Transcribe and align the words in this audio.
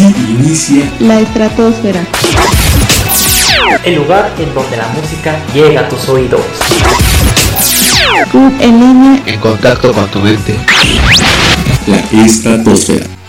Aquí 0.00 0.14
inicia 0.30 0.90
la 0.98 1.20
estratosfera. 1.20 2.00
El 3.84 3.96
lugar 3.96 4.32
en 4.38 4.54
donde 4.54 4.78
la 4.78 4.88
música 4.88 5.36
llega 5.52 5.82
a 5.82 5.88
tus 5.90 6.08
oídos. 6.08 6.40
En 8.60 8.80
línea. 8.80 9.22
En 9.26 9.38
contacto 9.40 9.92
con 9.92 10.06
tu 10.08 10.20
mente. 10.20 10.56
la 11.86 12.24
estratosfera. 12.24 13.19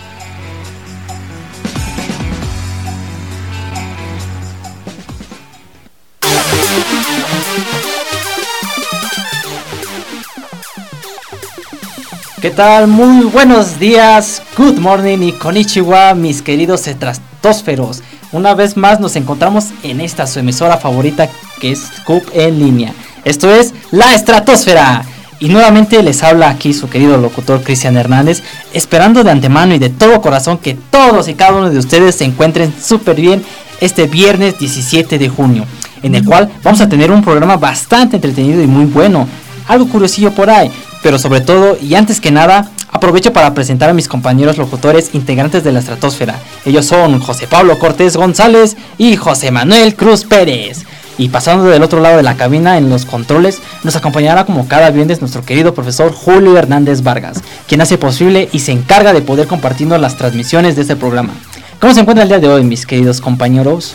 ¿Qué 12.42 12.50
tal? 12.50 12.88
Muy 12.88 13.26
buenos 13.26 13.78
días, 13.78 14.42
good 14.58 14.76
morning 14.80 15.18
y 15.20 15.30
konnichiwa, 15.30 16.12
mis 16.14 16.42
queridos 16.42 16.88
estratosferos. 16.88 18.02
Una 18.32 18.52
vez 18.54 18.76
más 18.76 18.98
nos 18.98 19.14
encontramos 19.14 19.66
en 19.84 20.00
esta 20.00 20.26
su 20.26 20.40
emisora 20.40 20.76
favorita 20.76 21.28
que 21.60 21.70
es 21.70 21.78
Scoop 21.98 22.24
en 22.32 22.58
línea. 22.58 22.94
Esto 23.24 23.48
es 23.48 23.72
La 23.92 24.16
Estratosfera. 24.16 25.04
Y 25.38 25.50
nuevamente 25.50 26.02
les 26.02 26.24
habla 26.24 26.50
aquí 26.50 26.74
su 26.74 26.90
querido 26.90 27.16
locutor 27.16 27.62
Cristian 27.62 27.96
Hernández, 27.96 28.42
esperando 28.72 29.22
de 29.22 29.30
antemano 29.30 29.76
y 29.76 29.78
de 29.78 29.90
todo 29.90 30.20
corazón 30.20 30.58
que 30.58 30.74
todos 30.74 31.28
y 31.28 31.34
cada 31.34 31.52
uno 31.52 31.70
de 31.70 31.78
ustedes 31.78 32.16
se 32.16 32.24
encuentren 32.24 32.74
súper 32.82 33.20
bien 33.20 33.44
este 33.80 34.08
viernes 34.08 34.58
17 34.58 35.16
de 35.16 35.28
junio, 35.28 35.64
en 36.02 36.16
el 36.16 36.24
cual 36.24 36.50
vamos 36.64 36.80
a 36.80 36.88
tener 36.88 37.12
un 37.12 37.22
programa 37.22 37.56
bastante 37.56 38.16
entretenido 38.16 38.60
y 38.60 38.66
muy 38.66 38.86
bueno. 38.86 39.28
Algo 39.68 39.88
curiosillo 39.88 40.32
por 40.32 40.50
ahí, 40.50 40.72
pero 41.02 41.18
sobre 41.18 41.40
todo 41.40 41.76
y 41.80 41.94
antes 41.94 42.20
que 42.20 42.30
nada, 42.30 42.70
aprovecho 42.90 43.32
para 43.32 43.54
presentar 43.54 43.90
a 43.90 43.94
mis 43.94 44.08
compañeros 44.08 44.58
locutores 44.58 45.14
integrantes 45.14 45.64
de 45.64 45.72
la 45.72 45.80
estratosfera. 45.80 46.38
Ellos 46.64 46.86
son 46.86 47.18
José 47.18 47.46
Pablo 47.46 47.78
Cortés 47.78 48.16
González 48.16 48.76
y 48.98 49.16
José 49.16 49.50
Manuel 49.50 49.96
Cruz 49.96 50.24
Pérez. 50.24 50.84
Y 51.18 51.28
pasando 51.28 51.64
del 51.64 51.82
otro 51.82 52.00
lado 52.00 52.16
de 52.16 52.22
la 52.22 52.36
cabina 52.36 52.78
en 52.78 52.88
los 52.88 53.04
controles, 53.04 53.60
nos 53.82 53.96
acompañará 53.96 54.44
como 54.44 54.66
cada 54.66 54.90
viernes 54.90 55.20
nuestro 55.20 55.44
querido 55.44 55.74
profesor 55.74 56.12
Julio 56.12 56.56
Hernández 56.56 57.02
Vargas, 57.02 57.42
quien 57.68 57.80
hace 57.80 57.98
posible 57.98 58.48
y 58.52 58.60
se 58.60 58.72
encarga 58.72 59.12
de 59.12 59.20
poder 59.20 59.46
compartirnos 59.46 60.00
las 60.00 60.16
transmisiones 60.16 60.74
de 60.74 60.82
este 60.82 60.96
programa. 60.96 61.34
¿Cómo 61.80 61.92
se 61.92 62.00
encuentra 62.00 62.22
el 62.22 62.28
día 62.28 62.38
de 62.38 62.48
hoy, 62.48 62.64
mis 62.64 62.86
queridos 62.86 63.20
compañeros? 63.20 63.94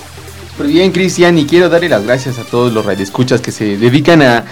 Muy 0.60 0.68
bien, 0.68 0.92
Cristian, 0.92 1.38
y 1.38 1.46
quiero 1.46 1.70
darle 1.70 1.90
las 1.90 2.04
gracias 2.04 2.38
a 2.40 2.44
todos 2.44 2.72
los 2.72 2.86
radioescuchas 2.86 3.42
que 3.42 3.52
se 3.52 3.78
dedican 3.78 4.22
a, 4.22 4.46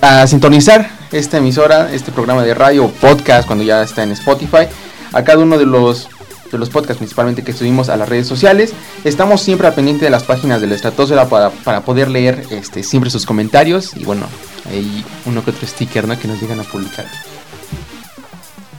a 0.00 0.26
sintonizar 0.26 0.99
esta 1.12 1.38
emisora, 1.38 1.92
este 1.92 2.12
programa 2.12 2.42
de 2.44 2.54
radio 2.54 2.88
podcast 2.88 3.46
cuando 3.46 3.64
ya 3.64 3.82
está 3.82 4.02
en 4.02 4.12
Spotify, 4.12 4.66
a 5.12 5.22
cada 5.24 5.38
uno 5.38 5.58
de 5.58 5.66
los 5.66 6.08
de 6.52 6.58
los 6.58 6.68
podcasts 6.68 6.98
principalmente 6.98 7.44
que 7.44 7.52
subimos 7.52 7.88
a 7.88 7.96
las 7.96 8.08
redes 8.08 8.26
sociales. 8.26 8.72
Estamos 9.04 9.40
siempre 9.40 9.68
al 9.68 9.74
pendiente 9.74 10.04
de 10.04 10.10
las 10.10 10.24
páginas 10.24 10.60
de 10.60 10.66
la 10.66 10.74
estratosfera 10.74 11.28
para, 11.28 11.50
para 11.50 11.82
poder 11.82 12.08
leer 12.08 12.44
este, 12.50 12.82
siempre 12.82 13.08
sus 13.08 13.24
comentarios 13.24 13.92
y 13.96 14.04
bueno, 14.04 14.26
hay 14.68 15.04
uno 15.26 15.44
que 15.44 15.50
otro 15.52 15.64
sticker 15.66 16.08
¿no? 16.08 16.18
que 16.18 16.26
nos 16.26 16.40
llegan 16.40 16.58
a 16.58 16.64
publicar. 16.64 17.06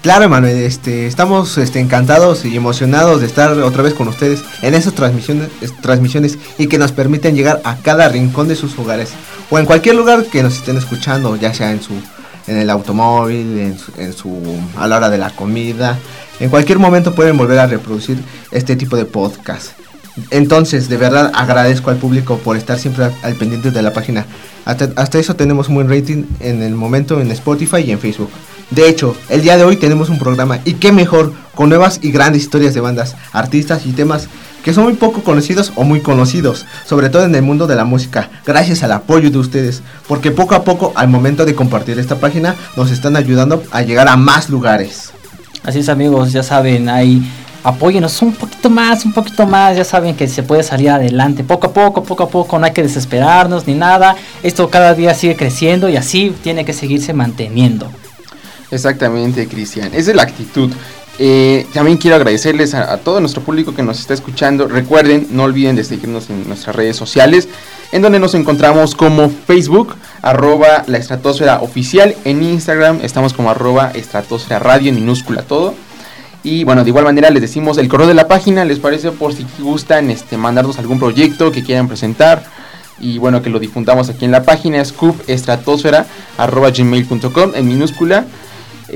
Claro, 0.01 0.25
Emanuel, 0.25 0.57
este, 0.57 1.05
estamos 1.07 1.57
este, 1.59 1.79
encantados 1.79 2.43
y 2.43 2.57
emocionados 2.57 3.21
de 3.21 3.27
estar 3.27 3.51
otra 3.59 3.83
vez 3.83 3.93
con 3.93 4.09
ustedes 4.09 4.41
en 4.63 4.73
esas 4.73 4.93
transmisiones, 4.93 5.47
es- 5.61 5.79
transmisiones 5.79 6.39
y 6.57 6.67
que 6.67 6.77
nos 6.77 6.91
permiten 6.91 7.35
llegar 7.35 7.61
a 7.63 7.77
cada 7.77 8.09
rincón 8.09 8.49
de 8.49 8.57
sus 8.57 8.77
hogares 8.79 9.11
o 9.49 9.59
en 9.59 9.66
cualquier 9.66 9.95
lugar 9.95 10.25
que 10.25 10.43
nos 10.43 10.55
estén 10.57 10.75
escuchando, 10.75 11.38
ya 11.38 11.53
sea 11.53 11.71
en 11.71 11.81
su 11.81 11.93
en 12.52 12.57
el 12.57 12.69
automóvil, 12.69 13.57
en 13.59 13.77
su, 13.80 13.91
en 13.97 14.13
su- 14.13 14.59
a 14.77 14.88
la 14.88 14.97
hora 14.97 15.09
de 15.09 15.17
la 15.17 15.30
comida, 15.31 15.97
en 16.39 16.49
cualquier 16.49 16.80
momento 16.80 17.16
pueden 17.16 17.38
volver 17.38 17.59
a 17.59 17.67
reproducir 17.67 18.17
este 18.52 18.75
tipo 18.75 18.95
de 18.97 19.05
podcast. 19.05 19.69
Entonces, 20.29 20.89
de 20.89 20.97
verdad 20.97 21.31
agradezco 21.34 21.89
al 21.89 21.97
público 21.97 22.38
por 22.38 22.57
estar 22.57 22.78
siempre 22.78 23.06
al, 23.23 23.35
pendiente 23.35 23.72
de 23.72 23.81
la 23.81 23.94
página. 23.94 24.25
Hasta, 24.66 24.89
hasta 24.97 25.17
eso 25.19 25.35
tenemos 25.35 25.69
un 25.69 25.75
buen 25.75 25.89
rating 25.89 26.25
en 26.41 26.62
el 26.62 26.73
momento 26.75 27.22
en 27.22 27.31
Spotify 27.31 27.78
y 27.85 27.91
en 27.91 28.00
Facebook. 28.00 28.29
De 28.69 28.88
hecho, 28.89 29.16
el 29.29 29.41
día 29.41 29.57
de 29.57 29.63
hoy 29.63 29.78
tenemos 29.78 30.09
un 30.09 30.19
programa 30.19 30.59
y 30.66 30.73
qué 30.73 30.91
mejor 30.91 31.33
con 31.56 31.69
nuevas 31.69 32.00
y 32.01 32.12
grandes 32.12 32.44
historias 32.44 32.73
de 32.73 32.81
bandas, 32.81 33.16
artistas 33.31 33.85
y 33.85 33.91
temas 33.94 34.28
que 34.63 34.73
son 34.73 34.85
muy 34.85 34.94
poco 34.94 35.22
conocidos 35.22 35.72
o 35.75 35.83
muy 35.83 36.01
conocidos, 36.01 36.66
sobre 36.85 37.09
todo 37.09 37.25
en 37.25 37.35
el 37.35 37.41
mundo 37.41 37.67
de 37.67 37.75
la 37.75 37.85
música, 37.85 38.29
gracias 38.45 38.83
al 38.83 38.91
apoyo 38.91 39.29
de 39.31 39.38
ustedes, 39.38 39.81
porque 40.07 40.31
poco 40.31 40.55
a 40.55 40.63
poco 40.63 40.94
al 40.95 41.07
momento 41.07 41.45
de 41.45 41.55
compartir 41.55 41.99
esta 41.99 42.19
página 42.19 42.55
nos 42.75 42.91
están 42.91 43.16
ayudando 43.16 43.63
a 43.71 43.81
llegar 43.81 44.07
a 44.07 44.17
más 44.17 44.50
lugares. 44.50 45.11
Así 45.63 45.79
es 45.79 45.89
amigos, 45.89 46.31
ya 46.31 46.44
saben, 46.44 46.89
ahí 46.89 47.21
apóyenos 47.63 48.21
un 48.21 48.33
poquito 48.33 48.69
más, 48.69 49.05
un 49.05 49.13
poquito 49.13 49.45
más, 49.45 49.77
ya 49.77 49.83
saben 49.83 50.16
que 50.16 50.27
se 50.27 50.44
puede 50.44 50.63
salir 50.63 50.89
adelante, 50.89 51.44
poco 51.44 51.67
a 51.67 51.73
poco, 51.73 52.03
poco 52.03 52.23
a 52.23 52.29
poco, 52.29 52.57
no 52.57 52.66
hay 52.66 52.73
que 52.73 52.83
desesperarnos 52.83 53.67
ni 53.67 53.73
nada, 53.73 54.16
esto 54.44 54.69
cada 54.69 54.94
día 54.94 55.13
sigue 55.13 55.35
creciendo 55.35 55.89
y 55.89 55.97
así 55.97 56.35
tiene 56.44 56.66
que 56.66 56.73
seguirse 56.73 57.13
manteniendo. 57.13 57.88
Exactamente, 58.71 59.47
Cristian. 59.47 59.94
Esa 59.94 60.11
es 60.11 60.16
la 60.16 60.23
actitud. 60.23 60.71
Eh, 61.23 61.67
también 61.71 61.99
quiero 61.99 62.15
agradecerles 62.15 62.73
a, 62.73 62.97
todo 62.97 63.19
nuestro 63.19 63.43
público 63.43 63.75
que 63.75 63.83
nos 63.83 63.99
está 63.99 64.15
escuchando. 64.15 64.67
Recuerden, 64.67 65.27
no 65.29 65.43
olviden 65.43 65.75
de 65.75 65.83
seguirnos 65.83 66.31
en 66.31 66.47
nuestras 66.47 66.75
redes 66.75 66.95
sociales, 66.95 67.47
en 67.91 68.01
donde 68.01 68.17
nos 68.17 68.33
encontramos 68.33 68.95
como 68.95 69.29
Facebook, 69.29 69.93
arroba 70.23 70.83
la 70.87 70.97
estratosfera 70.97 71.61
oficial. 71.61 72.15
En 72.25 72.41
Instagram 72.41 73.01
estamos 73.03 73.33
como 73.33 73.51
arroba 73.51 73.91
estratosfera 73.93 74.57
radio 74.57 74.89
en 74.89 74.95
minúscula 74.95 75.43
todo. 75.43 75.75
Y 76.41 76.63
bueno, 76.63 76.83
de 76.83 76.89
igual 76.89 77.05
manera 77.05 77.29
les 77.29 77.43
decimos 77.43 77.77
el 77.77 77.88
correo 77.88 78.07
de 78.07 78.15
la 78.15 78.27
página, 78.27 78.65
les 78.65 78.79
parece 78.79 79.11
por 79.11 79.35
si 79.35 79.45
gustan 79.59 80.09
este, 80.09 80.38
mandarnos 80.38 80.79
algún 80.79 80.97
proyecto 80.97 81.51
que 81.51 81.61
quieran 81.61 81.88
presentar. 81.88 82.43
Y 82.99 83.19
bueno, 83.19 83.43
que 83.43 83.51
lo 83.51 83.59
difundamos 83.59 84.09
aquí 84.09 84.25
en 84.25 84.31
la 84.31 84.41
página, 84.41 84.81
es 84.81 84.91
cupestratosfera.gmail.com 84.91 87.51
en 87.53 87.67
minúscula 87.67 88.25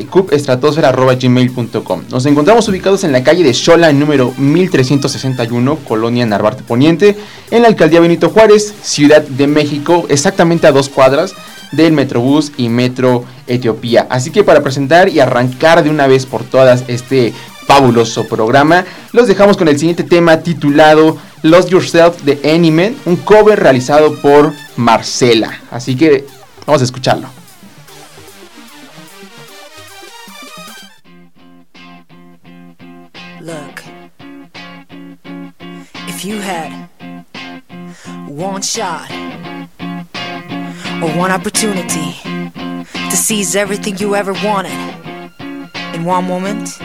cupestratosfera.gmail.com 0.03 2.03
Nos 2.09 2.25
encontramos 2.25 2.67
ubicados 2.67 3.03
en 3.03 3.11
la 3.11 3.23
calle 3.23 3.43
de 3.43 3.53
Xola, 3.53 3.93
número 3.93 4.33
1361, 4.37 5.77
Colonia 5.87 6.25
Narvarte 6.25 6.63
Poniente, 6.63 7.15
en 7.51 7.61
la 7.61 7.69
alcaldía 7.69 8.01
Benito 8.01 8.29
Juárez, 8.29 8.73
Ciudad 8.81 9.21
de 9.21 9.47
México, 9.47 10.05
exactamente 10.09 10.67
a 10.67 10.71
dos 10.71 10.89
cuadras 10.89 11.33
del 11.71 11.93
Metrobús 11.93 12.51
y 12.57 12.69
Metro 12.69 13.25
Etiopía. 13.47 14.07
Así 14.09 14.31
que 14.31 14.43
para 14.43 14.63
presentar 14.63 15.09
y 15.09 15.19
arrancar 15.19 15.83
de 15.83 15.89
una 15.89 16.07
vez 16.07 16.25
por 16.25 16.43
todas 16.43 16.83
este 16.87 17.33
fabuloso 17.65 18.27
programa, 18.27 18.85
los 19.11 19.27
dejamos 19.27 19.57
con 19.57 19.67
el 19.67 19.79
siguiente 19.79 20.03
tema 20.03 20.41
titulado 20.41 21.17
Lost 21.41 21.69
Yourself 21.69 22.21
de 22.23 22.39
Animen, 22.53 22.95
un 23.05 23.17
cover 23.17 23.59
realizado 23.59 24.15
por 24.21 24.53
Marcela. 24.75 25.61
Así 25.71 25.95
que 25.95 26.25
vamos 26.65 26.81
a 26.81 26.85
escucharlo. 26.85 27.44
You 36.25 36.39
had. 36.39 36.89
One 38.27 38.61
shot. 38.61 39.11
Or 41.03 41.09
one 41.17 41.31
opportunity 41.31 42.13
to 42.93 43.15
seize 43.15 43.55
everything 43.55 43.97
you 43.97 44.15
ever 44.15 44.33
wanted. 44.33 44.71
In 45.93 46.03
one 46.03 46.25
moment, 46.25 46.79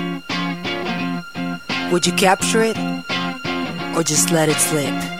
would 1.91 2.07
you 2.07 2.13
capture 2.13 2.63
it 2.63 2.77
or 3.97 4.03
just 4.03 4.31
let 4.31 4.49
it 4.49 4.57
slip? 4.57 5.20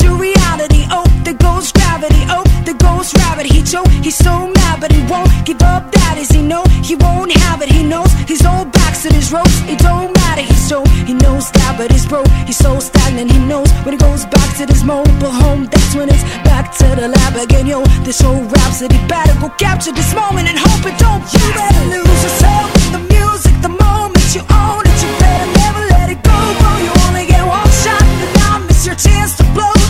to 0.00 0.14
reality. 0.16 0.84
Oh, 0.90 1.06
there 1.24 1.34
goes 1.34 1.72
gravity. 1.72 2.22
Oh, 2.28 2.44
there 2.64 2.74
goes 2.74 3.14
rabbit. 3.14 3.46
He 3.46 3.62
choke, 3.62 3.88
he's 4.02 4.16
so 4.16 4.48
mad, 4.48 4.80
but 4.80 4.92
he 4.92 5.02
won't 5.06 5.30
give 5.44 5.62
up. 5.62 5.92
That 5.92 6.16
is 6.18 6.30
he 6.30 6.42
know 6.42 6.64
he 6.82 6.94
won't 6.94 7.32
have 7.46 7.62
it. 7.62 7.68
He 7.68 7.82
knows 7.82 8.12
he's 8.28 8.44
all 8.44 8.64
backs 8.64 9.02
to 9.02 9.12
his 9.12 9.32
ropes. 9.32 9.60
It 9.68 9.78
don't 9.78 10.12
matter. 10.14 10.42
He's 10.42 10.68
so 10.68 10.84
he 11.06 11.14
knows 11.14 11.50
that, 11.52 11.74
but 11.78 11.90
he's 11.90 12.06
broke. 12.06 12.28
He's 12.46 12.56
so 12.56 12.78
stagnant. 12.78 13.30
He 13.30 13.38
knows 13.38 13.70
when 13.84 13.94
he 13.94 13.98
goes 13.98 14.24
back 14.26 14.56
to 14.58 14.66
this 14.66 14.82
mobile 14.82 15.30
home. 15.30 15.66
That's 15.66 15.94
when 15.94 16.08
it's 16.08 16.24
back 16.44 16.74
to 16.78 16.86
the 17.00 17.08
lab 17.08 17.36
again. 17.36 17.66
Yo, 17.66 17.84
this 18.04 18.20
whole 18.20 18.42
rhapsody 18.42 18.98
better 19.08 19.34
go 19.40 19.48
capture 19.58 19.92
this 19.92 20.14
moment 20.14 20.48
and 20.48 20.58
hope 20.58 20.84
it 20.86 20.98
don't. 20.98 21.22
You 21.32 21.44
better 21.54 21.84
lose 21.94 22.20
yourself 22.26 22.66
in 22.86 22.92
the 22.96 23.02
music 23.14 23.54
the 23.62 23.72
moment 23.72 24.26
you 24.34 24.42
own 24.50 24.82
it. 24.86 24.96
You 25.02 25.10
better 25.18 25.55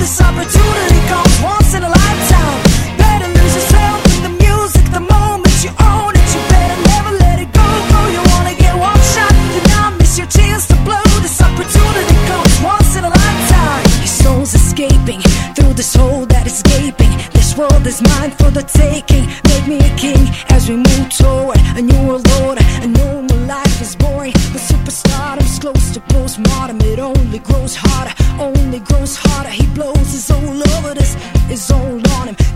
This 0.06 0.20
opportunity 0.20 1.00
comes 1.08 1.34
once 1.42 1.74
in 1.74 1.82
a 1.82 1.88
lifetime. 1.88 2.62
Better 2.96 3.26
lose 3.26 3.54
yourself 3.58 3.98
in 4.14 4.22
the 4.22 4.34
music 4.38 4.84
the 4.94 5.00
moment 5.00 5.50
you 5.66 5.70
own 5.82 6.14
it. 6.14 6.26
You 6.30 6.42
better 6.46 6.78
never 6.94 7.10
let 7.18 7.40
it 7.42 7.50
go. 7.50 7.66
Go, 7.90 8.00
you 8.14 8.22
wanna 8.30 8.54
get 8.54 8.78
one 8.78 9.02
shot. 9.02 9.34
You 9.50 9.60
now 9.74 9.90
miss 9.98 10.16
your 10.16 10.28
chance 10.28 10.68
to 10.68 10.76
blow. 10.86 11.02
This 11.26 11.42
opportunity 11.42 12.14
comes 12.30 12.54
once 12.62 12.94
in 12.94 13.02
a 13.02 13.10
lifetime. 13.10 13.82
Your 13.98 14.14
soul's 14.22 14.54
escaping 14.54 15.22
through 15.56 15.74
this 15.74 15.92
hole 15.96 16.24
that 16.26 16.46
is 16.46 16.62
gaping. 16.62 17.10
This 17.32 17.56
world 17.56 17.84
is 17.84 18.00
mine 18.00 18.30
for 18.30 18.52
the 18.52 18.62
taking. 18.62 19.26
Make 19.50 19.66
me 19.66 19.78
a 19.82 19.92
king 19.98 20.22
as 20.50 20.68
we 20.68 20.76
move 20.76 21.08
toward 21.10 21.58
a 21.74 21.82
new 21.82 22.06
world 22.06 22.30
order. 22.46 22.62
A 22.80 22.86
normal 22.86 23.38
life 23.38 23.80
is 23.82 23.96
boring, 23.96 24.34
but 24.54 24.62
superstardom's 24.70 25.58
close 25.58 25.90
to 25.94 26.00
postmortem. 26.14 26.80
It 26.82 27.00
only 27.00 27.40
grows 27.40 27.74
harder 27.74 28.14
only 28.40 28.80
grows 28.80 29.16
harder. 29.16 29.50
He 29.50 29.66
blows 29.68 30.12
his 30.12 30.30
own 30.30 30.58
love 30.58 30.84
This 30.86 30.98
us, 30.98 31.14
his 31.48 31.70
own 31.70 32.05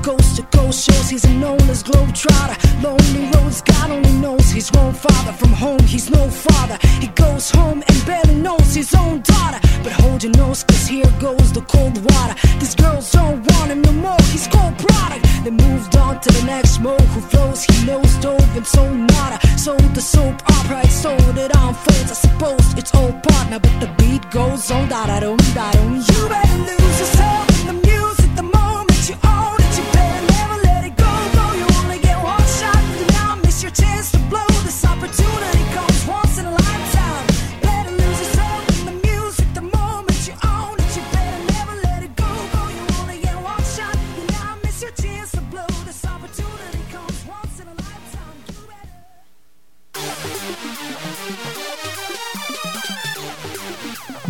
Coast 0.02 0.36
to 0.36 0.42
coast 0.56 0.90
shows 0.90 1.10
he's 1.10 1.26
known 1.26 1.60
as 1.68 1.82
globetrotter. 1.82 2.56
Lonely 2.82 3.30
roads, 3.34 3.62
God 3.62 3.90
only 3.90 4.12
knows 4.12 4.50
he's 4.50 4.70
grown 4.70 4.94
father. 4.94 5.32
from 5.32 5.52
home. 5.52 5.80
He's 5.80 6.10
no 6.10 6.28
father. 6.28 6.78
He 7.00 7.08
goes 7.08 7.50
home 7.50 7.82
and 7.86 8.06
barely 8.06 8.34
knows 8.34 8.74
his 8.74 8.94
own 8.94 9.22
daughter. 9.22 9.60
But 9.82 9.92
hold 9.92 10.22
your 10.22 10.32
nose, 10.36 10.64
cause 10.64 10.86
here 10.86 11.12
goes 11.20 11.52
the 11.52 11.62
cold 11.62 11.96
water. 12.10 12.34
These 12.58 12.74
girls 12.74 13.10
don't 13.12 13.40
want 13.52 13.70
him 13.72 13.82
no 13.82 13.92
more. 13.92 14.22
He's 14.32 14.46
cold 14.48 14.76
product. 14.78 15.26
They 15.44 15.50
moved 15.50 15.96
on 15.96 16.20
to 16.20 16.32
the 16.32 16.44
next 16.44 16.80
mo 16.80 16.96
who 17.12 17.20
flows. 17.20 17.64
He 17.64 17.86
knows 17.86 18.14
dove 18.16 18.56
and 18.56 18.66
so 18.66 18.82
nada. 18.92 19.38
So 19.58 19.76
the 19.76 20.02
soap 20.02 20.36
opera, 20.54 20.80
it's 20.84 20.94
so 20.94 21.12
it 21.14 21.52
unfolds. 21.56 22.10
I 22.14 22.18
suppose 22.26 22.74
it's 22.76 22.94
all 22.94 23.12
partner, 23.12 23.58
but 23.58 23.76
the 23.80 23.90
beat 23.98 24.30
goes 24.30 24.70
on. 24.70 24.88
Da 24.88 25.06
da 25.06 25.20
dum 25.20 25.36
da 25.54 25.70
dum. 25.72 25.96
You 25.96 26.28
better 26.28 26.58
lose 26.58 26.98
yourself 27.00 27.49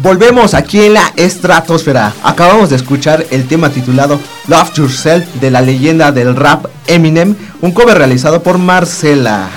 Volvemos 0.02 0.55
aquí 0.55 0.81
en 0.81 0.94
la 0.94 1.12
estratosfera. 1.17 2.14
Acabamos 2.23 2.70
de 2.70 2.76
escuchar 2.76 3.26
el 3.31 3.47
tema 3.47 3.69
titulado 3.69 4.19
Love 4.49 4.73
Yourself 4.73 5.26
de 5.35 5.50
la 5.50 5.61
leyenda 5.61 6.11
del 6.11 6.37
rap 6.37 6.64
Eminem, 6.87 7.35
un 7.61 7.73
cover 7.73 7.99
realizado 7.99 8.43
por 8.43 8.56
Marcela. 8.56 9.50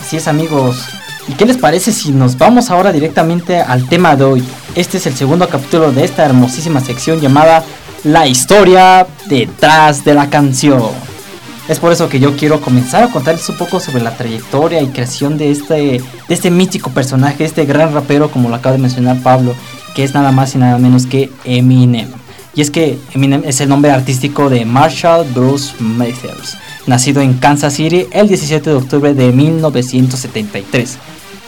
Así 0.00 0.16
es 0.16 0.26
amigos. 0.26 0.84
¿Y 1.28 1.34
qué 1.34 1.46
les 1.46 1.56
parece 1.56 1.92
si 1.92 2.10
nos 2.10 2.36
vamos 2.36 2.68
ahora 2.68 2.90
directamente 2.90 3.60
al 3.60 3.88
tema 3.88 4.16
de 4.16 4.24
hoy? 4.24 4.44
Este 4.74 4.98
es 4.98 5.06
el 5.06 5.14
segundo 5.14 5.48
capítulo 5.48 5.92
de 5.92 6.04
esta 6.04 6.24
hermosísima 6.24 6.80
sección 6.80 7.20
llamada 7.20 7.62
La 8.02 8.26
historia 8.26 9.06
detrás 9.26 10.04
de 10.04 10.14
la 10.14 10.30
canción. 10.30 10.82
Es 11.66 11.78
por 11.78 11.92
eso 11.92 12.10
que 12.10 12.20
yo 12.20 12.36
quiero 12.36 12.60
comenzar 12.60 13.04
a 13.04 13.10
contarles 13.10 13.48
un 13.48 13.56
poco 13.56 13.80
sobre 13.80 14.02
la 14.02 14.14
trayectoria 14.16 14.82
y 14.82 14.88
creación 14.88 15.38
de 15.38 15.50
este, 15.50 15.74
de 15.74 16.02
este 16.28 16.50
mítico 16.50 16.90
personaje, 16.90 17.44
este 17.44 17.64
gran 17.64 17.94
rapero 17.94 18.30
como 18.30 18.50
lo 18.50 18.56
acaba 18.56 18.76
de 18.76 18.82
mencionar 18.82 19.22
Pablo, 19.22 19.54
que 19.94 20.04
es 20.04 20.12
nada 20.12 20.30
más 20.30 20.54
y 20.54 20.58
nada 20.58 20.76
menos 20.76 21.06
que 21.06 21.30
Eminem. 21.44 22.08
Y 22.54 22.60
es 22.60 22.70
que 22.70 22.98
Eminem 23.14 23.42
es 23.46 23.62
el 23.62 23.70
nombre 23.70 23.90
artístico 23.90 24.50
de 24.50 24.66
Marshall 24.66 25.26
Bruce 25.32 25.74
Mathers, 25.80 26.58
nacido 26.86 27.22
en 27.22 27.34
Kansas 27.34 27.72
City 27.72 28.08
el 28.12 28.28
17 28.28 28.68
de 28.68 28.76
octubre 28.76 29.14
de 29.14 29.32
1973. 29.32 30.98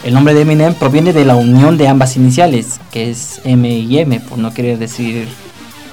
El 0.03 0.15
nombre 0.15 0.33
de 0.33 0.43
Eminem 0.43 0.73
proviene 0.73 1.13
de 1.13 1.27
la 1.27 1.37
unión 1.37 1.77
de 1.77 1.89
ambas 1.89 2.17
iniciales, 2.17 2.81
que 2.91 3.11
es 3.11 3.43
M 3.45 3.69
y 3.69 3.99
M, 3.99 4.21
por 4.21 4.39
no 4.39 4.55
querer 4.55 4.79
decir, 4.79 5.29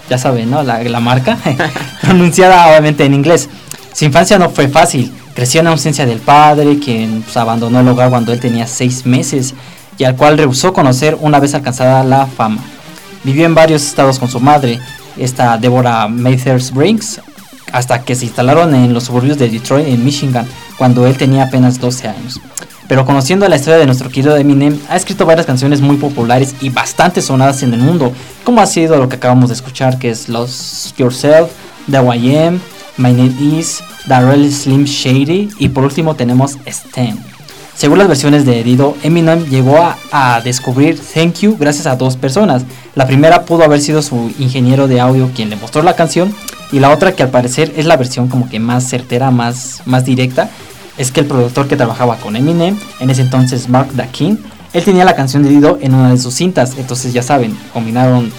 ya 0.10 0.18
saben, 0.18 0.50
¿no? 0.50 0.64
La, 0.64 0.82
la 0.82 1.00
marca, 1.02 1.38
pronunciada 2.02 2.70
obviamente 2.70 3.04
en 3.04 3.16
inglés. 3.16 3.50
Su 3.94 4.06
infancia 4.06 4.40
no 4.40 4.50
fue 4.50 4.68
fácil. 4.68 5.14
Creció 5.36 5.62
en 5.62 5.68
ausencia 5.68 6.06
del 6.06 6.20
padre, 6.20 6.80
quien 6.80 7.22
pues, 7.22 7.38
abandonó 7.38 7.80
el 7.80 7.88
hogar 7.88 8.10
cuando 8.10 8.34
él 8.34 8.40
tenía 8.40 8.68
seis 8.68 9.06
meses 9.06 9.54
y 9.98 10.04
al 10.04 10.16
cual 10.16 10.38
rehusó 10.38 10.74
conocer 10.74 11.18
una 11.22 11.40
vez 11.40 11.54
alcanzada 11.54 12.04
la 12.04 12.26
fama. 12.26 12.62
Vivió 13.24 13.46
en 13.46 13.56
varios 13.56 13.84
estados 13.84 14.20
con 14.20 14.30
su 14.30 14.40
madre, 14.40 14.80
esta 15.18 15.58
Deborah 15.58 16.08
Mathers 16.08 16.72
Brinks, 16.74 17.22
hasta 17.72 18.02
que 18.04 18.16
se 18.16 18.26
instalaron 18.26 18.74
en 18.76 18.94
los 18.94 19.06
suburbios 19.06 19.38
de 19.38 19.50
Detroit, 19.50 19.88
en 19.88 20.04
Michigan, 20.04 20.48
cuando 20.78 21.08
él 21.08 21.18
tenía 21.18 21.44
apenas 21.44 21.80
12 21.80 22.08
años. 22.08 22.40
Pero 22.88 23.06
conociendo 23.06 23.48
la 23.48 23.56
historia 23.56 23.80
de 23.80 23.86
nuestro 23.86 24.10
querido 24.10 24.36
Eminem, 24.36 24.78
ha 24.90 24.98
escrito 24.98 25.26
varias 25.26 25.46
canciones 25.46 25.82
muy 25.82 25.98
populares 25.98 26.54
y 26.62 26.70
bastante 26.70 27.22
sonadas 27.22 27.64
en 27.64 27.74
el 27.74 27.80
mundo, 27.80 28.12
como 28.44 28.62
ha 28.62 28.66
sido 28.66 28.98
lo 28.98 29.08
que 29.08 29.16
acabamos 29.16 29.50
de 29.50 29.56
escuchar, 29.56 29.98
que 30.00 30.10
es 30.10 30.28
Lost 30.28 30.98
Yourself, 30.98 31.50
The 31.90 32.00
YM, 32.00 32.60
My 32.98 33.12
Name 33.12 33.36
Is, 33.58 33.84
Darrell 34.08 34.52
Slim 34.52 34.86
Shady 34.86 35.50
y 35.60 35.70
por 35.70 35.84
último 35.84 36.16
tenemos 36.16 36.58
Stan. 36.66 37.18
Según 37.76 37.98
las 37.98 38.08
versiones 38.08 38.46
de 38.46 38.64
Dido, 38.64 38.96
Eminem 39.02 39.46
llegó 39.46 39.78
a, 39.78 39.98
a, 40.12 40.42
descubrir 40.42 41.00
Thank 41.00 41.40
You 41.40 41.58
gracias 41.60 41.88
a 41.88 41.96
dos 41.96 42.18
personas. 42.18 42.64
La 42.94 43.08
primera 43.08 43.46
pudo 43.46 43.64
haber 43.64 43.82
sido 43.82 44.02
su 44.02 44.32
ingeniero 44.38 44.88
de 44.88 45.00
audio 45.00 45.32
quien 45.36 45.50
le 45.50 45.56
mostró 45.56 45.82
la 45.82 45.96
canción 45.96 46.34
y 46.72 46.80
la 46.80 46.92
otra 46.92 47.14
que 47.14 47.24
al 47.24 47.30
parecer 47.30 47.74
es 47.76 47.86
la 47.86 47.98
versión 47.98 48.28
como 48.28 48.48
que 48.48 48.60
más 48.60 48.88
certera, 48.88 49.32
más, 49.32 49.82
más 49.86 50.06
directa, 50.06 50.50
es 50.98 51.12
que 51.12 51.22
el 51.22 51.26
productor 51.26 51.68
que 51.68 51.76
trabajaba 51.76 52.18
con 52.18 52.36
Eminem, 52.36 52.78
en 53.00 53.10
ese 53.10 53.24
entonces 53.24 53.70
Mark 53.70 53.90
Dakin, 53.94 54.40
él 54.74 54.84
tenía 54.84 55.06
la 55.06 55.16
canción 55.16 55.44
de 55.44 55.50
Dido 55.50 55.78
en 55.82 55.94
una 55.94 56.12
de 56.12 56.18
sus 56.18 56.34
cintas, 56.34 56.76
entonces 56.78 57.14
ya 57.14 57.22
saben, 57.22 57.58
combinaron 57.74 58.32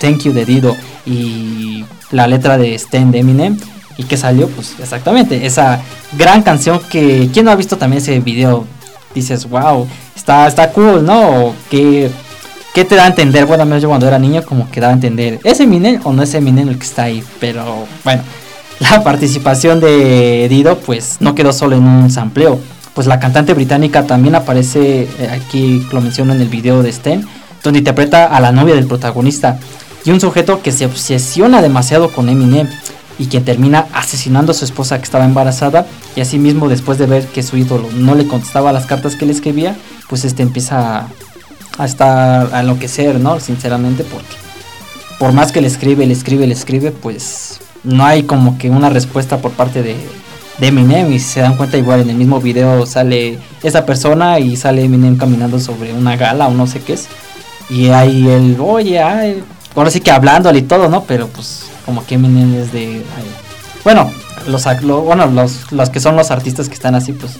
Thank 0.00 0.24
You 0.24 0.32
de 0.32 0.44
Dido 0.44 0.76
y 1.06 1.84
la 2.10 2.26
letra 2.26 2.58
de 2.58 2.74
Stan 2.74 3.10
de 3.10 3.20
Eminem 3.20 3.58
y 3.96 4.04
que 4.04 4.16
salió 4.16 4.48
pues 4.48 4.74
exactamente 4.80 5.46
esa 5.46 5.80
gran 6.12 6.42
canción 6.42 6.80
que 6.90 7.28
quién 7.32 7.44
no 7.44 7.50
ha 7.50 7.56
visto 7.56 7.76
también 7.76 8.02
ese 8.02 8.18
video 8.20 8.66
dices 9.14 9.48
wow 9.48 9.86
está 10.16 10.46
está 10.46 10.70
cool 10.70 11.04
no 11.04 11.54
que 11.70 12.10
¿Qué 12.74 12.84
te 12.84 12.96
da 12.96 13.04
a 13.04 13.06
entender? 13.06 13.46
Bueno, 13.46 13.64
menos 13.64 13.82
yo 13.84 13.88
cuando 13.88 14.08
era 14.08 14.18
niño 14.18 14.42
como 14.44 14.68
que 14.68 14.80
daba 14.80 14.92
a 14.92 14.96
entender, 14.96 15.38
¿es 15.44 15.60
Eminem 15.60 16.00
o 16.02 16.12
no 16.12 16.24
es 16.24 16.34
Eminem 16.34 16.68
el 16.68 16.76
que 16.76 16.84
está 16.84 17.04
ahí? 17.04 17.22
Pero 17.38 17.86
bueno, 18.02 18.24
la 18.80 19.04
participación 19.04 19.78
de 19.78 20.48
Dido 20.48 20.78
pues 20.78 21.18
no 21.20 21.36
quedó 21.36 21.52
solo 21.52 21.76
en 21.76 21.84
un 21.84 22.10
sampleo, 22.10 22.58
pues 22.92 23.06
la 23.06 23.20
cantante 23.20 23.54
británica 23.54 24.08
también 24.08 24.34
aparece, 24.34 25.02
eh, 25.02 25.28
aquí 25.30 25.86
lo 25.92 26.00
menciono 26.00 26.34
en 26.34 26.40
el 26.40 26.48
video 26.48 26.82
de 26.82 26.90
Sten, 26.90 27.24
donde 27.62 27.78
interpreta 27.78 28.26
a 28.26 28.40
la 28.40 28.50
novia 28.50 28.74
del 28.74 28.88
protagonista 28.88 29.56
y 30.04 30.10
un 30.10 30.20
sujeto 30.20 30.60
que 30.60 30.72
se 30.72 30.84
obsesiona 30.84 31.62
demasiado 31.62 32.10
con 32.10 32.28
Eminem 32.28 32.68
y 33.18 33.26
quien 33.26 33.44
termina 33.44 33.86
asesinando 33.92 34.52
a 34.52 34.54
su 34.54 34.64
esposa 34.64 34.98
que 34.98 35.04
estaba 35.04 35.24
embarazada 35.24 35.86
y 36.16 36.20
asimismo 36.20 36.68
después 36.68 36.98
de 36.98 37.06
ver 37.06 37.26
que 37.26 37.42
su 37.42 37.56
ídolo 37.56 37.88
no 37.92 38.14
le 38.14 38.26
contestaba 38.26 38.72
las 38.72 38.86
cartas 38.86 39.16
que 39.16 39.26
le 39.26 39.32
escribía, 39.32 39.76
pues 40.08 40.24
este 40.24 40.42
empieza 40.42 40.98
a, 40.98 41.08
a 41.78 41.84
estar 41.84 42.52
a 42.52 42.60
enloquecer, 42.60 43.20
¿no? 43.20 43.40
Sinceramente 43.40 44.04
porque 44.04 44.36
por 45.18 45.32
más 45.32 45.52
que 45.52 45.60
le 45.60 45.68
escribe, 45.68 46.06
le 46.06 46.12
escribe, 46.12 46.46
le 46.46 46.54
escribe, 46.54 46.90
pues 46.90 47.60
no 47.84 48.04
hay 48.04 48.24
como 48.24 48.58
que 48.58 48.70
una 48.70 48.90
respuesta 48.90 49.38
por 49.38 49.52
parte 49.52 49.82
de, 49.82 49.96
de 50.58 50.66
Eminem 50.66 51.12
y 51.12 51.18
se 51.18 51.40
dan 51.40 51.56
cuenta 51.56 51.76
igual 51.76 52.00
en 52.00 52.10
el 52.10 52.16
mismo 52.16 52.40
video 52.40 52.86
sale 52.86 53.38
esa 53.62 53.84
persona 53.84 54.38
y 54.38 54.56
sale 54.56 54.84
Eminem 54.84 55.16
caminando 55.16 55.58
sobre 55.60 55.92
una 55.92 56.16
gala 56.16 56.48
o 56.48 56.52
no 56.52 56.66
sé 56.66 56.80
qué 56.80 56.94
es 56.94 57.08
y 57.68 57.88
ahí 57.88 58.28
el 58.28 58.56
oye 58.60 59.00
ay, 59.00 59.42
ahora 59.74 59.90
sí 59.90 60.00
que 60.00 60.10
hablándole 60.10 60.60
y 60.60 60.62
todo 60.62 60.88
no 60.88 61.04
pero 61.04 61.28
pues 61.28 61.66
como 61.84 62.04
que 62.06 62.16
Eminem 62.16 62.54
es 62.54 62.72
de 62.72 63.02
bueno 63.84 64.10
los, 64.46 64.66
lo, 64.82 65.02
bueno 65.02 65.26
los, 65.26 65.72
los 65.72 65.90
que 65.90 66.00
son 66.00 66.16
los 66.16 66.30
artistas 66.30 66.68
que 66.68 66.74
están 66.74 66.94
así 66.94 67.12
pues 67.12 67.38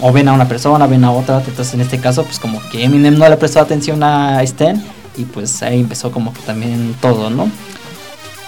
o 0.00 0.12
ven 0.12 0.28
a 0.28 0.32
una 0.32 0.46
persona 0.46 0.86
ven 0.86 1.04
a 1.04 1.10
otra 1.10 1.38
entonces 1.38 1.74
en 1.74 1.80
este 1.80 1.98
caso 1.98 2.24
pues 2.24 2.38
como 2.38 2.60
que 2.70 2.84
Eminem 2.84 3.18
no 3.18 3.28
le 3.28 3.36
prestó 3.36 3.60
atención 3.60 4.02
a 4.02 4.42
Stan 4.42 4.82
y 5.16 5.24
pues 5.24 5.62
ahí 5.62 5.80
empezó 5.80 6.10
como 6.10 6.32
que 6.32 6.40
también 6.40 6.94
todo 7.00 7.30
no 7.30 7.48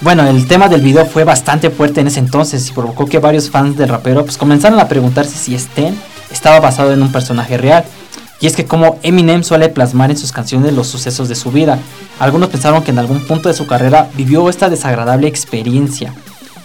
bueno, 0.02 0.26
el 0.26 0.48
tema 0.48 0.68
del 0.68 0.80
video 0.80 1.04
fue 1.04 1.24
bastante 1.24 1.68
fuerte 1.68 2.00
en 2.00 2.06
ese 2.06 2.20
entonces 2.20 2.66
y 2.66 2.72
provocó 2.72 3.04
que 3.04 3.18
varios 3.18 3.50
fans 3.50 3.76
del 3.76 3.90
rapero 3.90 4.24
pues 4.24 4.38
comenzaron 4.38 4.80
a 4.80 4.88
preguntarse 4.88 5.36
si 5.36 5.54
Stan 5.54 5.94
estaba 6.30 6.58
basado 6.58 6.94
en 6.94 7.02
un 7.02 7.12
personaje 7.12 7.58
real. 7.58 7.84
Y 8.40 8.46
es 8.46 8.56
que 8.56 8.64
como 8.64 8.98
Eminem 9.02 9.42
suele 9.42 9.68
plasmar 9.68 10.10
en 10.10 10.16
sus 10.16 10.32
canciones 10.32 10.72
los 10.72 10.88
sucesos 10.88 11.28
de 11.28 11.34
su 11.34 11.52
vida, 11.52 11.78
algunos 12.18 12.48
pensaron 12.48 12.82
que 12.82 12.90
en 12.90 12.98
algún 12.98 13.20
punto 13.26 13.48
de 13.48 13.54
su 13.54 13.66
carrera 13.66 14.08
vivió 14.14 14.48
esta 14.48 14.70
desagradable 14.70 15.28
experiencia. 15.28 16.14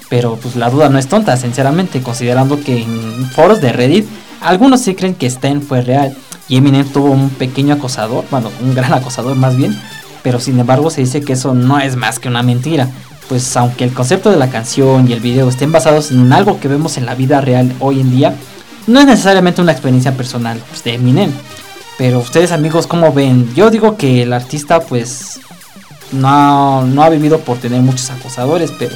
Pero 0.10 0.38
pues 0.38 0.56
la 0.56 0.70
duda 0.70 0.90
no 0.90 0.98
es 0.98 1.08
tonta, 1.08 1.36
sinceramente, 1.36 2.02
considerando 2.02 2.62
que 2.62 2.84
en 2.84 3.30
foros 3.32 3.60
de 3.60 3.74
Reddit 3.74 4.08
algunos 4.42 4.82
sí 4.82 4.96
creen 4.96 5.16
que 5.16 5.26
Stan 5.26 5.62
fue 5.62 5.82
real 5.82 6.16
y 6.48 6.58
Eminem 6.58 6.88
tuvo 6.88 7.12
un 7.12 7.30
pequeño 7.30 7.74
acosador, 7.74 8.24
bueno, 8.32 8.52
un 8.62 8.74
gran 8.74 8.94
acosador 8.94 9.36
más 9.36 9.58
bien, 9.58 9.78
pero 10.24 10.40
sin 10.40 10.60
embargo 10.60 10.90
se 10.90 11.02
dice 11.02 11.22
que 11.22 11.34
eso 11.34 11.54
no 11.54 11.80
es 11.80 11.96
más 11.96 12.20
que 12.20 12.30
una 12.30 12.44
mentira 12.44 12.90
pues 13.28 13.56
aunque 13.58 13.84
el 13.84 13.94
concepto 13.94 14.30
de 14.30 14.38
la 14.38 14.50
canción 14.50 15.10
y 15.10 15.14
el 15.14 15.20
video 15.20 15.50
estén 15.50 15.72
basados 15.72 16.12
en 16.12 16.32
algo 16.32 16.60
que 16.60 16.68
vemos 16.68 16.98
en 16.98 17.06
la 17.06 17.16
vida 17.16 17.42
real 17.42 17.74
hoy 17.80 18.00
en 18.00 18.12
día, 18.12 18.36
no 18.88 19.00
es 19.00 19.06
necesariamente 19.06 19.62
una 19.62 19.72
experiencia 19.72 20.16
personal 20.16 20.60
pues, 20.70 20.84
de 20.84 20.94
Eminem. 20.94 21.32
Pero 21.98 22.20
ustedes 22.20 22.52
amigos, 22.52 22.88
¿cómo 22.88 23.14
ven? 23.14 23.54
Yo 23.56 23.70
digo 23.70 23.98
que 23.98 24.24
el 24.24 24.34
artista 24.34 24.82
pues 24.82 25.40
no, 26.12 26.84
no 26.84 27.04
ha 27.04 27.10
vivido 27.10 27.40
por 27.40 27.58
tener 27.58 27.82
muchos 27.82 28.10
acosadores, 28.10 28.72
pero 28.78 28.96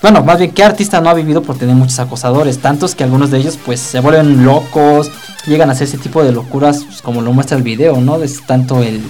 bueno, 0.00 0.22
más 0.22 0.38
bien, 0.38 0.52
¿qué 0.52 0.62
artista 0.62 1.00
no 1.00 1.10
ha 1.10 1.14
vivido 1.14 1.42
por 1.42 1.58
tener 1.58 1.74
muchos 1.74 1.98
acosadores? 1.98 2.58
Tantos 2.58 2.94
que 2.94 3.04
algunos 3.04 3.30
de 3.30 3.38
ellos 3.38 3.58
pues 3.64 3.80
se 3.80 4.00
vuelven 4.00 4.44
locos, 4.44 5.10
llegan 5.46 5.70
a 5.70 5.72
hacer 5.72 5.88
ese 5.88 5.98
tipo 5.98 6.22
de 6.22 6.30
locuras 6.30 6.84
pues, 6.84 7.02
como 7.02 7.20
lo 7.20 7.32
muestra 7.32 7.56
el 7.56 7.64
video, 7.64 7.96
¿no? 8.00 8.22
Es 8.22 8.42
tanto 8.46 8.82
el, 8.82 9.02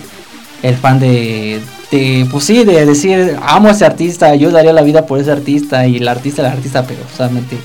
el 0.63 0.77
fan 0.77 0.99
de, 0.99 1.61
de, 1.91 2.27
pues 2.31 2.45
sí, 2.45 2.65
de 2.65 2.87
decir, 2.87 3.37
amo 3.43 3.69
a 3.69 3.73
ese 3.73 3.85
artista, 3.85 4.35
yo 4.35 4.51
daría 4.51 4.73
la 4.73 4.83
vida 4.83 5.05
por 5.05 5.19
ese 5.19 5.31
artista 5.31 5.87
y 5.87 5.97
el 5.97 6.09
artista, 6.09 6.41
el 6.43 6.53
artista, 6.53 6.85
pero 6.87 7.01
solamente 7.15 7.59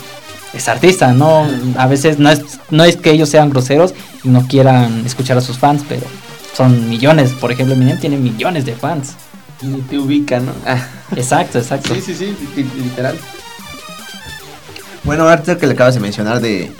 es 0.53 0.67
artista, 0.67 1.13
¿no? 1.13 1.47
A 1.77 1.87
veces 1.87 2.19
no 2.19 2.29
es, 2.29 2.41
no 2.69 2.83
es 2.83 2.97
que 2.97 3.11
ellos 3.11 3.29
sean 3.29 3.49
groseros 3.49 3.93
y 4.23 4.29
no 4.29 4.47
quieran 4.47 5.03
escuchar 5.05 5.37
a 5.37 5.41
sus 5.41 5.57
fans, 5.57 5.83
pero 5.87 6.05
son 6.55 6.89
millones. 6.89 7.31
Por 7.31 7.51
ejemplo, 7.51 7.73
Eminem 7.75 7.99
tiene 7.99 8.17
millones 8.17 8.65
de 8.65 8.73
fans. 8.75 9.13
Ni 9.61 9.81
te 9.81 9.97
ubica, 9.97 10.39
¿no? 10.39 10.51
Ah. 10.65 10.85
Exacto, 11.15 11.57
exacto. 11.59 11.93
Sí, 11.95 12.01
sí, 12.01 12.13
sí, 12.15 12.35
li- 12.55 12.69
literal. 12.83 13.15
Bueno, 15.03 15.27
ahorita 15.27 15.57
que 15.57 15.67
le 15.67 15.73
acabas 15.73 15.95
de 15.95 15.99
mencionar 15.99 16.39
de 16.39 16.71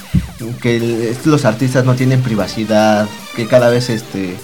que 0.62 0.76
el- 0.78 1.18
los 1.26 1.46
artistas 1.46 1.84
no 1.86 1.96
tienen 1.96 2.22
privacidad, 2.22 3.08
que 3.36 3.48
cada 3.48 3.70
vez 3.70 3.90
este 3.90 4.36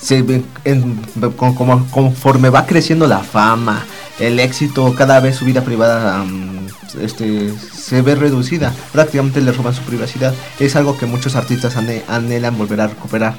se 0.00 0.22
ve 0.22 0.42
en- 0.64 1.00
como, 1.36 1.86
conforme 1.90 2.48
va 2.50 2.66
creciendo 2.66 3.06
la 3.06 3.20
fama, 3.20 3.84
el 4.18 4.40
éxito, 4.40 4.94
cada 4.96 5.20
vez 5.20 5.36
su 5.36 5.44
vida 5.44 5.62
privada 5.62 6.24
este, 7.00 7.52
se 7.58 8.02
ve 8.02 8.14
reducida. 8.14 8.72
Prácticamente 8.92 9.40
le 9.40 9.52
roban 9.52 9.74
su 9.74 9.82
privacidad. 9.82 10.34
Es 10.60 10.76
algo 10.76 10.98
que 10.98 11.06
muchos 11.06 11.36
artistas 11.36 11.76
anhelan 11.76 12.58
volver 12.58 12.80
a 12.80 12.88
recuperar. 12.88 13.34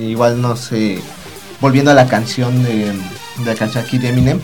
Igual 0.00 0.40
no 0.42 0.56
sé, 0.56 0.98
volviendo 1.60 1.90
a 1.90 1.94
la 1.94 2.06
canción 2.06 2.62
de, 2.62 2.86
de 2.86 3.44
la 3.44 3.54
canción 3.54 3.84
aquí 3.84 3.98
de 3.98 4.10
Eminem, 4.10 4.40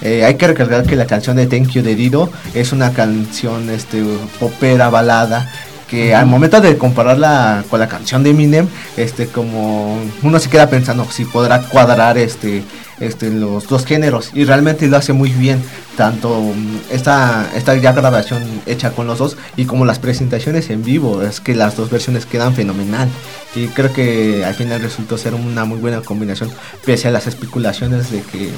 eh, 0.00 0.24
hay 0.24 0.36
que 0.36 0.46
recalcar 0.46 0.84
que 0.84 0.96
la 0.96 1.06
canción 1.06 1.36
de 1.36 1.46
Thank 1.46 1.70
You 1.70 1.82
de 1.82 1.96
Dido 1.96 2.30
es 2.54 2.72
una 2.72 2.92
canción 2.92 3.68
este 3.68 4.02
popera 4.38 4.90
balada 4.90 5.50
que 5.88 6.14
al 6.14 6.26
momento 6.26 6.60
de 6.60 6.76
compararla 6.76 7.64
con 7.68 7.80
la 7.80 7.88
canción 7.88 8.22
de 8.22 8.30
Eminem, 8.30 8.68
este 8.96 9.26
como 9.26 9.98
uno 10.22 10.38
se 10.38 10.50
queda 10.50 10.68
pensando 10.68 11.10
si 11.10 11.24
podrá 11.24 11.62
cuadrar 11.62 12.18
este 12.18 12.62
este 13.00 13.30
los 13.30 13.68
dos 13.68 13.84
géneros 13.86 14.30
y 14.34 14.44
realmente 14.44 14.86
lo 14.88 14.96
hace 14.96 15.12
muy 15.12 15.30
bien 15.30 15.62
tanto 15.96 16.40
mm, 16.40 16.78
esta 16.90 17.50
esta 17.56 17.76
ya 17.76 17.92
grabación 17.92 18.42
hecha 18.66 18.90
con 18.90 19.06
los 19.06 19.18
dos 19.18 19.36
y 19.56 19.64
como 19.66 19.84
las 19.84 19.98
presentaciones 19.98 20.70
en 20.70 20.82
vivo 20.82 21.22
es 21.22 21.40
que 21.40 21.54
las 21.54 21.76
dos 21.76 21.90
versiones 21.90 22.26
quedan 22.26 22.54
fenomenal 22.54 23.08
y 23.54 23.66
creo 23.68 23.92
que 23.92 24.44
al 24.44 24.54
final 24.54 24.80
resultó 24.82 25.16
ser 25.18 25.34
una 25.34 25.64
muy 25.64 25.78
buena 25.78 26.00
combinación 26.00 26.50
pese 26.84 27.08
a 27.08 27.10
las 27.10 27.26
especulaciones 27.26 28.10
de 28.10 28.22
que 28.22 28.50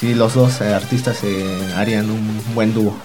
si 0.00 0.14
los 0.14 0.34
dos 0.34 0.60
eh, 0.60 0.72
artistas 0.74 1.18
eh, 1.24 1.58
harían 1.76 2.10
un 2.10 2.40
buen 2.54 2.72
dúo. 2.74 2.96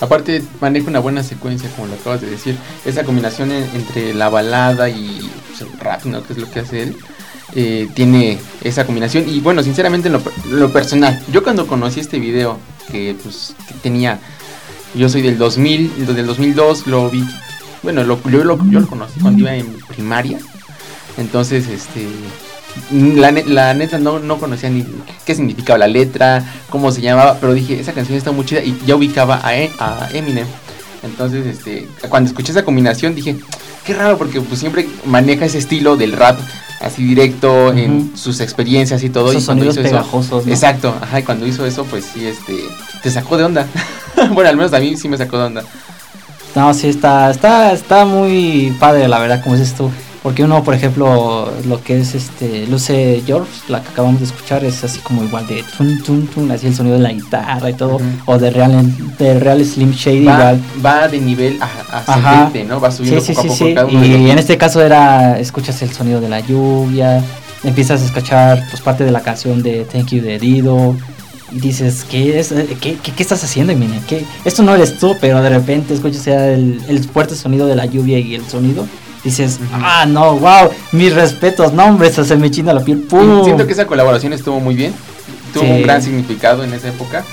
Aparte 0.00 0.42
maneja 0.60 0.88
una 0.88 0.98
buena 0.98 1.22
secuencia, 1.22 1.70
como 1.76 1.86
lo 1.86 1.94
acabas 1.94 2.20
de 2.20 2.28
decir. 2.28 2.56
Esa 2.84 3.04
combinación 3.04 3.52
en- 3.52 3.68
entre 3.74 4.12
la 4.12 4.28
balada 4.28 4.88
y 4.88 5.30
pues, 5.48 5.60
el 5.60 5.78
rap, 5.78 6.04
¿no? 6.04 6.22
Que 6.24 6.32
es 6.32 6.38
lo 6.38 6.50
que 6.50 6.60
hace 6.60 6.82
él. 6.82 6.96
Eh, 7.54 7.88
tiene 7.94 8.38
esa 8.62 8.84
combinación. 8.86 9.28
Y 9.28 9.40
bueno, 9.40 9.62
sinceramente 9.62 10.08
en 10.08 10.14
lo, 10.14 10.20
per- 10.20 10.32
lo 10.48 10.72
personal, 10.72 11.22
yo 11.32 11.42
cuando 11.42 11.66
conocí 11.66 12.00
este 12.00 12.18
video, 12.18 12.58
que 12.90 13.16
pues 13.22 13.54
tenía, 13.82 14.18
yo 14.94 15.08
soy 15.08 15.22
del 15.22 15.38
2000, 15.38 16.06
del 16.14 16.26
2002, 16.26 16.86
lo 16.86 17.10
vi, 17.10 17.24
bueno, 17.82 18.04
lo, 18.04 18.20
yo, 18.30 18.44
lo, 18.44 18.58
yo 18.70 18.80
lo 18.80 18.86
conocí 18.86 19.20
cuando 19.20 19.40
iba 19.40 19.54
en 19.54 19.66
primaria. 19.88 20.38
Entonces, 21.16 21.68
este, 21.68 22.08
la, 22.92 23.30
la 23.30 23.74
neta 23.74 23.98
no, 23.98 24.18
no 24.18 24.38
conocía 24.38 24.68
ni 24.70 24.84
qué 25.24 25.34
significaba 25.34 25.78
la 25.78 25.86
letra, 25.88 26.44
cómo 26.70 26.90
se 26.90 27.00
llamaba, 27.00 27.38
pero 27.40 27.54
dije, 27.54 27.78
esa 27.78 27.92
canción 27.92 28.18
está 28.18 28.32
muy 28.32 28.44
chida 28.44 28.62
y 28.62 28.76
ya 28.86 28.96
ubicaba 28.96 29.40
a, 29.46 29.56
E- 29.56 29.70
a 29.78 30.08
Eminem. 30.12 30.46
Entonces, 31.02 31.46
este, 31.46 31.86
cuando 32.08 32.28
escuché 32.30 32.50
esa 32.52 32.64
combinación 32.64 33.14
dije, 33.14 33.36
qué 33.84 33.92
raro 33.94 34.16
porque 34.18 34.40
pues 34.40 34.58
siempre 34.58 34.88
maneja 35.04 35.44
ese 35.44 35.58
estilo 35.58 35.96
del 35.96 36.12
rap 36.12 36.38
así 36.80 37.04
directo 37.04 37.72
en 37.72 38.16
sus 38.16 38.40
experiencias 38.40 39.02
y 39.02 39.10
todo. 39.10 39.30
Esos 39.30 39.42
y 39.42 39.46
cuando 39.46 39.72
sonidos 39.72 39.92
hizo 39.92 40.20
eso-. 40.20 40.48
Exacto, 40.48 40.94
ajá, 41.00 41.20
y 41.20 41.22
cuando 41.22 41.46
hizo 41.46 41.64
eso, 41.66 41.84
pues 41.84 42.04
sí, 42.04 42.26
este, 42.26 42.56
te 43.02 43.10
sacó 43.10 43.36
de 43.36 43.44
onda. 43.44 43.66
bueno, 44.32 44.50
al 44.50 44.56
menos 44.56 44.72
a 44.72 44.80
mí 44.80 44.96
sí 44.96 45.08
me 45.08 45.16
sacó 45.16 45.38
de 45.38 45.44
onda. 45.44 45.64
No, 46.54 46.72
sí, 46.72 46.88
está, 46.88 47.30
está, 47.30 47.72
está 47.72 48.04
muy 48.04 48.74
padre, 48.78 49.08
la 49.08 49.18
verdad, 49.18 49.42
como 49.42 49.56
dices 49.56 49.74
tú. 49.74 49.90
Porque 50.24 50.42
uno, 50.42 50.64
por 50.64 50.72
ejemplo, 50.72 51.52
lo 51.66 51.82
que 51.82 52.00
es 52.00 52.14
este 52.14 52.66
Luce 52.66 53.22
George, 53.26 53.50
la 53.68 53.82
que 53.82 53.90
acabamos 53.90 54.20
de 54.20 54.24
escuchar, 54.26 54.64
es 54.64 54.82
así 54.82 54.98
como 55.00 55.22
igual 55.22 55.46
de 55.46 55.62
tun, 55.76 56.02
tun, 56.02 56.26
tun, 56.26 56.50
así 56.50 56.66
el 56.66 56.74
sonido 56.74 56.96
de 56.96 57.02
la 57.02 57.12
guitarra 57.12 57.68
y 57.68 57.74
todo. 57.74 57.98
O 58.24 58.38
de 58.38 58.48
Real, 58.48 58.90
de 59.18 59.38
Real 59.38 59.62
Slim 59.62 59.92
Shady, 59.92 60.24
Va, 60.24 60.32
igual. 60.32 60.62
va 60.84 61.08
de 61.08 61.20
nivel 61.20 61.58
ascendente, 61.60 62.64
¿no? 62.64 62.80
Va 62.80 62.90
subiendo 62.90 63.20
sí, 63.20 63.34
poco 63.34 63.42
sí, 63.42 63.48
a 63.48 63.52
poco 63.52 63.64
sí. 63.66 63.74
cada 63.74 63.90
los 63.90 64.06
Y 64.06 64.30
en 64.30 64.38
este 64.38 64.56
caso 64.56 64.80
era, 64.80 65.38
escuchas 65.38 65.82
el 65.82 65.92
sonido 65.92 66.22
de 66.22 66.30
la 66.30 66.40
lluvia, 66.40 67.22
empiezas 67.62 68.00
a 68.00 68.06
escuchar 68.06 68.64
pues 68.70 68.80
parte 68.80 69.04
de 69.04 69.10
la 69.10 69.20
canción 69.20 69.62
de 69.62 69.84
Thank 69.84 70.06
You 70.06 70.22
de 70.22 70.38
Dido. 70.38 70.96
Y 71.52 71.60
dices, 71.60 72.06
¿qué, 72.10 72.40
es, 72.40 72.48
qué, 72.80 72.96
qué, 72.96 73.12
qué 73.12 73.22
estás 73.22 73.44
haciendo, 73.44 73.74
Eminem? 73.74 74.00
¿Qué? 74.08 74.24
Esto 74.46 74.62
no 74.62 74.74
eres 74.74 74.98
tú, 74.98 75.16
pero 75.20 75.42
de 75.42 75.50
repente 75.50 75.92
escuchas 75.92 76.26
el, 76.26 76.80
el 76.88 77.04
fuerte 77.04 77.36
sonido 77.36 77.66
de 77.66 77.76
la 77.76 77.84
lluvia 77.84 78.18
y 78.18 78.34
el 78.34 78.46
sonido. 78.46 78.86
Dices, 79.24 79.58
ah, 79.72 80.04
no, 80.06 80.36
wow, 80.36 80.70
mis 80.92 81.14
respetos, 81.14 81.72
no, 81.72 81.86
hombre, 81.86 82.08
hasta 82.08 82.24
se 82.24 82.36
me 82.36 82.50
china 82.50 82.72
la 82.74 82.84
piel. 82.84 82.98
¡pum! 82.98 83.42
Siento 83.44 83.66
que 83.66 83.72
esa 83.72 83.86
colaboración 83.86 84.32
estuvo 84.34 84.60
muy 84.60 84.74
bien. 84.74 84.92
Tuvo 85.54 85.64
Sí. 85.64 85.70
un 85.70 85.82
gran 85.82 86.02
significado 86.02 86.62
en 86.62 86.74
esa 86.74 86.88
época. 86.88 87.24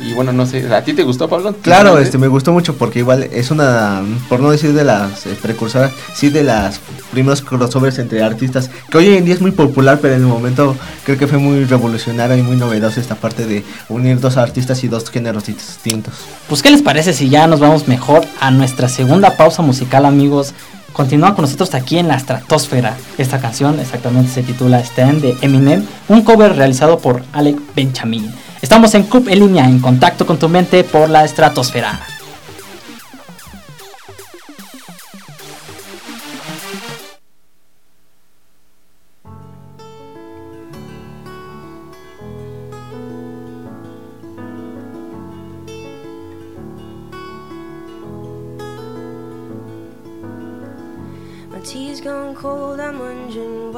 Y 0.00 0.12
bueno, 0.12 0.32
no 0.32 0.44
sé, 0.44 0.66
¿a 0.74 0.82
ti 0.84 0.92
te 0.92 1.02
gustó, 1.02 1.28
Pablo? 1.28 1.54
Claro, 1.62 1.98
este 1.98 2.18
me 2.18 2.28
gustó 2.28 2.52
mucho 2.52 2.74
porque 2.76 2.98
igual 2.98 3.22
es 3.32 3.50
una, 3.50 4.02
por 4.28 4.40
no 4.40 4.50
decir 4.50 4.74
de 4.74 4.84
las 4.84 5.24
eh, 5.24 5.36
precursoras, 5.40 5.92
sí 6.14 6.28
de 6.28 6.42
las 6.42 6.78
primeros 7.12 7.40
crossovers 7.40 7.98
entre 7.98 8.22
artistas, 8.22 8.70
que 8.90 8.98
hoy 8.98 9.14
en 9.14 9.24
día 9.24 9.34
es 9.34 9.40
muy 9.40 9.52
popular, 9.52 10.00
pero 10.02 10.14
en 10.14 10.20
el 10.20 10.26
momento 10.26 10.76
creo 11.04 11.16
que 11.16 11.26
fue 11.26 11.38
muy 11.38 11.64
revolucionario 11.64 12.36
y 12.36 12.42
muy 12.42 12.56
novedoso 12.56 13.00
esta 13.00 13.14
parte 13.14 13.46
de 13.46 13.64
unir 13.88 14.20
dos 14.20 14.36
artistas 14.36 14.82
y 14.84 14.88
dos 14.88 15.08
géneros 15.10 15.46
distintos. 15.46 16.14
Pues, 16.48 16.60
¿qué 16.62 16.70
les 16.70 16.82
parece 16.82 17.12
si 17.14 17.28
ya 17.30 17.46
nos 17.46 17.60
vamos 17.60 17.88
mejor 17.88 18.26
a 18.40 18.50
nuestra 18.50 18.88
segunda 18.88 19.36
pausa 19.38 19.62
musical, 19.62 20.04
amigos? 20.04 20.52
Continúa 20.94 21.34
con 21.34 21.42
nosotros 21.42 21.74
aquí 21.74 21.98
en 21.98 22.06
la 22.06 22.14
estratosfera. 22.14 22.96
Esta 23.18 23.40
canción 23.40 23.80
exactamente 23.80 24.30
se 24.30 24.44
titula 24.44 24.78
Stand 24.78 25.22
de 25.22 25.36
Eminem, 25.42 25.84
un 26.06 26.22
cover 26.22 26.54
realizado 26.54 27.00
por 27.00 27.24
Alec 27.32 27.58
Benjamin. 27.74 28.32
Estamos 28.62 28.94
en 28.94 29.02
Club 29.02 29.28
en 29.28 29.40
línea, 29.40 29.64
en 29.64 29.80
contacto 29.80 30.24
con 30.24 30.38
tu 30.38 30.48
mente 30.48 30.84
por 30.84 31.10
la 31.10 31.24
estratosfera. 31.24 32.00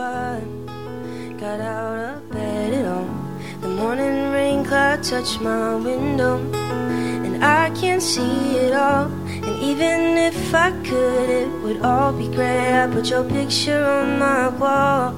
What 0.06 1.40
got 1.40 1.60
out 1.60 2.16
of 2.16 2.30
bed 2.30 2.72
at 2.72 2.86
all. 2.86 3.10
The 3.60 3.68
morning 3.68 4.30
rain 4.30 4.64
cloud 4.64 5.02
touched 5.02 5.40
my 5.40 5.74
window, 5.76 6.34
and 7.24 7.44
I 7.44 7.70
can't 7.80 8.02
see 8.02 8.56
it 8.64 8.72
all. 8.72 9.06
And 9.46 9.56
even 9.70 10.00
if 10.28 10.54
I 10.54 10.70
could, 10.88 11.28
it 11.42 11.48
would 11.62 11.80
all 11.82 12.12
be 12.12 12.28
gray. 12.28 12.82
I 12.82 12.86
put 12.86 13.10
your 13.10 13.24
picture 13.24 13.84
on 13.84 14.18
my 14.18 14.48
wall. 14.48 15.14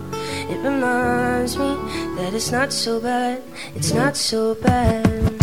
It 0.52 0.58
reminds 0.68 1.56
me 1.58 1.70
that 2.16 2.32
it's 2.34 2.50
not 2.50 2.72
so 2.72 3.00
bad, 3.00 3.42
it's 3.74 3.92
not 3.92 4.16
so 4.16 4.54
bad. 4.54 5.37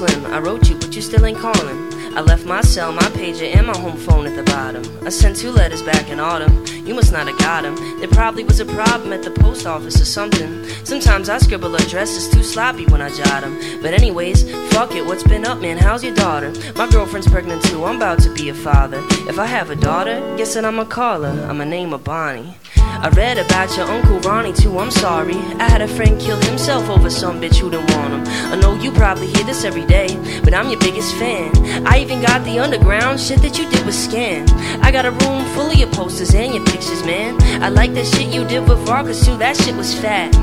Slim, 0.00 0.24
I 0.32 0.38
wrote 0.38 0.70
you, 0.70 0.76
but 0.76 0.96
you 0.96 1.02
still 1.02 1.26
ain't 1.26 1.36
calling. 1.36 1.92
I 2.16 2.22
left 2.22 2.46
my 2.46 2.62
cell, 2.62 2.90
my 2.90 3.02
pager, 3.12 3.54
and 3.54 3.66
my 3.66 3.76
home 3.76 3.98
phone 3.98 4.26
at 4.26 4.34
the 4.34 4.42
bottom. 4.44 4.82
I 5.06 5.10
sent 5.10 5.36
two 5.36 5.50
letters 5.50 5.82
back 5.82 6.08
in 6.08 6.18
autumn. 6.18 6.64
You 6.90 6.96
must 6.96 7.12
not 7.12 7.28
have 7.28 7.38
got 7.38 7.64
him. 7.64 7.76
There 8.00 8.08
probably 8.08 8.42
was 8.42 8.58
a 8.58 8.64
problem 8.64 9.12
at 9.12 9.22
the 9.22 9.30
post 9.30 9.64
office 9.64 10.00
or 10.00 10.04
something. 10.04 10.64
Sometimes 10.84 11.28
I 11.28 11.38
scribble 11.38 11.76
addresses 11.76 12.28
too 12.28 12.42
sloppy 12.42 12.84
when 12.86 13.00
I 13.00 13.10
jot 13.10 13.42
them. 13.42 13.60
But 13.80 13.94
anyways, 13.94 14.50
fuck 14.72 14.96
it, 14.96 15.06
what's 15.06 15.22
been 15.22 15.46
up, 15.46 15.60
man? 15.60 15.78
How's 15.78 16.02
your 16.02 16.16
daughter? 16.16 16.52
My 16.74 16.90
girlfriend's 16.90 17.28
pregnant 17.28 17.62
too. 17.62 17.84
I'm 17.84 17.94
about 17.94 18.18
to 18.22 18.34
be 18.34 18.48
a 18.48 18.54
father. 18.54 19.00
If 19.28 19.38
I 19.38 19.46
have 19.46 19.70
a 19.70 19.76
daughter, 19.76 20.18
guess 20.36 20.54
that 20.54 20.64
I'ma 20.64 20.84
call 20.84 21.22
her. 21.22 21.46
I'ma 21.48 21.62
name 21.62 21.92
her 21.92 21.98
Bonnie. 21.98 22.56
I 22.76 23.08
read 23.10 23.38
about 23.38 23.74
your 23.76 23.86
Uncle 23.86 24.18
Ronnie 24.20 24.52
too, 24.52 24.78
I'm 24.78 24.90
sorry. 24.90 25.36
I 25.58 25.70
had 25.70 25.80
a 25.80 25.88
friend 25.88 26.20
kill 26.20 26.38
himself 26.42 26.88
over 26.90 27.08
some 27.08 27.40
bitch 27.40 27.56
who 27.56 27.70
didn't 27.70 27.90
want 27.92 28.12
him. 28.12 28.24
I 28.52 28.56
know 28.56 28.74
you 28.74 28.90
probably 28.90 29.28
hear 29.28 29.44
this 29.44 29.64
every 29.64 29.86
day, 29.86 30.08
but 30.42 30.52
I'm 30.52 30.68
your 30.68 30.80
biggest 30.80 31.14
fan. 31.16 31.52
I 31.86 32.00
even 32.00 32.20
got 32.20 32.44
the 32.44 32.58
underground 32.58 33.20
shit 33.20 33.40
that 33.42 33.56
you 33.58 33.70
did 33.70 33.86
with 33.86 33.94
Scan. 33.94 34.50
I 34.82 34.90
got 34.90 35.06
a 35.06 35.12
room 35.12 35.44
full 35.54 35.70
of 35.70 35.76
your 35.76 35.88
posters 35.90 36.34
and 36.34 36.52
your 36.52 36.64
pictures, 36.64 36.79
man. 37.04 37.36
I 37.62 37.68
like 37.68 37.92
that 37.94 38.06
shit 38.06 38.32
you 38.32 38.44
did 38.46 38.68
with 38.68 38.78
Vargas 38.86 39.24
too, 39.24 39.36
that 39.38 39.56
shit 39.56 39.74
was 39.76 39.94
fat. 39.94 40.34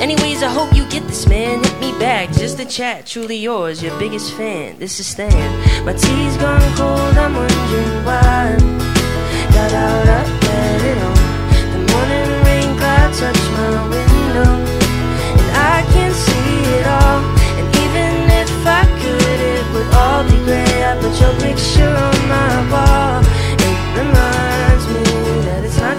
Anyways, 0.00 0.42
I 0.42 0.48
hope 0.48 0.74
you 0.74 0.84
get 0.88 1.06
this, 1.06 1.26
man. 1.28 1.62
Hit 1.62 1.80
me 1.80 1.92
back, 1.98 2.32
just 2.32 2.58
a 2.60 2.64
chat. 2.64 3.06
Truly 3.06 3.36
yours, 3.36 3.82
your 3.82 3.96
biggest 3.98 4.32
fan. 4.34 4.78
This 4.78 4.98
is 5.00 5.06
Stan. 5.06 5.84
My 5.84 5.92
tea's 5.92 6.36
gone 6.38 6.60
cold, 6.76 7.16
I'm 7.18 7.34
wondering 7.34 8.04
why. 8.06 8.56
Got 9.56 9.72
out 9.72 10.08
of 10.18 10.40
bed 10.40 10.80
at 10.92 10.98
all. 11.08 11.22
The 11.74 11.80
morning 11.92 12.30
rain 12.46 12.70
cloud 12.78 13.12
touched 13.20 13.50
my 13.58 13.88
window, 13.94 14.52
and 15.38 15.48
I 15.74 15.84
can't 15.92 16.16
see 16.24 16.54
it 16.78 16.86
all. 16.86 17.20
And 17.58 17.68
even 17.84 18.12
if 18.42 18.52
I 18.66 18.82
could, 19.00 19.40
it 19.54 19.64
would 19.72 19.90
all 19.94 20.22
be 20.24 20.38
gray. 20.46 20.84
I 20.88 20.96
put 21.00 21.14
your 21.20 21.34
picture 21.44 21.94
on 22.08 22.18
my 22.28 22.52
wall. 22.72 23.31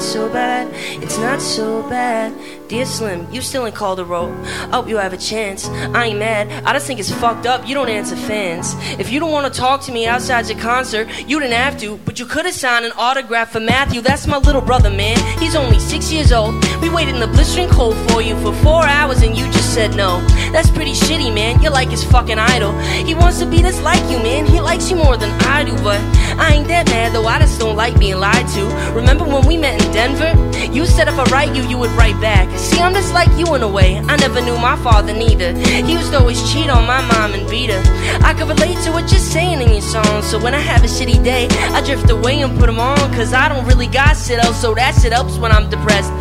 So 0.04 0.30
bad. 0.30 0.70
It's 1.02 1.18
not 1.18 1.42
so 1.42 1.82
bad. 1.90 2.34
Dear 2.68 2.86
Slim, 2.86 3.32
you 3.32 3.42
still 3.42 3.66
in 3.66 3.74
Calderon. 3.74 4.44
Hope 4.72 4.86
oh, 4.86 4.88
you 4.88 4.98
have 4.98 5.14
a 5.14 5.18
chance. 5.18 5.68
I 5.68 6.08
ain't 6.08 6.20
mad. 6.20 6.66
I 6.66 6.74
just 6.74 6.88
think 6.88 7.00
it's 7.00 7.12
fucked 7.12 7.46
up. 7.46 7.68
You 7.68 7.74
don't 7.74 7.90
answer 7.90 8.16
fans. 8.16 8.76
If 9.00 9.12
you 9.12 9.20
don't 9.20 9.32
want 9.32 9.52
to 9.52 9.60
talk 9.60 9.82
to 9.84 9.92
me 9.92 10.06
outside 10.06 10.48
your 10.48 10.60
concert, 10.60 11.08
you 11.28 11.40
didn't 11.40 11.56
have 11.56 11.80
to. 11.80 11.98
But 11.98 12.20
you 12.20 12.26
could 12.26 12.46
have 12.46 12.54
signed 12.54 12.86
an 12.86 12.92
autograph 12.98 13.52
for 13.52 13.60
Matthew. 13.60 14.02
That's 14.02 14.28
my 14.28 14.38
little 14.38 14.62
brother, 14.62 14.90
man. 14.90 15.18
He's 15.40 15.56
only 15.56 15.80
six 15.80 16.12
years 16.12 16.32
old. 16.32 16.56
We 16.82 16.90
waited 16.90 17.14
in 17.16 17.22
the 17.22 17.28
blistering 17.28 17.70
cold 17.70 17.96
for 18.10 18.22
you 18.22 18.36
for 18.42 18.54
four 18.64 18.84
hours 18.86 19.22
and 19.22 19.38
you 19.38 19.46
just 19.52 19.74
said 19.74 19.96
no. 19.96 20.26
That's 20.52 20.70
pretty 20.70 20.94
shitty, 20.94 21.34
man. 21.34 21.62
You're 21.62 21.72
like 21.72 21.90
his 21.90 22.04
fucking 22.04 22.40
idol. 22.40 22.74
He 22.80 23.14
wants 23.16 23.40
to 23.40 23.46
be 23.46 23.62
just 23.62 23.82
like 23.84 24.04
you, 24.12 24.18
man. 24.18 24.46
He 24.46 24.60
likes 24.60 24.90
you 24.90 24.98
more 24.98 25.18
than 25.18 25.30
I 25.42 25.64
do, 25.64 25.76
but 25.84 26.00
I 26.40 26.54
ain't 26.54 26.68
that 26.68 26.88
mad 26.88 27.14
though. 27.14 27.26
I 27.26 27.40
just 27.40 27.60
don't 27.60 27.76
like 27.76 27.98
being 28.00 28.20
lied 28.20 28.48
to. 28.50 28.66
Remember 28.94 29.26
when 29.26 29.46
we 29.48 29.58
met 29.58 29.84
in 29.84 29.92
Denver? 29.92 30.32
You 30.74 30.86
said 30.86 31.08
if 31.08 31.18
I 31.20 31.24
write 31.26 31.56
you, 31.56 31.64
you 31.64 31.78
would 31.78 31.92
write 31.92 32.20
back. 32.20 32.50
See, 32.58 32.80
I'm 32.80 32.94
just 32.94 33.14
like 33.14 33.30
you 33.38 33.54
in 33.56 33.62
a 33.62 33.68
way. 33.68 33.98
I 33.98 34.16
never 34.18 34.42
knew 34.42 34.58
my 34.58 34.76
father 34.78 35.14
neither. 35.14 35.54
He 35.54 35.94
used 35.94 36.12
to 36.12 36.20
always 36.20 36.42
cheat 36.52 36.70
on 36.70 36.88
my 36.88 37.02
mom 37.08 37.34
and 37.34 37.50
beat 37.50 37.70
her. 37.70 37.82
I 38.24 38.34
could 38.34 38.48
relate 38.48 38.78
to 38.86 38.92
what 38.92 39.12
you're 39.12 39.20
saying 39.20 39.62
in 39.62 39.70
your 39.70 39.82
songs. 39.82 40.26
So 40.26 40.40
when 40.40 40.54
I 40.54 40.60
have 40.60 40.84
a 40.84 40.88
shitty 40.88 41.24
day, 41.24 41.48
I 41.50 41.82
drift 41.86 42.10
away 42.10 42.42
and 42.42 42.58
put 42.58 42.68
them 42.68 42.80
on. 42.80 42.98
Cause 43.14 43.34
I 43.34 43.50
don't 43.50 43.66
really 43.66 43.88
got 43.88 44.16
shit 44.16 44.44
else, 44.44 44.60
so 44.60 44.74
that 44.74 44.96
shit 45.02 45.14
helps 45.14 45.38
when 45.38 45.52
I'm 45.52 45.70
depressed. 45.70 46.12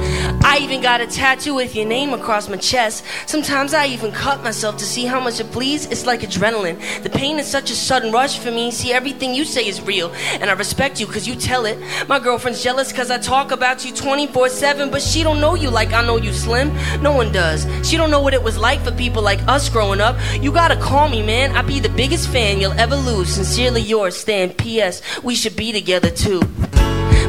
I 0.45 0.59
even 0.61 0.81
got 0.83 1.01
a 1.01 1.07
tattoo 1.07 1.55
with 1.55 1.75
your 1.75 1.87
name 1.87 2.13
across 2.13 2.49
my 2.49 2.57
chest. 2.57 3.05
Sometimes 3.27 3.73
I 3.73 3.87
even 3.87 4.13
cut 4.13 4.43
myself 4.43 4.77
to 4.79 4.85
see 4.85 5.07
how 5.07 5.21
much 5.21 5.41
it 5.41 5.51
bleeds. 5.53 5.87
It's 5.87 6.05
like 6.05 6.21
adrenaline. 6.21 7.03
The 7.03 7.11
pain 7.11 7.39
is 7.39 7.47
such 7.47 7.71
a 7.71 7.75
sudden 7.75 8.13
rush 8.13 8.39
for 8.39 8.51
me. 8.51 8.71
See, 8.71 8.93
everything 8.93 9.35
you 9.35 9.45
say 9.45 9.67
is 9.67 9.81
real. 9.81 10.02
And 10.11 10.51
I 10.51 10.55
respect 10.55 11.01
you 11.01 11.07
cause 11.07 11.27
you 11.27 11.35
tell 11.35 11.67
it. 11.67 11.79
My 12.09 12.19
girlfriend's 12.19 12.63
jealous 12.63 12.93
cause 12.93 13.11
I 13.11 13.19
talk 13.19 13.51
about 13.51 13.85
you 13.85 13.93
24 13.95 14.49
7, 14.49 14.91
but 14.91 15.03
she 15.03 15.23
don't 15.23 15.41
know 15.41 15.55
you 15.55 15.71
like 15.71 15.93
I 15.93 16.05
know 16.05 16.17
you, 16.17 16.33
Slim. 16.33 16.73
No 17.03 17.13
one 17.13 17.33
does. 17.33 17.67
She 17.89 17.97
don't 17.97 18.11
know 18.11 18.21
what 18.21 18.35
it 18.35 18.43
was 18.43 18.59
like 18.59 18.81
for 18.81 18.93
people 18.93 19.23
like 19.23 19.41
us 19.49 19.69
growing 19.69 20.01
up. 20.01 20.17
You 20.41 20.53
gotta 20.53 20.77
call 20.77 21.09
me, 21.09 21.23
man. 21.25 21.57
I'll 21.57 21.67
be 21.67 21.81
the 21.81 21.89
biggest 21.91 22.29
fan 22.29 22.61
you'll 22.61 22.73
ever 22.73 22.97
lose. 22.97 23.29
Sincerely 23.29 23.83
yours, 23.83 24.17
Stan. 24.17 24.51
P.S. 24.51 25.03
We 25.23 25.35
should 25.35 25.57
be 25.57 25.73
together 25.73 26.11
too. 26.11 26.41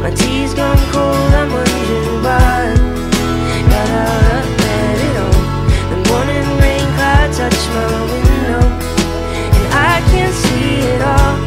My 0.04 0.12
tea's 0.16 0.54
gone 0.54 0.78
cold, 0.92 1.34
I'm 1.34 1.52
wondering 1.52 2.24
why. 2.24 2.76
Got 3.70 3.90
out 3.90 4.46
of 4.46 4.58
bed 4.58 5.00
at 5.08 5.18
all. 5.24 5.44
The 5.92 6.10
morning 6.10 6.60
rain 6.60 6.86
cloud 6.96 7.34
touched 7.34 7.70
my 7.70 8.02
window, 8.12 8.60
and 9.58 9.74
I 9.74 10.02
can't 10.12 10.34
see 10.34 10.80
it 10.80 11.02
all. 11.02 11.43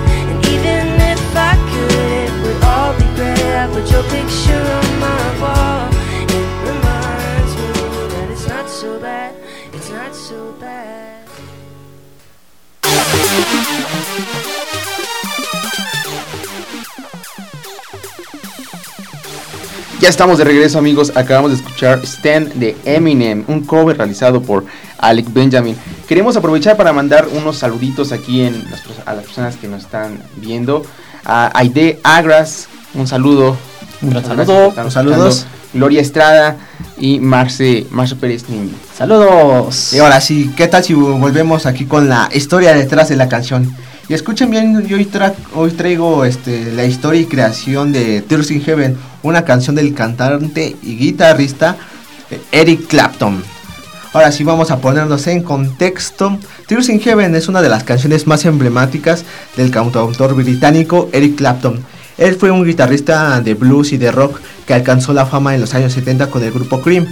Ya 19.99 20.11
estamos 20.11 20.39
de 20.39 20.45
regreso 20.45 20.79
amigos, 20.79 21.11
acabamos 21.17 21.51
de 21.51 21.57
escuchar 21.57 22.01
Stand 22.05 22.53
de 22.55 22.77
Eminem, 22.85 23.45
un 23.49 23.65
cover 23.65 23.97
realizado 23.97 24.41
por 24.41 24.65
Alec 24.99 25.33
Benjamin. 25.33 25.77
Queremos 26.07 26.37
aprovechar 26.37 26.77
para 26.77 26.93
mandar 26.93 27.27
unos 27.33 27.57
saluditos 27.57 28.13
aquí 28.13 28.45
a 29.05 29.15
las 29.15 29.25
personas 29.25 29.57
que 29.57 29.67
nos 29.67 29.83
están 29.83 30.23
viendo. 30.37 30.85
A 31.25 31.51
Aide 31.59 31.99
Agras, 32.05 32.69
un 32.95 33.09
saludo. 33.09 33.57
Muchas 34.01 34.27
saludo. 34.27 34.91
Saludos. 34.91 35.47
Gloria 35.73 36.01
Estrada 36.01 36.57
y 36.99 37.19
Marce, 37.21 37.87
Marce 37.91 38.17
Pérez 38.17 38.49
Niño. 38.49 38.71
Saludos. 38.97 39.93
Y 39.93 39.99
ahora 39.99 40.21
sí, 40.21 40.51
¿qué 40.57 40.69
tal 40.69 40.83
si 40.85 40.95
volvemos 40.95 41.67
aquí 41.67 41.85
con 41.85 42.09
la 42.09 42.29
historia 42.33 42.73
detrás 42.75 43.09
de 43.09 43.17
la 43.17 43.29
canción? 43.29 43.75
Y 44.09 44.15
escuchen 44.15 44.51
bien, 44.51 44.87
yo 44.87 44.97
hoy, 44.97 45.05
tra- 45.05 45.35
hoy 45.55 45.73
traigo 45.73 46.25
este, 46.25 46.73
la 46.73 46.85
historia 46.85 47.21
y 47.21 47.25
creación 47.27 47.93
de 47.93 48.23
Tears 48.23 48.51
in 48.53 48.63
Heaven, 48.63 48.97
una 49.23 49.45
canción 49.45 49.75
del 49.77 49.93
cantante 49.95 50.77
y 50.83 50.97
guitarrista 50.97 51.77
eh, 52.31 52.41
Eric 52.53 52.87
Clapton. 52.87 53.43
Ahora 54.13 54.33
sí 54.33 54.45
vamos 54.45 54.71
a 54.71 54.79
ponernos 54.79 55.27
en 55.27 55.43
contexto. 55.43 56.39
Tears 56.69 56.89
in 56.89 57.01
Heaven 57.01 57.35
es 57.35 57.49
una 57.49 57.61
de 57.61 57.69
las 57.69 57.83
canciones 57.85 58.27
más 58.27 58.45
emblemáticas 58.47 59.25
del 59.57 59.71
cantautor 59.71 60.35
británico 60.35 61.11
Eric 61.13 61.37
Clapton. 61.37 61.85
Él 62.19 62.35
fue 62.37 62.51
un 62.51 62.65
guitarrista 62.65 63.41
de 63.41 63.55
blues 63.55 63.93
y 63.93 63.97
de 63.99 64.11
rock 64.11 64.41
que 64.67 64.75
alcanzó 64.75 65.13
la 65.13 65.27
fama 65.27 65.55
en 65.55 65.61
los 65.61 65.75
años 65.75 65.93
70 65.93 66.31
con 66.31 66.43
el 66.43 66.51
grupo 66.53 66.81
Cream. 66.81 67.07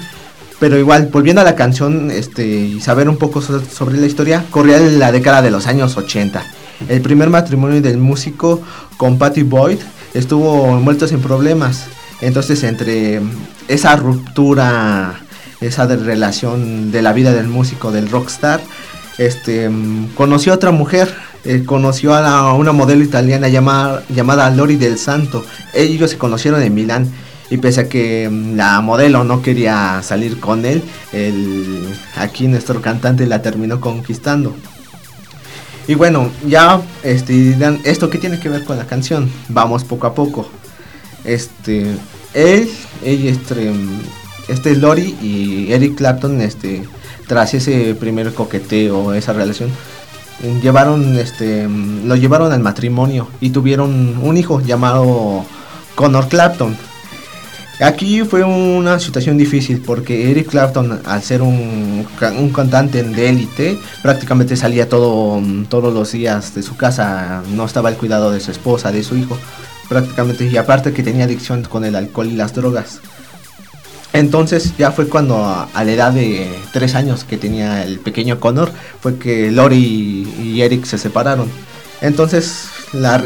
Pero 0.60 0.78
igual, 0.78 1.08
volviendo 1.12 1.40
a 1.42 1.44
la 1.44 1.56
canción 1.56 2.10
este, 2.10 2.46
y 2.46 2.80
saber 2.80 3.08
un 3.08 3.16
poco 3.18 3.42
so- 3.42 3.60
sobre 3.64 3.98
la 3.98 4.06
historia, 4.06 4.44
corría 4.50 4.78
en 4.78 4.98
la 4.98 5.12
década 5.12 5.42
de 5.42 5.50
los 5.50 5.66
años 5.66 5.96
80. 5.96 6.42
El 6.88 7.00
primer 7.02 7.28
matrimonio 7.28 7.82
del 7.82 7.98
músico 7.98 8.62
con 8.96 9.18
Patty 9.18 9.42
Boyd 9.42 9.78
estuvo 10.14 10.68
envueltos 10.76 11.12
en 11.12 11.20
problemas. 11.20 11.84
Entonces, 12.20 12.62
entre 12.62 13.20
esa 13.68 13.96
ruptura, 13.96 15.20
esa 15.60 15.86
relación 15.86 16.90
de 16.92 17.02
la 17.02 17.12
vida 17.12 17.32
del 17.32 17.48
músico, 17.48 17.92
del 17.92 18.08
rockstar, 18.08 18.60
este, 19.18 19.68
mm, 19.68 20.14
conoció 20.14 20.52
a 20.52 20.56
otra 20.56 20.70
mujer, 20.70 21.14
eh, 21.44 21.62
conoció 21.64 22.14
a, 22.14 22.54
una 22.54 22.72
modelo 22.72 23.04
italiana 23.04 23.48
llamada, 23.48 24.02
llamada 24.08 24.50
Lori 24.50 24.76
del 24.76 24.98
Santo. 24.98 25.44
Ellos 25.72 26.10
se 26.10 26.18
conocieron 26.18 26.62
en 26.62 26.74
Milán 26.74 27.12
y 27.50 27.58
pese 27.58 27.82
a 27.82 27.88
que 27.88 28.28
mm, 28.30 28.56
la 28.56 28.80
modelo 28.80 29.24
no 29.24 29.42
quería 29.42 30.00
salir 30.02 30.40
con 30.40 30.64
él, 30.64 30.82
el, 31.12 31.84
aquí 32.16 32.48
nuestro 32.48 32.80
cantante 32.80 33.26
la 33.26 33.42
terminó 33.42 33.80
conquistando. 33.80 34.54
Y 35.86 35.94
bueno, 35.94 36.30
ya 36.46 36.80
este, 37.02 37.56
¿esto 37.84 38.08
qué 38.08 38.18
tiene 38.18 38.40
que 38.40 38.48
ver 38.48 38.64
con 38.64 38.78
la 38.78 38.86
canción? 38.86 39.30
Vamos 39.48 39.84
poco 39.84 40.06
a 40.06 40.14
poco. 40.14 40.48
Este, 41.24 41.94
él, 42.32 42.70
este, 43.02 43.72
este 44.48 44.76
Lori 44.76 45.14
y 45.22 45.72
Eric 45.72 45.96
Clapton, 45.96 46.40
este, 46.40 46.84
tras 47.26 47.54
ese 47.54 47.94
primer 47.94 48.32
coqueteo, 48.34 49.14
esa 49.14 49.32
relación, 49.32 49.70
llevaron, 50.62 51.16
este, 51.16 51.68
lo 51.68 52.16
llevaron 52.16 52.52
al 52.52 52.60
matrimonio 52.60 53.28
y 53.40 53.50
tuvieron 53.50 54.18
un 54.22 54.36
hijo 54.36 54.60
llamado 54.60 55.44
Connor 55.94 56.28
Clapton. 56.28 56.76
Aquí 57.80 58.22
fue 58.22 58.44
una 58.44 59.00
situación 59.00 59.36
difícil 59.36 59.80
porque 59.80 60.30
Eric 60.30 60.48
Clapton, 60.48 61.00
al 61.04 61.22
ser 61.22 61.42
un, 61.42 62.06
un 62.38 62.50
cantante 62.50 63.02
de 63.02 63.28
élite, 63.28 63.78
prácticamente 64.00 64.56
salía 64.56 64.88
todo, 64.88 65.42
todos 65.68 65.92
los 65.92 66.12
días 66.12 66.54
de 66.54 66.62
su 66.62 66.76
casa, 66.76 67.42
no 67.50 67.64
estaba 67.64 67.88
al 67.88 67.96
cuidado 67.96 68.30
de 68.30 68.38
su 68.38 68.52
esposa, 68.52 68.92
de 68.92 69.02
su 69.02 69.16
hijo, 69.16 69.36
prácticamente, 69.88 70.46
y 70.46 70.56
aparte 70.56 70.92
que 70.92 71.02
tenía 71.02 71.24
adicción 71.24 71.64
con 71.64 71.84
el 71.84 71.96
alcohol 71.96 72.28
y 72.28 72.36
las 72.36 72.54
drogas. 72.54 73.00
Entonces 74.14 74.76
ya 74.78 74.92
fue 74.92 75.08
cuando 75.08 75.44
a, 75.44 75.68
la 75.74 75.92
edad 75.92 76.12
de 76.12 76.48
tres 76.72 76.94
años 76.94 77.24
que 77.24 77.36
tenía 77.36 77.82
el 77.82 77.98
pequeño 77.98 78.38
Connor, 78.38 78.70
fue 79.00 79.18
que 79.18 79.50
Lori 79.50 80.32
y 80.40 80.62
Eric 80.62 80.84
se 80.84 80.98
separaron. 80.98 81.50
Entonces 82.00 82.68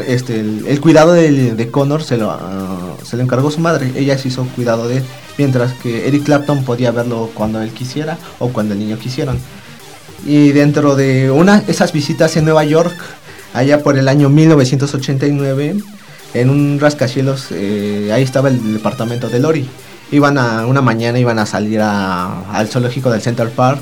este, 0.07 0.39
el, 0.39 0.81
cuidado 0.81 1.13
de, 1.13 1.69
Connor 1.71 2.01
se 2.01 2.17
lo, 2.17 2.31
ah, 2.31 2.95
se 3.03 3.17
lo 3.17 3.23
encargó 3.23 3.51
su 3.51 3.59
madre, 3.59 3.91
ella 3.95 4.17
se 4.17 4.29
hizo 4.29 4.47
cuidado 4.55 4.87
de 4.87 4.97
él, 4.97 5.03
mientras 5.37 5.73
que 5.73 6.07
Eric 6.07 6.23
Clapton 6.23 6.63
podía 6.63 6.89
verlo 6.91 7.29
cuando 7.35 7.61
él 7.61 7.69
quisiera 7.69 8.17
o 8.39 8.49
cuando 8.49 8.73
el 8.73 8.79
niño 8.79 8.97
quisieran. 8.97 9.37
Y 10.25 10.53
dentro 10.53 10.95
de 10.95 11.29
una 11.29 11.63
esas 11.67 11.93
visitas 11.93 12.35
en 12.35 12.45
Nueva 12.45 12.63
York, 12.63 12.95
allá 13.53 13.83
por 13.83 13.95
el 13.95 14.07
año 14.07 14.27
1989, 14.29 15.77
en 16.33 16.49
un 16.49 16.79
rascacielos, 16.79 17.47
eh, 17.51 18.09
ahí 18.11 18.23
estaba 18.23 18.49
el 18.49 18.73
departamento 18.73 19.29
de 19.29 19.39
Lori. 19.39 19.69
Iban 20.11 20.37
a 20.37 20.65
una 20.65 20.81
mañana 20.81 21.19
iban 21.19 21.39
a 21.39 21.45
salir 21.45 21.81
a- 21.81 22.49
al 22.51 22.67
zoológico 22.67 23.09
del 23.11 23.21
Central 23.21 23.49
Park 23.49 23.81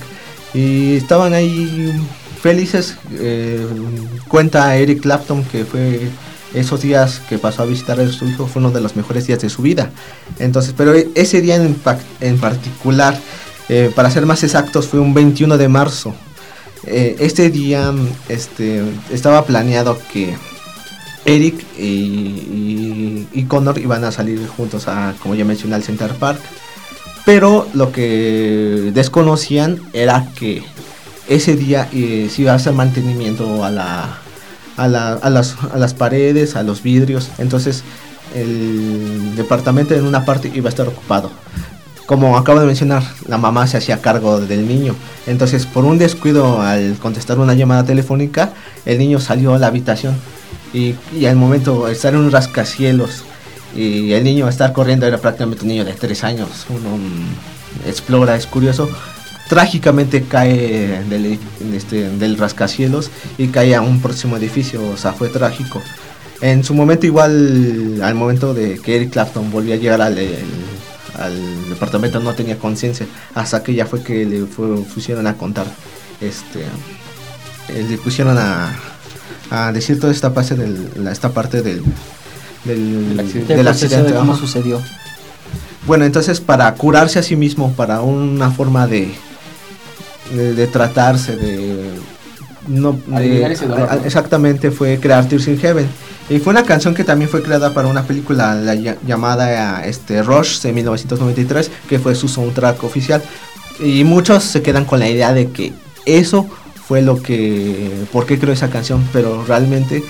y 0.53 0.95
estaban 0.97 1.33
ahí 1.33 1.93
felices. 2.41 2.97
eh, 3.13 3.65
cuenta 4.27 4.75
Eric 4.75 5.01
Clapton 5.01 5.43
que 5.45 5.65
fue 5.65 6.09
esos 6.53 6.81
días 6.81 7.21
que 7.27 7.37
pasó 7.37 7.63
a 7.63 7.65
visitar 7.65 7.99
a 7.99 8.07
su 8.09 8.25
fue 8.47 8.61
uno 8.61 8.71
de 8.71 8.81
los 8.81 8.95
mejores 8.95 9.27
días 9.27 9.39
de 9.41 9.49
su 9.49 9.61
vida. 9.61 9.91
Entonces, 10.39 10.73
pero 10.75 10.93
e- 10.95 11.09
ese 11.15 11.41
día 11.41 11.55
en, 11.55 11.75
en 12.21 12.37
particular, 12.39 13.19
eh, 13.69 13.91
para 13.95 14.09
ser 14.09 14.25
más 14.25 14.43
exactos, 14.43 14.87
fue 14.87 14.99
un 14.99 15.13
21 15.13 15.57
de 15.57 15.67
marzo. 15.67 16.13
Eh, 16.85 17.17
este 17.19 17.49
día 17.49 17.93
este, 18.29 18.81
estaba 19.11 19.43
planeado 19.45 19.99
que 20.13 20.35
Eric 21.27 21.63
y, 21.77 23.43
Connor 23.47 23.77
iban 23.77 24.03
a 24.03 24.11
salir 24.11 24.45
juntos 24.47 24.87
a, 24.87 25.13
como 25.21 25.35
ya 25.35 25.45
mencioné, 25.45 25.75
al 25.75 25.83
Center 25.83 26.13
Park. 26.15 26.39
Pero 27.25 27.67
lo 27.73 27.91
que 27.91 28.91
desconocían 28.93 29.79
era 29.93 30.27
que 30.35 30.63
ese 31.27 31.55
día 31.55 31.87
eh, 31.93 32.29
se 32.33 32.41
iba 32.41 32.53
a 32.53 32.55
hacer 32.55 32.73
mantenimiento 32.73 33.63
a 33.63 33.69
las, 33.69 34.15
a 34.77 35.77
las 35.77 35.93
paredes, 35.93 36.55
a 36.55 36.63
los 36.63 36.81
vidrios. 36.81 37.29
Entonces 37.37 37.83
el 38.33 39.35
departamento 39.35 39.93
en 39.93 40.05
una 40.05 40.25
parte 40.25 40.51
iba 40.53 40.67
a 40.67 40.69
estar 40.69 40.87
ocupado. 40.87 41.31
Como 42.05 42.37
acabo 42.37 42.61
de 42.61 42.65
mencionar, 42.65 43.03
la 43.27 43.37
mamá 43.37 43.67
se 43.67 43.77
hacía 43.77 44.01
cargo 44.01 44.39
del 44.39 44.65
niño. 44.65 44.95
Entonces, 45.25 45.65
por 45.65 45.83
un 45.83 45.97
descuido 45.97 46.61
al 46.61 46.95
contestar 46.99 47.37
una 47.37 47.53
llamada 47.53 47.83
telefónica, 47.83 48.53
el 48.85 48.97
niño 48.97 49.19
salió 49.19 49.53
a 49.53 49.59
la 49.59 49.67
habitación. 49.67 50.15
Y, 50.73 50.95
al 51.25 51.35
momento 51.35 51.87
estar 51.87 52.13
en 52.13 52.19
un 52.19 52.31
rascacielos 52.31 53.23
y 53.75 54.11
el 54.13 54.23
niño 54.23 54.47
estar 54.47 54.73
corriendo 54.73 55.05
era 55.05 55.17
prácticamente 55.17 55.63
un 55.63 55.69
niño 55.69 55.85
de 55.85 55.93
3 55.93 56.23
años. 56.23 56.65
Uno 56.69 56.97
mm, 56.97 57.87
explora, 57.87 58.35
es 58.35 58.47
curioso. 58.47 58.89
Trágicamente 59.49 60.23
cae 60.23 61.03
del, 61.09 61.39
este, 61.73 62.09
del 62.09 62.37
rascacielos 62.37 63.11
y 63.37 63.47
cae 63.47 63.75
a 63.75 63.81
un 63.81 64.01
próximo 64.01 64.35
edificio. 64.37 64.81
O 64.89 64.97
sea, 64.97 65.13
fue 65.13 65.29
trágico. 65.29 65.81
En 66.41 66.63
su 66.63 66.73
momento 66.73 67.05
igual, 67.05 68.01
al 68.03 68.15
momento 68.15 68.53
de 68.53 68.79
que 68.79 68.95
Eric 68.97 69.11
Clapton 69.11 69.49
volvió 69.49 69.73
a 69.73 69.77
llegar 69.77 70.01
al, 70.01 70.15
departamento 71.69 72.19
no 72.19 72.33
tenía 72.33 72.57
conciencia. 72.57 73.07
Hasta 73.33 73.63
que 73.63 73.73
ya 73.73 73.85
fue 73.85 74.03
que 74.03 74.25
le 74.25 74.43
pusieron 74.45 75.27
a 75.27 75.35
contar. 75.35 75.65
Este, 76.19 76.63
le 77.73 77.97
pusieron 77.97 78.37
a, 78.37 78.75
a 79.49 79.71
decir 79.71 79.99
toda 79.99 80.11
esta 80.13 80.33
parte 80.33 80.55
del, 80.55 80.89
la- 81.03 81.11
esta 81.11 81.29
parte 81.29 81.61
del, 81.61 81.81
del, 82.65 83.17
Del 83.47 83.67
accidente. 83.67 83.95
Del 84.03 84.13
de 84.13 84.19
cómo 84.19 84.33
ajá. 84.33 84.41
sucedió. 84.41 84.81
Bueno, 85.85 86.05
entonces 86.05 86.41
para 86.41 86.73
curarse 86.75 87.19
a 87.19 87.23
sí 87.23 87.35
mismo, 87.35 87.71
para 87.73 88.01
una 88.01 88.51
forma 88.51 88.87
de, 88.87 89.11
de, 90.33 90.53
de 90.53 90.67
tratarse, 90.67 91.35
de... 91.37 91.91
No, 92.67 92.99
de- 93.07 93.49
ese 93.53 93.65
dolor, 93.67 93.87
a- 93.89 93.95
¿no? 93.95 94.03
Exactamente, 94.03 94.71
fue 94.71 94.99
crear 94.99 95.25
Tears 95.27 95.47
in 95.47 95.57
Heaven. 95.59 95.87
Y 96.29 96.39
fue 96.39 96.51
una 96.51 96.63
canción 96.63 96.93
que 96.93 97.05
también 97.05 97.29
fue 97.29 97.41
creada 97.41 97.73
para 97.73 97.87
una 97.87 98.03
película 98.03 98.53
la 98.53 98.75
lla- 98.75 98.97
llamada 99.07 99.85
este, 99.85 100.21
Rush 100.23 100.59
de 100.59 100.73
1993, 100.73 101.71
que 101.87 101.99
fue 101.99 102.15
su 102.15 102.27
soundtrack 102.27 102.83
oficial. 102.83 103.21
Y 103.79 104.03
muchos 104.03 104.43
se 104.43 104.61
quedan 104.61 104.83
con 104.83 104.99
la 104.99 105.07
idea 105.07 105.31
de 105.33 105.49
que 105.51 105.71
eso 106.05 106.49
fue 106.87 107.01
lo 107.01 107.21
que... 107.21 108.05
¿Por 108.11 108.25
qué 108.25 108.39
creó 108.39 108.53
esa 108.53 108.69
canción? 108.69 109.07
Pero 109.11 109.43
realmente 109.45 110.03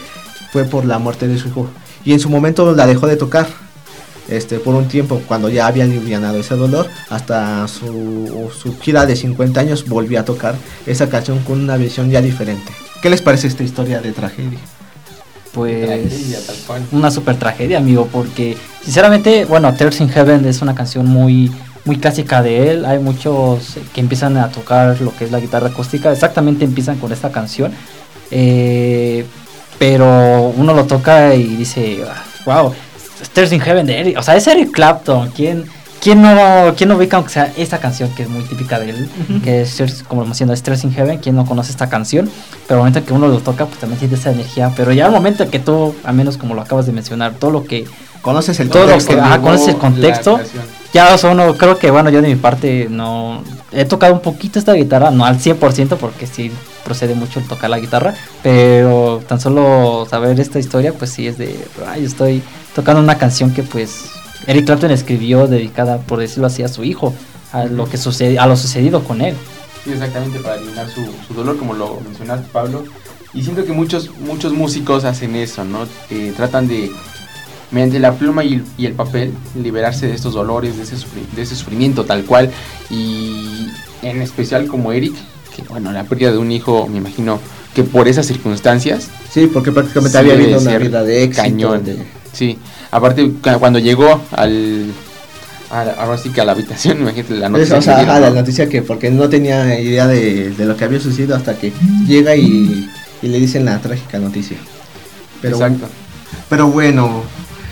fue 0.52 0.66
por 0.66 0.86
la 0.86 1.00
muerte 1.00 1.28
de 1.28 1.38
su 1.38 1.48
hijo. 1.48 1.70
Y 2.06 2.14
en 2.14 2.20
su 2.20 2.30
momento 2.30 2.74
la 2.74 2.86
dejó 2.86 3.08
de 3.08 3.18
tocar 3.18 3.48
este, 4.30 4.60
por 4.60 4.76
un 4.76 4.88
tiempo, 4.88 5.22
cuando 5.28 5.50
ya 5.50 5.68
había 5.68 5.86
alivianado 5.86 6.38
ese 6.38 6.56
dolor, 6.56 6.88
hasta 7.10 7.68
su, 7.68 8.52
su 8.62 8.78
gira 8.80 9.06
de 9.06 9.16
50 9.16 9.60
años 9.60 9.88
volvió 9.88 10.20
a 10.20 10.26
tocar 10.26 10.56
esa 10.86 11.10
canción 11.10 11.40
con 11.40 11.62
una 11.62 11.78
visión 11.78 12.10
ya 12.10 12.22
diferente. 12.22 12.72
¿Qué 13.02 13.10
les 13.10 13.22
parece 13.22 13.48
esta 13.48 13.64
historia 13.64 14.02
de 14.02 14.12
tragedia? 14.12 14.60
Pues 15.54 15.86
Tragedia, 15.86 16.40
tal 16.46 16.56
cual. 16.68 16.84
una 16.92 17.10
super 17.10 17.38
tragedia, 17.38 17.78
amigo, 17.78 18.08
porque 18.12 18.58
sinceramente, 18.84 19.46
bueno, 19.46 19.74
Tears 19.74 20.02
in 20.02 20.10
Heaven 20.10 20.46
es 20.46 20.62
una 20.62 20.76
canción 20.76 21.06
muy 21.08 21.52
muy 21.88 21.98
clásica 21.98 22.44
de 22.44 22.70
él. 22.72 22.86
Hay 22.86 23.00
muchos 23.00 23.78
que 23.94 24.02
empiezan 24.02 24.38
a 24.38 24.50
tocar 24.50 25.02
lo 25.02 25.16
que 25.16 25.24
es 25.26 25.32
la 25.32 25.40
guitarra 25.40 25.70
acústica, 25.70 26.12
exactamente 26.12 26.66
empiezan 26.66 26.98
con 27.00 27.12
esta 27.12 27.32
canción. 27.32 27.72
Eh, 28.30 29.26
pero 29.80 30.54
uno 30.56 30.74
lo 30.74 30.86
toca 30.86 31.34
y 31.34 31.44
dice, 31.56 32.00
wow, 32.46 32.74
Tears 33.34 33.52
in 33.54 33.62
Heaven 33.62 33.86
de 33.86 34.00
Eric, 34.00 34.18
o 34.20 34.24
sea, 34.24 34.36
es 34.36 34.46
Eric 34.48 34.72
Clapton, 34.72 35.32
¿quién 35.36 35.66
¿Quién 36.00 36.22
no, 36.22 36.76
¿Quién 36.78 36.90
no 36.90 36.96
ubica 36.96 37.18
aunque 37.18 37.34
sea 37.34 37.52
esta 37.58 37.80
canción 37.80 38.14
que 38.16 38.22
es 38.24 38.30
muy 38.30 38.44
típica 38.44 38.80
de 38.80 38.92
él? 38.92 39.10
Que 39.44 39.62
es, 39.64 40.04
como 40.08 40.22
lo 40.22 40.28
mencioné, 40.28 40.54
es 40.54 40.62
Tears 40.62 40.84
in 40.84 40.94
Heaven. 40.94 41.18
¿Quién 41.18 41.36
no 41.36 41.44
conoce 41.44 41.72
esta 41.72 41.90
canción? 41.90 42.30
Pero 42.68 42.76
al 42.76 42.82
momento 42.82 43.00
en 43.00 43.06
que 43.06 43.14
uno 43.14 43.28
lo 43.28 43.40
toca, 43.40 43.66
pues 43.66 43.80
también 43.80 43.98
siente 43.98 44.16
esa 44.16 44.30
energía. 44.32 44.72
Pero 44.78 44.92
ya 44.94 45.08
al 45.08 45.12
momento 45.12 45.44
en 45.44 45.50
que 45.50 45.58
tú, 45.58 45.96
al 46.04 46.14
menos 46.14 46.38
como 46.38 46.54
lo 46.54 46.62
acabas 46.62 46.86
de 46.86 46.92
mencionar, 46.92 47.34
todo 47.34 47.50
lo 47.50 47.64
que 47.66 47.86
¿Conoces 48.22 48.60
el 48.60 48.70
Todo 48.70 48.84
lo 48.84 48.90
contexto? 48.90 49.14
que- 49.16 49.20
ajá, 49.22 49.32
Llevó 49.38 49.44
conoces 49.44 49.68
el 49.70 49.78
contexto. 49.78 50.40
Ya, 50.94 51.16
uno, 51.30 51.56
creo 51.56 51.78
que 51.78 51.92
bueno, 51.92 52.10
yo 52.10 52.22
de 52.22 52.30
mi 52.30 52.36
parte 52.36 52.88
no 52.90 53.44
he 53.72 53.86
tocado 53.86 54.14
un 54.14 54.22
poquito 54.22 54.60
esta 54.60 54.74
guitarra, 54.74 55.12
no 55.12 55.26
al 55.26 55.40
100% 55.40 55.98
porque 55.98 56.28
sí 56.28 56.52
procede 56.84 57.16
mucho 57.16 57.40
el 57.40 57.48
tocar 57.48 57.70
la 57.70 57.80
guitarra, 57.80 58.16
pero 58.42 59.22
tan 59.28 59.40
solo 59.40 60.08
saber 60.10 60.40
esta 60.40 60.60
historia, 60.60 60.94
pues 60.94 61.12
sí 61.12 61.28
es 61.28 61.38
de, 61.38 61.60
ay, 61.86 62.06
estoy 62.06 62.42
tocando 62.74 63.02
una 63.02 63.18
canción 63.18 63.54
que 63.54 63.64
pues 63.64 64.06
Eric 64.48 64.66
Clapton 64.66 64.92
escribió 64.92 65.48
dedicada, 65.48 65.98
por 65.98 66.20
decirlo 66.20 66.48
así, 66.48 66.64
a 66.64 66.70
su 66.70 66.84
hijo, 66.84 67.14
a 67.52 67.66
lo 67.66 67.90
que 67.90 67.98
sucede, 67.98 68.40
a 68.40 68.48
lo 68.48 68.56
sucedido 68.56 69.04
con 69.04 69.22
él. 69.22 69.36
Sí, 69.84 69.92
exactamente, 69.92 70.40
para 70.40 70.56
eliminar 70.56 70.88
su, 70.90 71.06
su 71.28 71.34
dolor, 71.34 71.58
como 71.58 71.74
lo 71.74 72.00
mencionaste, 72.02 72.48
Pablo. 72.52 72.84
Y 73.34 73.44
siento 73.44 73.66
que 73.66 73.74
muchos, 73.74 74.10
muchos 74.20 74.54
músicos 74.54 75.04
hacen 75.04 75.36
eso, 75.36 75.66
¿no? 75.66 75.86
Eh, 76.10 76.34
tratan 76.36 76.68
de, 76.68 76.92
mediante 77.72 78.00
la 78.00 78.14
pluma 78.14 78.44
y, 78.44 78.54
el- 78.56 78.64
y 78.78 78.86
el 78.86 78.94
papel, 78.94 79.34
liberarse 79.62 80.08
de 80.08 80.16
estos 80.16 80.34
dolores, 80.34 80.78
de 80.78 80.84
ese, 80.84 80.96
sufri- 80.96 81.28
de 81.36 81.42
ese 81.42 81.56
sufrimiento 81.56 82.06
tal 82.06 82.24
cual. 82.24 82.50
Y 82.90 83.68
en 84.02 84.22
especial 84.22 84.68
como 84.68 84.92
Eric, 84.92 85.14
que 85.56 85.64
bueno, 85.64 85.92
la 85.92 86.04
pérdida 86.04 86.32
de 86.32 86.38
un 86.38 86.52
hijo, 86.52 86.88
me 86.88 86.98
imagino 86.98 87.40
que 87.74 87.84
por 87.84 88.08
esas 88.08 88.26
circunstancias, 88.26 89.10
Sí, 89.32 89.48
porque 89.54 89.72
prácticamente 89.72 90.18
había 90.18 90.34
habido 90.34 90.60
una 90.60 90.78
vida 90.78 91.04
de 91.04 91.24
éxito. 91.24 91.44
cañón. 91.44 91.84
de- 91.84 92.06
sí. 92.34 92.58
Aparte, 92.92 93.30
cu- 93.30 93.60
cuando 93.60 93.78
llegó 93.80 94.22
al... 94.32 94.86
a 95.70 95.82
ahora 96.02 96.18
sí 96.18 96.30
que 96.30 96.42
a 96.42 96.46
la 96.46 96.54
habitación, 96.54 96.98
imagínate 97.02 97.36
la 97.36 97.50
noticia. 97.50 97.78
o 97.78 97.82
sea, 97.82 97.98
dieron, 97.98 98.12
ajá, 98.12 98.20
la 98.22 98.30
¿no? 98.30 98.36
noticia 98.38 98.70
que 98.70 98.82
porque 98.82 99.12
no 99.12 99.28
tenía 99.30 99.80
idea 99.80 100.08
de, 100.08 100.52
de 100.52 100.66
lo 100.66 100.76
que 100.78 100.86
había 100.86 101.00
sucedido 101.00 101.36
hasta 101.36 101.58
que 101.58 101.72
llega 102.08 102.36
y, 102.36 102.90
y 103.22 103.28
le 103.28 103.40
dicen 103.40 103.66
la 103.66 103.78
trágica 103.80 104.18
noticia. 104.20 104.58
Pero, 105.42 105.58
Exacto. 105.58 105.88
pero 106.50 106.68
bueno, 106.68 107.24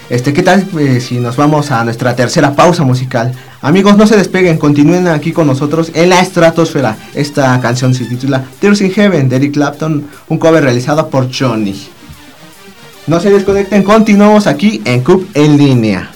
este, 0.09 0.33
¿qué 0.33 0.43
tal 0.43 0.67
eh, 0.79 0.99
si 0.99 1.19
nos 1.19 1.35
vamos 1.35 1.71
a 1.71 1.83
nuestra 1.83 2.15
tercera 2.15 2.55
pausa 2.55 2.83
musical? 2.83 3.33
Amigos, 3.61 3.97
no 3.97 4.05
se 4.05 4.17
despeguen, 4.17 4.57
continúen 4.57 5.07
aquí 5.07 5.31
con 5.31 5.47
nosotros 5.47 5.91
en 5.93 6.09
la 6.09 6.19
estratosfera. 6.19 6.97
Esta 7.13 7.59
canción 7.59 7.93
se 7.93 8.05
titula 8.05 8.43
Tears 8.59 8.81
in 8.81 8.91
Heaven 8.91 9.29
de 9.29 9.35
Eric 9.37 9.53
Clapton, 9.53 10.05
un 10.29 10.37
cover 10.37 10.63
realizado 10.63 11.09
por 11.09 11.29
Johnny. 11.33 11.75
No 13.07 13.19
se 13.19 13.31
desconecten, 13.31 13.83
continuamos 13.83 14.47
aquí 14.47 14.81
en 14.85 15.03
Cup 15.03 15.27
en 15.33 15.57
línea. 15.57 16.14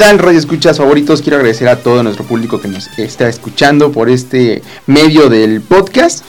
Tal, 0.00 0.18
Radio 0.18 0.38
Escuchas 0.38 0.78
favoritos? 0.78 1.20
Quiero 1.20 1.36
agradecer 1.36 1.68
a 1.68 1.76
todo 1.76 2.02
nuestro 2.02 2.24
público 2.24 2.58
que 2.58 2.68
nos 2.68 2.88
está 2.98 3.28
escuchando 3.28 3.92
por 3.92 4.08
este 4.08 4.62
medio 4.86 5.28
del 5.28 5.60
podcast. 5.60 6.24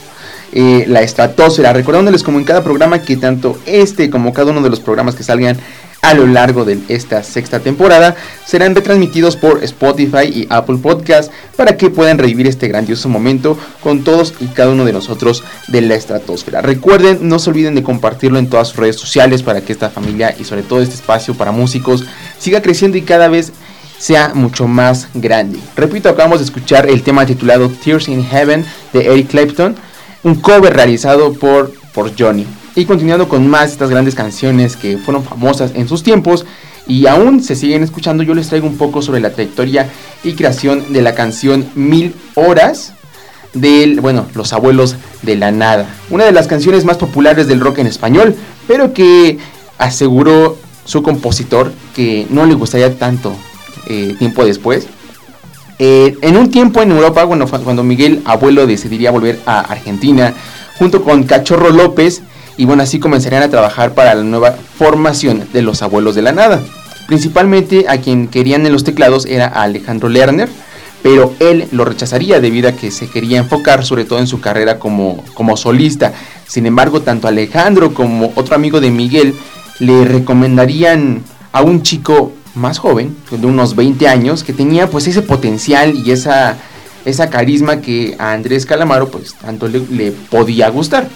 eh, 0.52 0.84
la 0.90 1.02
estratosfera, 1.02 1.72
recordándoles 1.72 2.22
como 2.22 2.38
en 2.38 2.44
cada 2.44 2.66
programa 2.66 3.02
que 3.02 3.16
tanto 3.16 3.58
este 3.66 4.10
como 4.10 4.34
cada 4.34 4.52
uno 4.52 4.62
de 4.62 4.70
los 4.70 4.82
programas 4.82 5.16
que 5.16 5.24
salgan 5.24 5.58
a 6.02 6.14
lo 6.14 6.26
largo 6.26 6.66
de 6.66 6.80
esta 6.88 7.24
sexta 7.24 7.60
temporada 7.60 8.16
serán 8.46 8.76
retransmitidos 8.76 9.38
por 9.38 9.64
Spotify 9.64 10.26
y 10.26 10.48
Apple 10.50 10.78
Podcast 10.78 11.32
para 11.56 11.78
que 11.78 11.90
puedan 11.90 12.18
revivir 12.18 12.48
este 12.48 12.68
grandioso 12.68 13.08
momento 13.08 13.58
con 13.82 14.04
todos 14.04 14.34
y 14.40 14.48
cada 14.48 14.72
uno 14.72 14.84
de 14.84 14.94
nosotros 14.94 15.44
de 15.68 15.82
la 15.82 15.96
estratosfera. 15.96 16.62
Recuerden, 16.62 17.20
no 17.22 17.40
se 17.40 17.52
olviden 17.52 17.76
de 17.76 17.84
compartirlo 17.84 18.40
en 18.40 18.50
todas 18.50 18.70
sus 18.70 18.78
redes 18.78 18.96
sociales 18.96 19.44
para 19.44 19.62
que 19.62 19.74
esta 19.74 19.90
familia 19.90 20.36
y 20.38 20.44
sobre 20.44 20.64
todo 20.64 20.82
este 20.82 20.96
espacio 20.96 21.36
para 21.36 21.52
músicos 21.52 22.04
siga 22.40 22.62
creciendo 22.62 22.98
y 22.98 23.04
cada 23.04 23.28
vez 23.28 23.54
sea 24.02 24.32
mucho 24.34 24.68
más 24.68 25.10
grande. 25.14 25.60
Repito, 25.76 26.10
acabamos 26.10 26.40
de 26.40 26.46
escuchar 26.46 26.90
el 26.90 27.04
tema 27.04 27.28
titulado 27.28 27.70
Tears 27.70 28.08
in 28.08 28.26
Heaven 28.26 28.66
de 28.94 29.06
Eric 29.06 29.28
Clapton, 29.28 29.76
un 30.24 30.36
cover 30.36 30.74
realizado 30.74 31.34
por, 31.34 31.72
por 31.94 32.12
Johnny. 32.18 32.48
Y 32.74 32.86
continuando 32.86 33.30
con 33.30 33.48
más 33.48 33.68
de 33.68 33.74
estas 33.74 33.92
grandes 33.92 34.16
canciones 34.16 34.76
que 34.76 34.98
fueron 34.98 35.24
famosas 35.24 35.74
en 35.76 35.88
sus 35.88 36.02
tiempos 36.02 36.48
y 36.88 37.06
aún 37.06 37.44
se 37.44 37.56
siguen 37.56 37.84
escuchando, 37.84 38.24
yo 38.24 38.34
les 38.34 38.48
traigo 38.48 38.66
un 38.66 38.76
poco 38.76 39.04
sobre 39.04 39.20
la 39.20 39.34
trayectoria 39.34 39.88
y 40.24 40.34
creación 40.34 40.92
de 40.94 41.04
la 41.04 41.14
canción 41.14 41.68
Mil 41.76 42.16
Horas 42.34 42.94
del, 43.54 44.02
bueno, 44.02 44.26
Los 44.34 44.52
Abuelos 44.52 44.96
de 45.22 45.36
la 45.36 45.52
Nada. 45.52 45.86
Una 46.10 46.26
de 46.26 46.32
las 46.32 46.48
canciones 46.48 46.86
más 46.86 46.98
populares 46.98 47.46
del 47.46 47.60
rock 47.60 47.78
en 47.78 47.88
español, 47.88 48.36
pero 48.68 48.94
que 48.94 49.38
aseguró 49.78 50.58
su 50.86 51.04
compositor 51.04 51.72
que 51.96 52.26
no 52.32 52.48
le 52.48 52.56
gustaría 52.56 52.98
tanto 52.98 53.36
eh, 53.91 54.15
tiempo 54.17 54.45
después. 54.45 54.88
Eh, 55.80 56.17
en 56.21 56.38
un 56.38 56.49
tiempo 56.49 56.82
en 56.82 56.91
Europa, 56.91 57.23
bueno, 57.25 57.45
cuando 57.47 57.84
Miguel 57.84 58.21
Abuelo 58.23 58.65
decidiría 58.67 59.12
volver 59.12 59.39
a 59.45 59.60
Argentina, 59.60 60.34
junto 60.77 61.04
con 61.04 61.23
Cachorro 61.23 61.71
López, 61.71 62.21
y 62.56 62.65
bueno, 62.65 62.84
así 62.84 62.99
comenzarían 62.99 63.43
a 63.43 63.49
trabajar 63.49 63.93
para 63.93 64.13
la 64.15 64.23
nueva 64.23 64.56
formación 64.77 65.47
de 65.51 65.62
los 65.62 65.82
Abuelos 65.82 66.15
de 66.15 66.21
la 66.21 66.32
Nada. 66.32 66.62
Principalmente 67.08 67.86
a 67.89 67.97
quien 67.97 68.27
querían 68.27 68.65
en 68.65 68.71
los 68.71 68.84
teclados 68.84 69.25
era 69.25 69.47
Alejandro 69.47 70.08
Lerner, 70.08 70.47
pero 71.04 71.34
él 71.39 71.67
lo 71.71 71.84
rechazaría 71.84 72.39
debido 72.39 72.69
a 72.69 72.73
que 72.73 72.91
se 72.91 73.08
quería 73.08 73.39
enfocar 73.39 73.84
sobre 73.84 74.06
todo 74.06 74.19
en 74.19 74.27
su 74.27 74.39
carrera 74.39 74.80
como, 74.80 75.23
como 75.34 75.58
solista. 75.58 76.13
Sin 76.47 76.65
embargo, 76.65 77.01
tanto 77.01 77.27
Alejandro 77.27 77.93
como 77.93 78.32
otro 78.36 78.56
amigo 78.56 78.80
de 78.80 78.91
Miguel 78.91 79.34
le 79.80 80.06
recomendarían 80.06 81.23
a 81.51 81.63
un 81.63 81.82
chico 81.82 82.34
más 82.56 82.80
joven, 82.80 83.16
de 83.30 83.46
unos 83.46 83.76
20 83.76 84.08
años, 84.08 84.44
que 84.44 84.54
tenía 84.54 84.90
pues 84.90 85.08
ese 85.08 85.22
potencial 85.22 85.96
y 85.96 86.12
esa, 86.12 86.58
esa 87.06 87.30
carisma 87.30 87.82
que 87.82 88.16
a 88.20 88.34
Andrés 88.34 88.66
Calamaro 88.66 89.10
pues 89.10 89.36
tanto 89.36 89.68
le, 89.68 89.80
le 89.90 90.12
podía 90.12 90.70
gustar. 90.70 91.10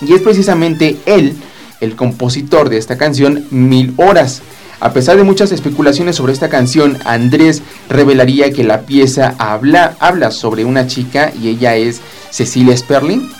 Y 0.00 0.12
es 0.12 0.20
precisamente 0.20 0.96
él, 1.06 1.36
el 1.80 1.96
compositor 1.96 2.68
de 2.68 2.78
esta 2.78 2.96
canción, 2.96 3.46
Mil 3.50 3.94
Horas. 3.96 4.42
A 4.78 4.92
pesar 4.92 5.16
de 5.16 5.22
muchas 5.22 5.52
especulaciones 5.52 6.16
sobre 6.16 6.34
esta 6.34 6.50
canción, 6.50 6.98
Andrés 7.06 7.62
revelaría 7.88 8.52
que 8.52 8.62
la 8.62 8.82
pieza 8.82 9.34
habla, 9.38 9.96
habla 10.00 10.30
sobre 10.30 10.66
una 10.66 10.86
chica 10.86 11.32
y 11.40 11.48
ella 11.48 11.76
es 11.76 12.00
Cecilia 12.30 12.76
Sperling. 12.76 13.30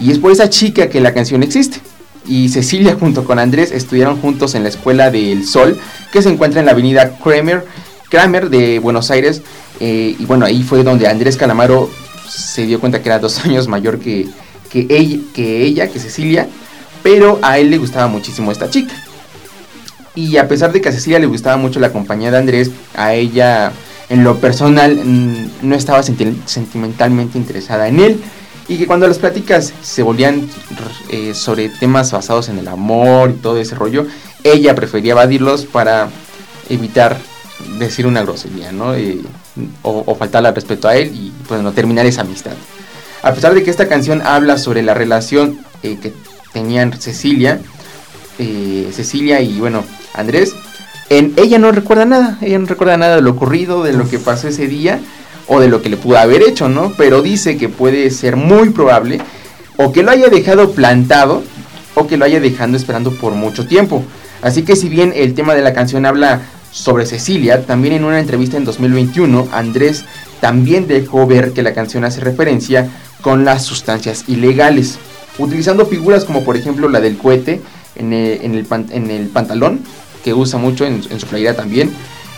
Y 0.00 0.10
es 0.10 0.18
por 0.18 0.32
esa 0.32 0.50
chica 0.50 0.88
que 0.88 1.00
la 1.00 1.14
canción 1.14 1.42
existe. 1.42 1.80
Y 2.26 2.48
Cecilia 2.50 2.96
junto 2.98 3.24
con 3.24 3.38
Andrés 3.38 3.72
estudiaron 3.72 4.20
juntos 4.20 4.54
en 4.54 4.62
la 4.62 4.68
Escuela 4.68 5.10
del 5.10 5.46
Sol, 5.46 5.78
que 6.12 6.22
se 6.22 6.28
encuentra 6.28 6.60
en 6.60 6.66
la 6.66 6.72
avenida 6.72 7.16
Kramer, 7.22 7.64
Kramer 8.08 8.50
de 8.50 8.78
Buenos 8.78 9.10
Aires. 9.10 9.42
Eh, 9.80 10.16
y 10.18 10.24
bueno, 10.26 10.44
ahí 10.46 10.62
fue 10.62 10.82
donde 10.84 11.08
Andrés 11.08 11.36
Calamaro 11.36 11.90
se 12.28 12.66
dio 12.66 12.78
cuenta 12.80 13.02
que 13.02 13.08
era 13.08 13.18
dos 13.18 13.38
años 13.44 13.68
mayor 13.68 13.98
que, 13.98 14.26
que, 14.70 14.86
ella, 14.90 15.18
que 15.34 15.62
ella, 15.62 15.88
que 15.88 15.98
Cecilia. 15.98 16.48
Pero 17.02 17.38
a 17.42 17.58
él 17.58 17.70
le 17.70 17.78
gustaba 17.78 18.06
muchísimo 18.08 18.52
esta 18.52 18.68
chica. 18.68 18.92
Y 20.14 20.36
a 20.36 20.46
pesar 20.48 20.72
de 20.72 20.80
que 20.80 20.88
a 20.88 20.92
Cecilia 20.92 21.18
le 21.18 21.26
gustaba 21.26 21.56
mucho 21.56 21.80
la 21.80 21.92
compañía 21.92 22.30
de 22.30 22.36
Andrés, 22.38 22.70
a 22.94 23.14
ella 23.14 23.72
en 24.10 24.24
lo 24.24 24.36
personal 24.38 24.96
mm, 25.02 25.46
no 25.62 25.74
estaba 25.76 26.02
senti- 26.02 26.36
sentimentalmente 26.44 27.38
interesada 27.38 27.88
en 27.88 28.00
él. 28.00 28.20
Y 28.70 28.78
que 28.78 28.86
cuando 28.86 29.08
las 29.08 29.18
pláticas 29.18 29.74
se 29.82 30.04
volvían 30.04 30.48
eh, 31.08 31.34
sobre 31.34 31.70
temas 31.70 32.12
basados 32.12 32.48
en 32.48 32.56
el 32.56 32.68
amor 32.68 33.30
y 33.30 33.32
todo 33.32 33.58
ese 33.58 33.74
rollo, 33.74 34.06
ella 34.44 34.76
prefería 34.76 35.10
evadirlos 35.10 35.66
para 35.66 36.08
evitar 36.68 37.18
decir 37.80 38.06
una 38.06 38.22
grosería, 38.22 38.70
¿no? 38.70 38.92
O, 39.82 40.04
o 40.06 40.14
faltarle 40.14 40.50
al 40.50 40.54
respeto 40.54 40.86
a 40.86 40.94
él 40.94 41.10
y 41.12 41.32
pues 41.48 41.60
no 41.62 41.72
terminar 41.72 42.06
esa 42.06 42.20
amistad. 42.20 42.52
A 43.24 43.34
pesar 43.34 43.54
de 43.54 43.64
que 43.64 43.70
esta 43.70 43.88
canción 43.88 44.22
habla 44.24 44.56
sobre 44.56 44.84
la 44.84 44.94
relación 44.94 45.58
eh, 45.82 45.98
que 46.00 46.12
tenían 46.52 46.92
Cecilia, 46.92 47.60
eh, 48.38 48.88
Cecilia 48.92 49.40
y 49.40 49.58
bueno, 49.58 49.82
Andrés, 50.14 50.54
en 51.08 51.32
ella 51.38 51.58
no 51.58 51.72
recuerda 51.72 52.04
nada, 52.04 52.38
ella 52.40 52.60
no 52.60 52.66
recuerda 52.66 52.96
nada 52.96 53.16
de 53.16 53.22
lo 53.22 53.32
ocurrido, 53.32 53.82
de 53.82 53.94
lo 53.94 54.08
que 54.08 54.20
pasó 54.20 54.46
ese 54.46 54.68
día 54.68 55.00
o 55.52 55.58
de 55.58 55.68
lo 55.68 55.82
que 55.82 55.88
le 55.88 55.96
pudo 55.96 56.16
haber 56.16 56.42
hecho, 56.42 56.68
¿no? 56.68 56.92
Pero 56.96 57.22
dice 57.22 57.56
que 57.56 57.68
puede 57.68 58.08
ser 58.10 58.36
muy 58.36 58.70
probable 58.70 59.20
o 59.76 59.90
que 59.90 60.04
lo 60.04 60.12
haya 60.12 60.28
dejado 60.28 60.70
plantado 60.70 61.42
o 61.96 62.06
que 62.06 62.16
lo 62.16 62.24
haya 62.24 62.38
dejando 62.38 62.76
esperando 62.76 63.10
por 63.10 63.32
mucho 63.32 63.66
tiempo. 63.66 64.04
Así 64.42 64.62
que 64.62 64.76
si 64.76 64.88
bien 64.88 65.12
el 65.14 65.34
tema 65.34 65.56
de 65.56 65.62
la 65.62 65.74
canción 65.74 66.06
habla 66.06 66.42
sobre 66.70 67.04
Cecilia, 67.04 67.66
también 67.66 67.94
en 67.94 68.04
una 68.04 68.20
entrevista 68.20 68.56
en 68.56 68.64
2021, 68.64 69.48
Andrés 69.50 70.04
también 70.40 70.86
dejó 70.86 71.26
ver 71.26 71.52
que 71.52 71.64
la 71.64 71.74
canción 71.74 72.04
hace 72.04 72.20
referencia 72.20 72.88
con 73.20 73.44
las 73.44 73.64
sustancias 73.64 74.26
ilegales, 74.28 75.00
utilizando 75.36 75.84
figuras 75.84 76.24
como 76.24 76.44
por 76.44 76.56
ejemplo 76.56 76.88
la 76.88 77.00
del 77.00 77.18
cohete 77.18 77.60
en 77.96 78.12
el, 78.12 78.66
en 78.70 79.10
el 79.10 79.26
pantalón, 79.26 79.80
que 80.22 80.32
usa 80.32 80.60
mucho 80.60 80.86
en, 80.86 81.02
en 81.10 81.18
su 81.18 81.26
playera 81.26 81.56
también, 81.56 81.90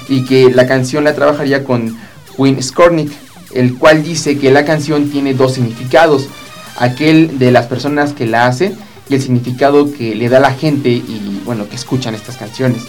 y 0.08 0.24
que 0.24 0.50
la 0.50 0.66
canción 0.66 1.04
la 1.04 1.14
trabajaría 1.14 1.62
con 1.62 1.94
Win 2.38 2.62
Skornik, 2.62 3.10
el 3.54 3.76
cual 3.78 4.02
dice 4.02 4.38
que 4.38 4.50
la 4.50 4.64
canción 4.64 5.10
tiene 5.10 5.34
dos 5.34 5.54
significados, 5.54 6.26
aquel 6.78 7.38
de 7.38 7.50
las 7.50 7.66
personas 7.66 8.12
que 8.12 8.26
la 8.26 8.46
hacen 8.46 8.74
y 9.08 9.14
el 9.14 9.20
significado 9.22 9.92
que 9.92 10.14
le 10.14 10.28
da 10.28 10.40
la 10.40 10.52
gente 10.54 10.88
y 10.90 11.42
bueno, 11.44 11.68
que 11.68 11.76
escuchan 11.76 12.14
estas 12.14 12.36
canciones. 12.36 12.82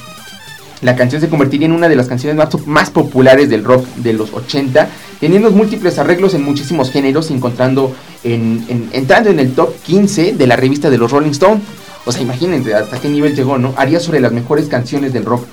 La 0.82 0.95
canción 0.97 1.21
se 1.21 1.29
convertiría 1.29 1.65
en 1.65 1.71
una 1.71 1.88
de 1.88 1.95
las 1.95 2.08
canciones 2.08 2.38
más, 2.65 2.89
populares 2.89 3.49
del 3.49 3.63
rock 3.63 3.86
de 3.95 4.12
los 4.13 4.34
80, 4.34 4.89
teniendo 5.19 5.49
múltiples 5.51 5.97
arreglos 5.97 6.34
en 6.34 6.43
muchísimos 6.43 6.91
géneros, 6.91 7.32
encontrando 7.32 7.95
en, 8.23 8.65
en- 8.67 8.89
entrando 8.91 9.29
en 9.29 9.39
el 9.39 9.53
top 9.53 9.73
15 9.84 10.34
de 10.34 10.47
la 10.47 10.58
revista 10.58 10.89
de 10.89 10.97
los 10.97 11.10
Rolling 11.12 11.32
Stone. 11.32 11.62
O 12.06 12.12
sea, 12.12 12.21
imagínense 12.21 12.73
hasta 12.73 12.99
qué 12.99 13.08
nivel 13.08 13.34
llegó, 13.34 13.58
¿no? 13.58 13.73
Haría 13.77 14.01
sobre 14.01 14.19
las 14.19 14.34
mejores 14.34 14.67
canciones 14.67 15.13
del 15.13 15.23
rock 15.23 15.45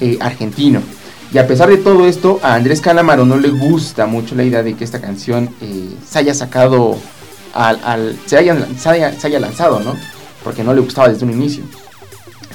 eh, 0.00 0.16
argentino. 0.20 0.80
Y 1.32 1.38
a 1.38 1.46
pesar 1.46 1.68
de 1.68 1.76
todo 1.76 2.06
esto, 2.06 2.40
a 2.42 2.54
Andrés 2.54 2.80
Calamaro 2.80 3.26
no 3.26 3.36
le 3.36 3.50
gusta 3.50 4.06
mucho 4.06 4.34
la 4.34 4.44
idea 4.44 4.62
de 4.62 4.74
que 4.74 4.84
esta 4.84 5.00
canción 5.00 5.50
eh, 5.60 5.90
se 6.08 6.18
haya 6.20 6.32
sacado, 6.32 6.96
al, 7.52 8.16
se, 8.26 8.38
haya, 8.38 8.54
lanzado, 9.38 9.80
¿no? 9.80 9.94
Porque 10.42 10.64
no 10.64 10.72
le 10.72 10.80
gustaba 10.80 11.08
desde 11.08 11.26
un 11.26 11.32
inicio. 11.32 11.64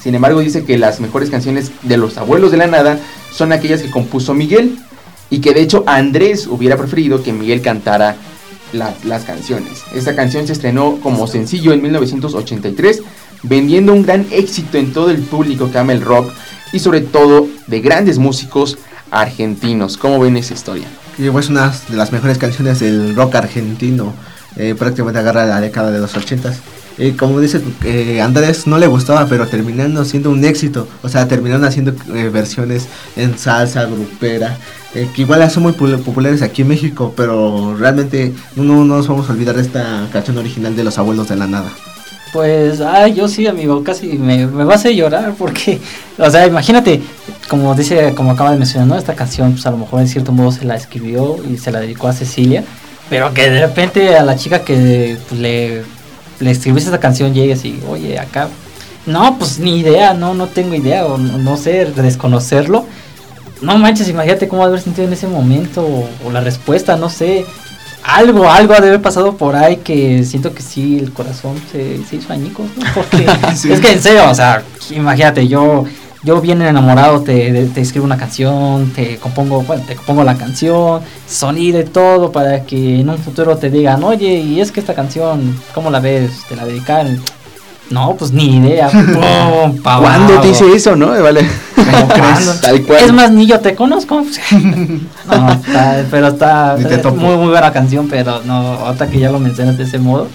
Sin 0.01 0.15
embargo, 0.15 0.39
dice 0.39 0.65
que 0.65 0.77
las 0.77 0.99
mejores 0.99 1.29
canciones 1.29 1.71
de 1.83 1.97
los 1.97 2.17
abuelos 2.17 2.51
de 2.51 2.57
la 2.57 2.67
nada 2.67 2.99
son 3.31 3.51
aquellas 3.53 3.81
que 3.81 3.91
compuso 3.91 4.33
Miguel. 4.33 4.77
Y 5.29 5.39
que 5.39 5.53
de 5.53 5.61
hecho 5.61 5.83
Andrés 5.87 6.45
hubiera 6.47 6.77
preferido 6.77 7.23
que 7.23 7.33
Miguel 7.33 7.61
cantara 7.61 8.15
la- 8.71 8.93
las 9.03 9.23
canciones. 9.23 9.81
Esta 9.95 10.15
canción 10.15 10.45
se 10.45 10.53
estrenó 10.53 10.99
como 11.01 11.25
sencillo 11.27 11.73
en 11.73 11.81
1983, 11.81 13.01
vendiendo 13.43 13.93
un 13.93 14.03
gran 14.03 14.27
éxito 14.31 14.77
en 14.77 14.93
todo 14.93 15.09
el 15.09 15.19
público 15.21 15.71
que 15.71 15.77
ama 15.79 15.93
el 15.93 16.01
rock 16.01 16.31
y 16.73 16.79
sobre 16.79 16.99
todo 17.01 17.47
de 17.67 17.79
grandes 17.79 18.17
músicos 18.17 18.77
argentinos. 19.11 19.95
¿Cómo 19.95 20.19
ven 20.19 20.35
esa 20.35 20.53
historia? 20.53 20.87
Es 21.17 21.49
una 21.49 21.71
de 21.87 21.95
las 21.95 22.11
mejores 22.11 22.37
canciones 22.37 22.79
del 22.81 23.15
rock 23.15 23.35
argentino. 23.35 24.13
eh, 24.55 24.75
prácticamente 24.77 25.19
agarra 25.19 25.45
la 25.45 25.59
década 25.61 25.89
de 25.91 25.99
los 25.99 26.15
ochentas. 26.15 26.57
Eh, 26.99 27.15
como 27.17 27.39
dice 27.39 27.59
eh, 27.85 28.21
Andrés, 28.21 28.67
no 28.67 28.77
le 28.77 28.85
gustaba, 28.85 29.25
pero 29.27 29.47
terminando 29.47 30.05
siendo 30.05 30.29
un 30.29 30.45
éxito. 30.45 30.87
O 31.01 31.09
sea, 31.09 31.27
terminaron 31.27 31.65
haciendo 31.65 31.95
eh, 32.13 32.29
versiones 32.29 32.87
en 33.15 33.35
salsa, 33.37 33.85
grupera, 33.85 34.57
que 34.93 35.09
igual 35.23 35.49
son 35.49 35.63
muy 35.63 35.73
pul- 35.73 35.97
populares 36.03 36.43
aquí 36.43 36.61
en 36.61 36.67
México, 36.67 37.13
pero 37.17 37.75
realmente 37.75 38.31
no 38.55 38.85
nos 38.85 39.07
vamos 39.07 39.27
a 39.27 39.33
olvidar 39.33 39.55
de 39.55 39.63
esta 39.63 40.07
canción 40.13 40.37
original 40.37 40.75
de 40.75 40.83
los 40.83 40.99
abuelos 40.99 41.27
de 41.29 41.35
la 41.35 41.47
nada. 41.47 41.71
Pues, 42.33 42.81
ay, 42.81 43.13
yo 43.13 43.27
sí, 43.27 43.45
amigo, 43.45 43.83
casi 43.83 44.17
me, 44.17 44.47
me 44.47 44.63
vas 44.63 44.83
a 44.85 44.89
llorar 44.89 45.35
porque, 45.37 45.79
o 46.17 46.29
sea, 46.31 46.47
imagínate, 46.47 46.99
como 47.47 47.75
dice, 47.75 48.15
como 48.15 48.31
acaba 48.31 48.51
de 48.51 48.57
mencionar, 48.57 48.87
¿no? 48.87 48.97
Esta 48.97 49.13
canción, 49.15 49.51
pues 49.51 49.67
a 49.67 49.71
lo 49.71 49.77
mejor 49.77 50.01
en 50.01 50.07
cierto 50.07 50.31
modo 50.31 50.51
se 50.51 50.65
la 50.65 50.75
escribió 50.75 51.37
y 51.47 51.57
se 51.57 51.71
la 51.71 51.79
dedicó 51.79 52.07
a 52.07 52.13
Cecilia, 52.13 52.63
pero 53.07 53.31
que 53.35 53.51
de 53.51 53.59
repente 53.61 54.17
a 54.17 54.23
la 54.23 54.35
chica 54.35 54.63
que 54.63 55.15
pues, 55.29 55.39
le, 55.39 55.83
le 56.39 56.51
escribiste 56.51 56.89
esta 56.89 56.99
canción 56.99 57.35
llegue 57.35 57.53
así, 57.53 57.79
oye, 57.87 58.17
acá, 58.17 58.49
no, 59.05 59.37
pues 59.37 59.59
ni 59.59 59.77
idea, 59.77 60.15
no, 60.15 60.33
no 60.33 60.47
tengo 60.47 60.73
idea, 60.73 61.05
o 61.05 61.19
no, 61.19 61.37
no 61.37 61.55
sé, 61.55 61.85
desconocerlo. 61.85 62.85
no 63.61 63.77
manches, 63.77 64.09
imagínate 64.09 64.47
cómo 64.47 64.63
haber 64.63 64.81
sentido 64.81 65.07
en 65.07 65.13
ese 65.13 65.27
momento 65.27 65.83
o, 65.85 66.09
o 66.25 66.31
la 66.31 66.41
respuesta, 66.41 66.97
no 66.97 67.09
sé. 67.09 67.45
Algo, 68.05 68.49
algo 68.49 68.73
ha 68.73 68.81
de 68.81 68.87
haber 68.89 69.01
pasado 69.01 69.37
por 69.37 69.55
ahí 69.55 69.77
que 69.77 70.23
siento 70.25 70.53
que 70.53 70.61
sí, 70.61 70.99
el 70.99 71.13
corazón 71.13 71.55
se, 71.71 72.03
se 72.03 72.17
hizo 72.17 72.33
añicos, 72.33 72.65
¿no? 72.75 72.85
Porque 72.93 73.25
Sí. 73.55 73.71
es 73.71 73.79
que 73.79 73.93
en 73.93 74.01
serio, 74.01 74.29
o 74.29 74.35
sea, 74.35 74.63
imagínate, 74.91 75.47
yo 75.47 75.85
yo 76.25 76.39
bien 76.39 76.61
enamorado 76.61 77.21
te, 77.21 77.65
te 77.65 77.81
escribo 77.81 78.05
una 78.05 78.15
canción, 78.17 78.91
te 78.95 79.17
compongo, 79.17 79.61
bueno, 79.63 79.83
te 79.85 79.95
compongo 79.95 80.23
la 80.23 80.35
canción, 80.35 81.01
sonido 81.27 81.81
y 81.81 81.83
todo 81.83 82.31
para 82.31 82.63
que 82.63 83.01
en 83.01 83.09
un 83.09 83.17
futuro 83.17 83.57
te 83.57 83.69
digan, 83.69 84.01
oye, 84.05 84.35
y 84.35 84.61
es 84.61 84.71
que 84.71 84.79
esta 84.79 84.93
canción, 84.93 85.59
¿cómo 85.73 85.89
la 85.91 85.99
ves? 85.99 86.31
¿Te 86.47 86.55
la 86.55 86.65
dedicaron? 86.65 87.21
No, 87.89 88.15
pues 88.15 88.31
ni 88.31 88.57
idea. 88.57 88.89
¡Pum! 88.89 89.77
pa' 89.83 89.99
¿Cuándo 89.99 90.39
te 90.39 90.49
hice 90.49 90.73
eso, 90.73 90.95
no? 90.95 91.09
Vale. 91.21 91.47
Tal 92.61 92.81
cual. 92.83 93.03
Es 93.03 93.11
más, 93.13 93.31
ni 93.31 93.45
yo 93.45 93.59
te 93.59 93.75
conozco. 93.75 94.21
no, 95.27 95.51
está- 95.51 96.05
pero 96.09 96.27
está 96.27 96.77
muy, 97.15 97.35
muy 97.35 97.49
buena 97.49 97.71
canción, 97.71 98.07
pero 98.09 98.41
no, 98.45 98.55
ahorita 98.55 99.07
que 99.09 99.19
ya 99.19 99.31
lo 99.31 99.39
mencionas 99.39 99.77
de 99.77 99.83
ese 99.83 99.99
modo, 99.99 100.27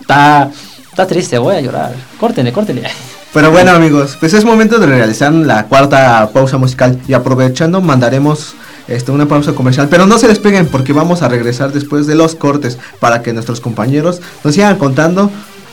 está, 0.00 0.50
está 0.90 1.06
triste, 1.06 1.38
voy 1.38 1.56
a 1.56 1.60
llorar. 1.60 1.94
Córtele, 2.18 2.52
córtele. 2.52 2.82
Pero 3.32 3.52
bueno 3.52 3.70
amigos, 3.70 4.16
pues 4.18 4.34
es 4.34 4.44
momento 4.44 4.80
de 4.80 4.86
realizar 4.86 5.32
la 5.32 5.66
cuarta 5.66 6.28
pausa 6.32 6.58
musical 6.58 6.98
y 7.06 7.12
aprovechando 7.12 7.80
mandaremos 7.80 8.54
este, 8.88 9.12
una 9.12 9.26
pausa 9.26 9.52
comercial, 9.52 9.86
pero 9.88 10.04
no 10.04 10.18
se 10.18 10.26
despeguen 10.26 10.66
porque 10.66 10.92
vamos 10.92 11.22
a 11.22 11.28
regresar 11.28 11.72
después 11.72 12.08
de 12.08 12.16
los 12.16 12.34
cortes 12.34 12.76
para 12.98 13.22
que 13.22 13.32
nuestros 13.32 13.60
compañeros 13.60 14.20
nos 14.42 14.54
sigan 14.54 14.76
contando 14.78 15.30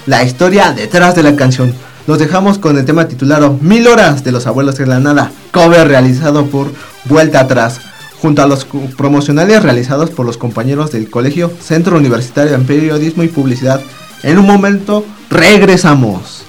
la 0.08 0.24
historia 0.24 0.72
detrás 0.72 1.14
de 1.14 1.22
la 1.22 1.36
canción. 1.36 1.74
Los 2.08 2.18
dejamos 2.18 2.58
con 2.58 2.78
el 2.78 2.86
tema 2.86 3.08
titulado 3.08 3.58
Mil 3.62 3.88
horas 3.88 4.24
de 4.24 4.32
los 4.32 4.48
abuelos 4.48 4.78
de 4.78 4.88
la 4.88 5.00
nada, 5.00 5.32
cover 5.52 5.88
realizado 5.88 6.48
por 6.48 6.72
Vuelta 7.06 7.42
Atrás, 7.42 7.82
junto 8.22 8.42
a 8.42 8.48
los 8.48 8.66
promocionales 8.98 9.62
realizados 9.62 10.10
por 10.10 10.26
los 10.26 10.38
compañeros 10.38 10.92
del 10.92 11.10
Colegio 11.10 11.52
Centro 11.62 11.98
Universitario 11.98 12.56
en 12.56 12.66
Periodismo 12.66 13.24
y 13.24 13.28
Publicidad. 13.28 13.82
En 14.24 14.40
un 14.40 14.48
momento 14.48 15.06
regresamos. 15.30 16.47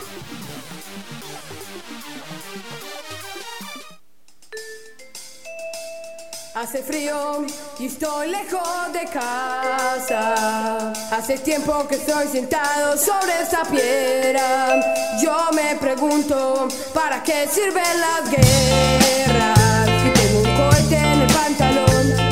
Hace 6.60 6.82
frío 6.82 7.46
y 7.78 7.86
estoy 7.86 8.30
lejos 8.30 8.92
de 8.92 9.04
casa. 9.04 10.92
Hace 11.12 11.38
tiempo 11.38 11.86
que 11.86 11.94
estoy 11.94 12.26
sentado 12.26 12.98
sobre 12.98 13.42
esta 13.42 13.62
piedra. 13.62 14.74
Yo 15.22 15.36
me 15.54 15.76
pregunto, 15.76 16.66
¿para 16.92 17.22
qué 17.22 17.46
sirven 17.48 18.00
las 18.00 18.28
guerras? 18.28 19.86
Tengo 20.14 20.38
un 20.40 20.56
cohete 20.56 20.96
en 20.96 21.20
el 21.20 21.32
pantalón, 21.32 22.27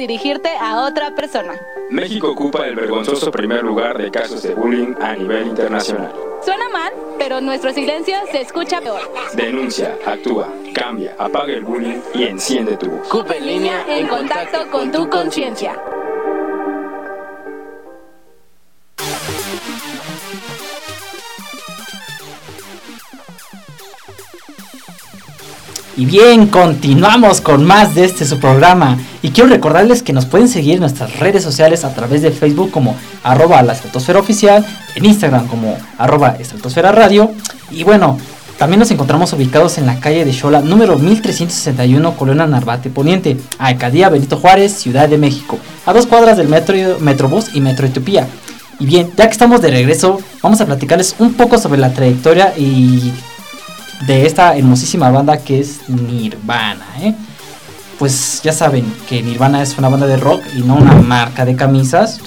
dirigirte 0.00 0.48
a 0.58 0.84
otra 0.86 1.14
persona. 1.14 1.52
México 1.90 2.30
ocupa 2.30 2.66
el 2.66 2.74
vergonzoso 2.74 3.30
primer 3.30 3.62
lugar 3.62 3.98
de 3.98 4.10
casos 4.10 4.42
de 4.42 4.54
bullying 4.54 4.94
a 5.00 5.14
nivel 5.14 5.48
internacional. 5.48 6.12
Suena 6.42 6.68
mal, 6.70 6.92
pero 7.18 7.40
nuestro 7.40 7.72
silencio 7.72 8.16
se 8.32 8.40
escucha 8.40 8.80
peor. 8.80 9.00
Denuncia, 9.34 9.96
actúa, 10.06 10.48
cambia, 10.74 11.14
apaga 11.18 11.52
el 11.52 11.64
bullying 11.64 12.00
y 12.14 12.24
enciende 12.24 12.76
tu 12.76 12.90
voz. 12.90 13.08
CUP 13.08 13.30
en 13.30 13.46
línea 13.46 13.84
En 13.88 14.08
contacto 14.08 14.70
con 14.70 14.90
tu 14.90 15.08
conciencia. 15.10 15.78
Y 26.00 26.06
bien, 26.06 26.46
continuamos 26.46 27.42
con 27.42 27.62
más 27.62 27.94
de 27.94 28.06
este 28.06 28.24
su 28.24 28.38
programa. 28.40 28.96
Y 29.20 29.32
quiero 29.32 29.50
recordarles 29.50 30.02
que 30.02 30.14
nos 30.14 30.24
pueden 30.24 30.48
seguir 30.48 30.76
en 30.76 30.80
nuestras 30.80 31.18
redes 31.18 31.42
sociales 31.42 31.84
a 31.84 31.92
través 31.92 32.22
de 32.22 32.30
Facebook 32.30 32.70
como 32.70 32.96
arroba 33.22 33.60
la 33.60 33.74
estratosfera 33.74 34.18
oficial, 34.18 34.64
en 34.94 35.04
Instagram 35.04 35.46
como 35.46 35.76
arroba 35.98 36.36
estratosfera 36.38 36.90
radio. 36.90 37.30
Y 37.70 37.84
bueno, 37.84 38.16
también 38.56 38.80
nos 38.80 38.90
encontramos 38.90 39.34
ubicados 39.34 39.76
en 39.76 39.84
la 39.84 40.00
calle 40.00 40.24
de 40.24 40.32
Xola, 40.32 40.62
número 40.62 40.98
1361, 40.98 42.16
Colonia 42.16 42.46
Narvate 42.46 42.88
Poniente, 42.88 43.36
Alcaldía 43.58 44.08
Benito 44.08 44.38
Juárez, 44.38 44.72
Ciudad 44.72 45.06
de 45.06 45.18
México, 45.18 45.58
a 45.84 45.92
dos 45.92 46.06
cuadras 46.06 46.38
del 46.38 46.48
metro, 46.48 46.76
Metrobús 47.00 47.54
y 47.54 47.60
Metro 47.60 47.86
Etiopía. 47.86 48.26
Y 48.78 48.86
bien, 48.86 49.12
ya 49.18 49.26
que 49.26 49.32
estamos 49.32 49.60
de 49.60 49.68
regreso, 49.68 50.18
vamos 50.42 50.62
a 50.62 50.64
platicarles 50.64 51.16
un 51.18 51.34
poco 51.34 51.58
sobre 51.58 51.78
la 51.78 51.92
trayectoria 51.92 52.54
y 52.56 53.12
de 54.06 54.26
esta 54.26 54.56
hermosísima 54.56 55.10
banda 55.10 55.38
que 55.38 55.60
es 55.60 55.88
Nirvana, 55.88 56.86
¿eh? 57.00 57.14
Pues 57.98 58.40
ya 58.42 58.52
saben 58.52 58.90
que 59.08 59.22
Nirvana 59.22 59.62
es 59.62 59.76
una 59.76 59.88
banda 59.88 60.06
de 60.06 60.16
rock 60.16 60.42
y 60.56 60.60
no 60.60 60.76
una 60.76 60.94
marca 60.94 61.44
de 61.44 61.54
camisas 61.54 62.20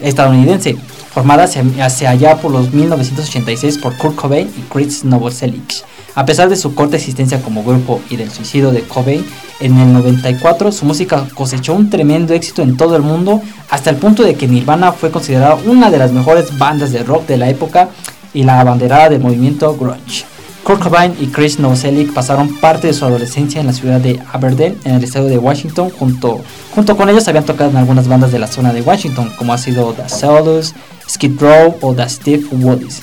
estadounidense, 0.00 0.76
formada 1.12 1.44
hacia, 1.44 2.10
allá 2.10 2.36
por 2.36 2.52
los 2.52 2.72
1986 2.72 3.78
por 3.78 3.96
Kurt 3.96 4.14
Cobain 4.14 4.48
y 4.56 4.60
Chris 4.72 5.04
Novoselic. 5.04 5.84
A 6.14 6.24
pesar 6.26 6.48
de 6.48 6.56
su 6.56 6.74
corta 6.74 6.96
existencia 6.96 7.40
como 7.42 7.62
grupo 7.62 8.00
y 8.10 8.16
del 8.16 8.30
suicidio 8.30 8.70
de 8.70 8.82
Cobain, 8.82 9.24
en 9.60 9.78
el 9.78 9.92
94 9.92 10.72
su 10.72 10.84
música 10.84 11.26
cosechó 11.34 11.74
un 11.74 11.90
tremendo 11.90 12.34
éxito 12.34 12.62
en 12.62 12.76
todo 12.76 12.96
el 12.96 13.02
mundo, 13.02 13.42
hasta 13.68 13.90
el 13.90 13.96
punto 13.96 14.22
de 14.22 14.34
que 14.34 14.48
Nirvana 14.48 14.92
fue 14.92 15.10
considerada 15.10 15.56
una 15.66 15.90
de 15.90 15.98
las 15.98 16.12
mejores 16.12 16.56
bandas 16.56 16.92
de 16.92 17.02
rock 17.02 17.26
de 17.26 17.36
la 17.36 17.48
época 17.48 17.88
y 18.32 18.42
la 18.42 18.60
abanderada 18.60 19.08
del 19.08 19.20
movimiento 19.20 19.76
grunge. 19.76 20.24
Kurt 20.64 20.82
Cobain 20.82 21.14
y 21.20 21.26
Chris 21.26 21.58
Novoselic 21.58 22.12
pasaron 22.12 22.56
parte 22.60 22.86
de 22.86 22.92
su 22.92 23.04
adolescencia 23.04 23.60
en 23.60 23.66
la 23.66 23.72
ciudad 23.72 24.00
de 24.00 24.20
Aberdeen, 24.32 24.78
en 24.84 24.94
el 24.94 25.04
estado 25.04 25.26
de 25.26 25.38
Washington. 25.38 25.90
Junto, 25.90 26.40
junto 26.74 26.96
con 26.96 27.08
ellos 27.08 27.26
habían 27.28 27.44
tocado 27.44 27.70
en 27.70 27.76
algunas 27.76 28.08
bandas 28.08 28.30
de 28.30 28.38
la 28.38 28.46
zona 28.46 28.72
de 28.72 28.82
Washington, 28.82 29.32
como 29.36 29.52
ha 29.52 29.58
sido 29.58 29.92
The 29.94 30.08
Solus, 30.08 30.74
Skid 31.08 31.40
Row 31.40 31.76
o 31.80 31.94
The 31.94 32.08
Steve 32.08 32.44
Woodies. 32.52 33.02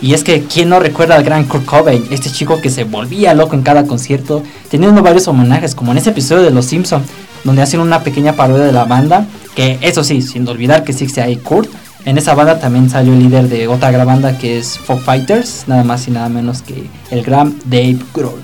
Y 0.00 0.12
es 0.12 0.24
que, 0.24 0.42
¿quién 0.42 0.68
no 0.68 0.80
recuerda 0.80 1.14
al 1.14 1.24
gran 1.24 1.44
Kurt 1.44 1.64
Cobain? 1.64 2.04
Este 2.10 2.30
chico 2.30 2.60
que 2.60 2.68
se 2.68 2.84
volvía 2.84 3.32
loco 3.32 3.54
en 3.54 3.62
cada 3.62 3.86
concierto, 3.86 4.42
teniendo 4.68 5.02
varios 5.02 5.28
homenajes, 5.28 5.74
como 5.74 5.92
en 5.92 5.98
ese 5.98 6.10
episodio 6.10 6.42
de 6.42 6.50
Los 6.50 6.66
Simpson, 6.66 7.02
donde 7.44 7.62
hacen 7.62 7.80
una 7.80 8.02
pequeña 8.02 8.32
parodia 8.32 8.64
de 8.64 8.72
la 8.72 8.84
banda, 8.84 9.26
que 9.54 9.78
eso 9.82 10.02
sí, 10.02 10.20
sin 10.20 10.46
olvidar 10.48 10.84
que 10.84 10.92
existe 10.92 11.22
ahí 11.22 11.36
Kurt. 11.36 11.70
En 12.04 12.18
esa 12.18 12.34
banda 12.34 12.60
también 12.60 12.90
salió 12.90 13.14
el 13.14 13.18
líder 13.18 13.48
de 13.48 13.66
otra 13.66 13.90
gran 13.90 14.06
banda 14.06 14.36
que 14.36 14.58
es 14.58 14.78
Folk 14.78 15.02
Fighters, 15.02 15.64
nada 15.66 15.84
más 15.84 16.06
y 16.06 16.10
nada 16.10 16.28
menos 16.28 16.60
que 16.60 16.86
el 17.10 17.22
gran 17.22 17.56
Dave 17.64 17.98
Grohl. 18.12 18.42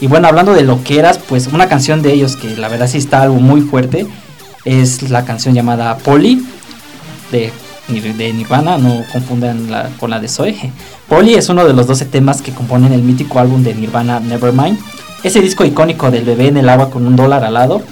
Y 0.00 0.08
bueno, 0.08 0.28
hablando 0.28 0.52
de 0.52 0.62
loqueras, 0.62 1.18
pues 1.18 1.48
una 1.48 1.68
canción 1.68 2.02
de 2.02 2.12
ellos 2.12 2.36
que 2.36 2.56
la 2.56 2.68
verdad 2.68 2.88
sí 2.88 2.98
está 2.98 3.22
algo 3.22 3.36
muy 3.36 3.60
fuerte 3.60 4.06
es 4.64 5.10
la 5.10 5.24
canción 5.24 5.54
llamada 5.54 5.96
Polly 5.98 6.44
de, 7.30 7.52
Nirvana, 7.88 8.78
no 8.78 9.02
confundan 9.12 9.68
con 9.98 10.10
la 10.10 10.20
de 10.20 10.28
Zoe. 10.28 10.72
Polly 11.08 11.34
es 11.34 11.48
uno 11.48 11.64
de 11.64 11.72
los 11.72 11.86
12 11.86 12.04
temas 12.06 12.42
que 12.42 12.52
componen 12.52 12.92
el 12.92 13.02
mítico 13.02 13.38
álbum 13.38 13.62
de 13.62 13.74
Nirvana 13.74 14.20
Nevermind, 14.20 14.78
ese 15.22 15.40
disco 15.40 15.64
icónico 15.64 16.10
del 16.10 16.24
bebé 16.24 16.48
en 16.48 16.58
el 16.58 16.68
agua 16.68 16.90
con 16.90 17.06
un 17.06 17.16
dólar 17.16 17.44
al 17.44 17.54
lado. 17.54 17.82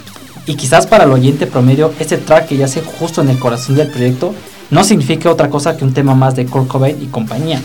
Y 0.45 0.55
quizás 0.55 0.87
para 0.87 1.05
el 1.05 1.13
oyente 1.13 1.47
promedio, 1.47 1.93
este 1.99 2.19
track 2.19 2.47
que 2.47 2.57
yace 2.57 2.83
justo 2.83 3.21
en 3.21 3.31
el 3.31 3.39
corazón 3.39 3.75
del 3.77 3.91
proyecto 3.91 4.35
no 4.71 4.85
significa 4.85 5.31
otra 5.31 5.51
cosa 5.51 5.77
que 5.77 5.85
un 5.85 5.95
tema 5.95 6.15
más 6.15 6.35
de 6.37 6.47
Kurt 6.47 6.69
Cobain 6.69 7.01
y 7.01 7.07
compañía. 7.07 7.61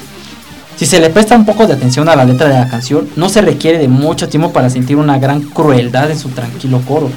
Si 0.75 0.85
se 0.85 0.99
le 0.99 1.09
presta 1.09 1.35
un 1.35 1.45
poco 1.45 1.67
de 1.67 1.73
atención 1.73 2.09
a 2.09 2.15
la 2.15 2.25
letra 2.25 2.47
de 2.47 2.55
la 2.55 2.67
canción, 2.67 3.07
no 3.15 3.29
se 3.29 3.41
requiere 3.41 3.77
de 3.77 3.87
mucho 3.87 4.29
tiempo 4.29 4.51
para 4.51 4.69
sentir 4.69 4.97
una 4.97 5.19
gran 5.19 5.41
crueldad 5.41 6.09
en 6.09 6.17
su 6.17 6.29
tranquilo 6.29 6.81
coro, 6.87 7.09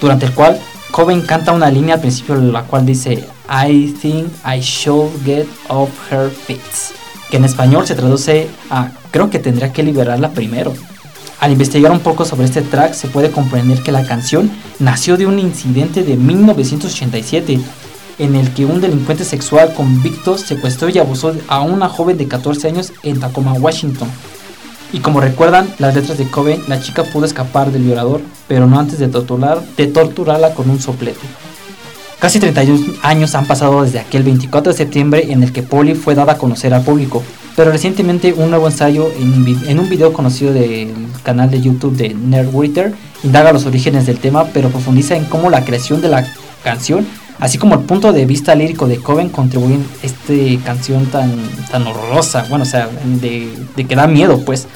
durante 0.00 0.26
el 0.26 0.32
cual 0.32 0.58
Cobain 0.90 1.22
canta 1.22 1.52
una 1.52 1.70
línea 1.70 1.94
al 1.94 2.00
principio 2.00 2.36
la 2.36 2.62
cual 2.62 2.86
dice 2.86 3.24
I 3.48 3.94
think 4.00 4.28
I 4.44 4.60
should 4.60 5.10
get 5.24 5.46
off 5.68 5.90
her 6.10 6.30
feet, 6.30 6.60
que 7.30 7.36
en 7.36 7.44
español 7.44 7.86
se 7.86 7.94
traduce 7.94 8.48
a 8.70 8.90
creo 9.10 9.30
que 9.30 9.38
tendría 9.38 9.72
que 9.72 9.82
liberarla 9.82 10.30
primero. 10.30 10.72
Al 11.40 11.52
investigar 11.52 11.92
un 11.92 12.00
poco 12.00 12.24
sobre 12.24 12.46
este 12.46 12.62
track 12.62 12.94
se 12.94 13.08
puede 13.08 13.30
comprender 13.30 13.82
que 13.82 13.92
la 13.92 14.04
canción 14.04 14.50
nació 14.78 15.16
de 15.16 15.26
un 15.26 15.38
incidente 15.38 16.02
de 16.02 16.16
1987 16.16 17.60
en 18.18 18.34
el 18.34 18.52
que 18.52 18.64
un 18.64 18.80
delincuente 18.80 19.24
sexual 19.24 19.74
convicto 19.74 20.38
secuestró 20.38 20.88
y 20.88 20.98
abusó 20.98 21.34
a 21.48 21.60
una 21.60 21.88
joven 21.88 22.18
de 22.18 22.28
14 22.28 22.68
años 22.68 22.92
en 23.02 23.20
Tacoma, 23.20 23.52
Washington. 23.54 24.08
Y 24.92 25.00
como 25.00 25.20
recuerdan 25.20 25.68
las 25.78 25.94
letras 25.94 26.18
de 26.18 26.30
Cobain, 26.30 26.62
la 26.68 26.80
chica 26.80 27.02
pudo 27.02 27.24
escapar 27.24 27.72
del 27.72 27.82
violador, 27.82 28.20
pero 28.46 28.66
no 28.66 28.78
antes 28.78 28.98
de, 28.98 29.08
torturar, 29.08 29.60
de 29.76 29.88
torturarla 29.88 30.54
con 30.54 30.70
un 30.70 30.80
soplete. 30.80 31.26
Casi 32.20 32.38
31 32.38 32.94
años 33.02 33.34
han 33.34 33.46
pasado 33.46 33.82
desde 33.82 33.98
aquel 33.98 34.22
24 34.22 34.72
de 34.72 34.78
septiembre 34.78 35.32
en 35.32 35.42
el 35.42 35.52
que 35.52 35.62
Polly 35.62 35.94
fue 35.94 36.14
dada 36.14 36.32
a 36.32 36.38
conocer 36.38 36.72
al 36.72 36.82
público, 36.82 37.22
pero 37.56 37.70
recientemente 37.70 38.32
un 38.32 38.50
nuevo 38.50 38.66
ensayo 38.66 39.10
en, 39.18 39.78
un 39.78 39.88
video 39.88 40.12
conocido 40.12 40.52
del 40.52 40.92
canal 41.22 41.50
de 41.50 41.60
YouTube 41.60 41.96
de 41.96 42.14
Nerdwriter 42.14 42.94
indaga 43.24 43.52
los 43.52 43.66
orígenes 43.66 44.06
del 44.06 44.18
tema, 44.18 44.46
pero 44.54 44.70
profundiza 44.70 45.16
en 45.16 45.24
cómo 45.24 45.50
la 45.50 45.64
creación 45.64 46.00
de 46.00 46.08
la 46.08 46.26
canción, 46.62 47.06
así 47.40 47.58
como 47.58 47.74
el 47.74 47.80
punto 47.82 48.12
de 48.12 48.26
vista 48.26 48.54
lírico 48.54 48.86
de 48.86 48.98
Coven 48.98 49.28
contribuyen 49.28 49.86
a 50.02 50.06
esta 50.06 50.64
canción 50.64 51.06
tan, 51.06 51.32
tan 51.70 51.86
horrorosa, 51.86 52.46
bueno, 52.48 52.62
o 52.62 52.66
sea, 52.66 52.88
de, 53.20 53.48
que 53.76 53.96
da 53.96 54.06
miedo, 54.06 54.40
pues. 54.44 54.66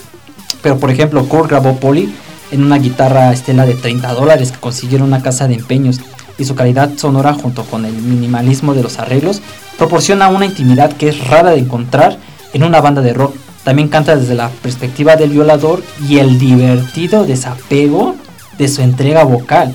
Pero 0.62 0.78
por 0.78 0.90
ejemplo, 0.90 1.24
Kurt 1.28 1.50
grabó 1.50 1.76
Polly 1.76 2.12
en 2.50 2.64
una 2.64 2.78
guitarra 2.78 3.32
estela 3.32 3.66
de 3.66 3.74
30 3.74 4.12
dólares 4.14 4.52
que 4.52 4.58
consiguieron 4.58 5.08
una 5.08 5.22
casa 5.22 5.46
de 5.46 5.54
empeños 5.54 6.00
y 6.38 6.44
su 6.44 6.54
calidad 6.54 6.90
sonora 6.96 7.34
junto 7.34 7.64
con 7.64 7.84
el 7.84 7.92
minimalismo 7.92 8.74
de 8.74 8.82
los 8.82 8.98
arreglos 8.98 9.42
proporciona 9.76 10.28
una 10.28 10.46
intimidad 10.46 10.92
que 10.92 11.08
es 11.08 11.26
rara 11.28 11.50
de 11.50 11.58
encontrar 11.58 12.18
en 12.52 12.64
una 12.64 12.80
banda 12.80 13.02
de 13.02 13.12
rock. 13.12 13.34
También 13.64 13.88
canta 13.88 14.16
desde 14.16 14.34
la 14.34 14.48
perspectiva 14.48 15.16
del 15.16 15.30
violador 15.30 15.82
y 16.08 16.18
el 16.18 16.38
divertido 16.38 17.24
desapego 17.24 18.16
de 18.56 18.68
su 18.68 18.82
entrega 18.82 19.24
vocal. 19.24 19.74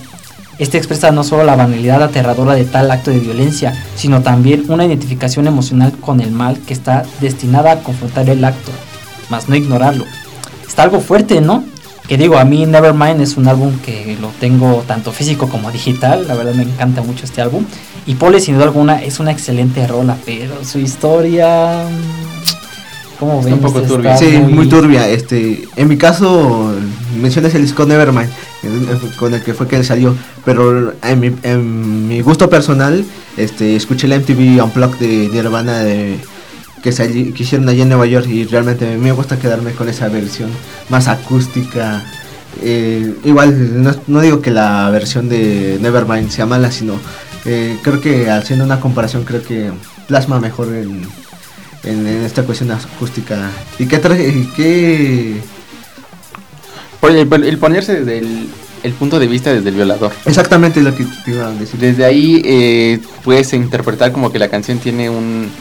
Este 0.60 0.78
expresa 0.78 1.12
no 1.12 1.24
solo 1.24 1.44
la 1.44 1.56
banalidad 1.56 2.04
aterradora 2.04 2.54
de 2.54 2.66
tal 2.66 2.92
acto 2.92 3.12
de 3.12 3.20
violencia, 3.20 3.74
sino 3.96 4.22
también 4.22 4.66
una 4.70 4.86
identificación 4.86 5.48
emocional 5.48 5.94
con 6.00 6.22
el 6.22 6.32
mal 6.32 6.60
que 6.60 6.74
está 6.74 7.04
destinada 7.22 7.72
a 7.72 7.80
confrontar 7.80 8.30
el 8.30 8.44
acto, 8.46 8.72
más 9.30 9.50
no 9.50 9.56
ignorarlo. 9.56 10.06
Está 10.68 10.84
algo 10.84 11.00
fuerte, 11.02 11.42
¿no? 11.42 11.64
Que 12.08 12.18
digo, 12.18 12.38
a 12.38 12.46
mí 12.46 12.66
Nevermind 12.66 13.22
es 13.22 13.38
un 13.38 13.48
álbum 13.48 13.80
que 13.80 14.18
lo 14.20 14.28
tengo 14.40 14.84
tanto 14.86 15.12
físico 15.12 15.48
como 15.48 15.72
digital, 15.72 16.28
la 16.28 16.36
verdad 16.36 16.54
me 16.54 16.64
encanta 16.64 17.02
mucho 17.02 17.26
este 17.26 17.42
álbum. 17.42 17.66
Y 18.06 18.16
Pole 18.16 18.40
sin 18.40 18.56
duda 18.56 18.66
alguna 18.66 19.02
es 19.02 19.20
una 19.20 19.32
excelente 19.32 19.88
rola, 19.88 20.18
pero 20.26 20.64
su 20.66 20.80
historia... 20.80 21.86
¿Cómo 23.26 23.42
ven? 23.42 23.54
un 23.54 23.60
poco 23.60 23.80
Está 23.80 23.88
turbia. 23.90 24.18
Sí, 24.18 24.38
muy 24.38 24.68
turbia. 24.68 25.08
Este, 25.10 25.68
en 25.76 25.88
mi 25.88 25.98
caso, 25.98 26.74
mencionas 27.22 27.54
el 27.56 27.62
disco 27.62 27.86
Nevermind, 27.86 28.30
con 29.18 29.34
el 29.34 29.42
que 29.42 29.54
fue 29.54 29.68
que 29.68 29.78
él 29.78 29.86
salió. 29.86 30.16
Pero 30.44 30.94
en 31.04 31.20
mi, 31.20 31.32
en 31.44 32.08
mi 32.08 32.22
gusto 32.22 32.50
personal, 32.50 33.06
este, 33.38 33.76
escuché 33.76 34.08
la 34.08 34.18
MTV 34.20 34.62
Unplugged 34.64 34.98
de 35.00 35.30
Nirvana 35.34 35.80
de, 35.80 36.20
que, 36.84 36.92
sali- 36.92 37.32
que 37.32 37.44
hicieron 37.44 37.70
allá 37.70 37.84
en 37.84 37.90
Nueva 37.90 38.06
York 38.08 38.28
y 38.28 38.44
realmente 38.46 38.98
me 38.98 39.12
gusta 39.14 39.40
quedarme 39.40 39.72
con 39.72 39.88
esa 39.88 40.10
versión 40.10 40.50
más 40.90 41.08
acústica. 41.08 42.04
Eh, 42.62 43.16
igual, 43.24 43.82
no, 43.84 43.96
no 44.08 44.20
digo 44.22 44.42
que 44.42 44.52
la 44.52 44.90
versión 44.92 45.30
de 45.30 45.78
Nevermind 45.82 46.30
sea 46.30 46.46
mala, 46.46 46.72
sino 46.72 46.96
eh, 47.46 47.78
creo 47.84 48.00
que 48.02 48.30
haciendo 48.30 48.66
una 48.66 48.80
comparación, 48.80 49.24
creo 49.24 49.42
que 49.44 49.72
plasma 50.08 50.40
mejor 50.40 50.68
en, 50.74 51.02
en, 51.84 52.08
en 52.08 52.24
esta 52.24 52.44
cuestión 52.44 52.72
acústica. 52.72 53.52
¿Y 53.80 53.88
qué 53.88 54.00
traje? 54.00 54.28
y 54.28 54.46
qué 54.56 55.42
el, 57.10 57.44
el 57.44 57.58
ponerse 57.58 58.00
desde 58.00 58.20
el, 58.20 58.50
el 58.84 58.94
punto 58.94 59.20
de 59.20 59.28
vista 59.28 59.54
desde 59.54 59.70
el 59.70 59.76
violador. 59.76 60.12
Exactamente 60.26 60.82
lo 60.82 60.96
que 60.96 61.06
te 61.26 61.32
iba 61.32 61.48
a 61.48 61.52
decir. 61.52 61.80
Desde 61.80 62.06
ahí 62.06 62.42
eh, 62.46 63.00
puedes 63.24 63.54
interpretar 63.54 64.12
como 64.12 64.32
que 64.32 64.40
la 64.40 64.50
canción 64.50 64.80
tiene 64.80 65.10
un 65.10 65.52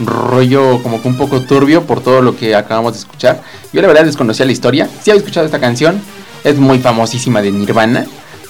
rollo 0.00 0.82
como 0.82 1.00
que 1.00 1.06
un 1.06 1.16
poco 1.16 1.40
turbio 1.42 1.84
por 1.84 2.00
todo 2.00 2.20
lo 2.20 2.36
que 2.36 2.54
acabamos 2.54 2.94
de 2.94 2.98
escuchar. 3.00 3.42
Yo 3.72 3.80
la 3.80 3.88
verdad 3.88 4.04
desconocía 4.04 4.46
la 4.46 4.52
historia. 4.52 4.88
Sí 5.02 5.10
había 5.10 5.20
escuchado 5.20 5.46
esta 5.46 5.60
canción. 5.60 6.00
Es 6.42 6.58
muy 6.58 6.78
famosísima 6.78 7.40
de 7.40 7.50
Nirvana. 7.50 8.06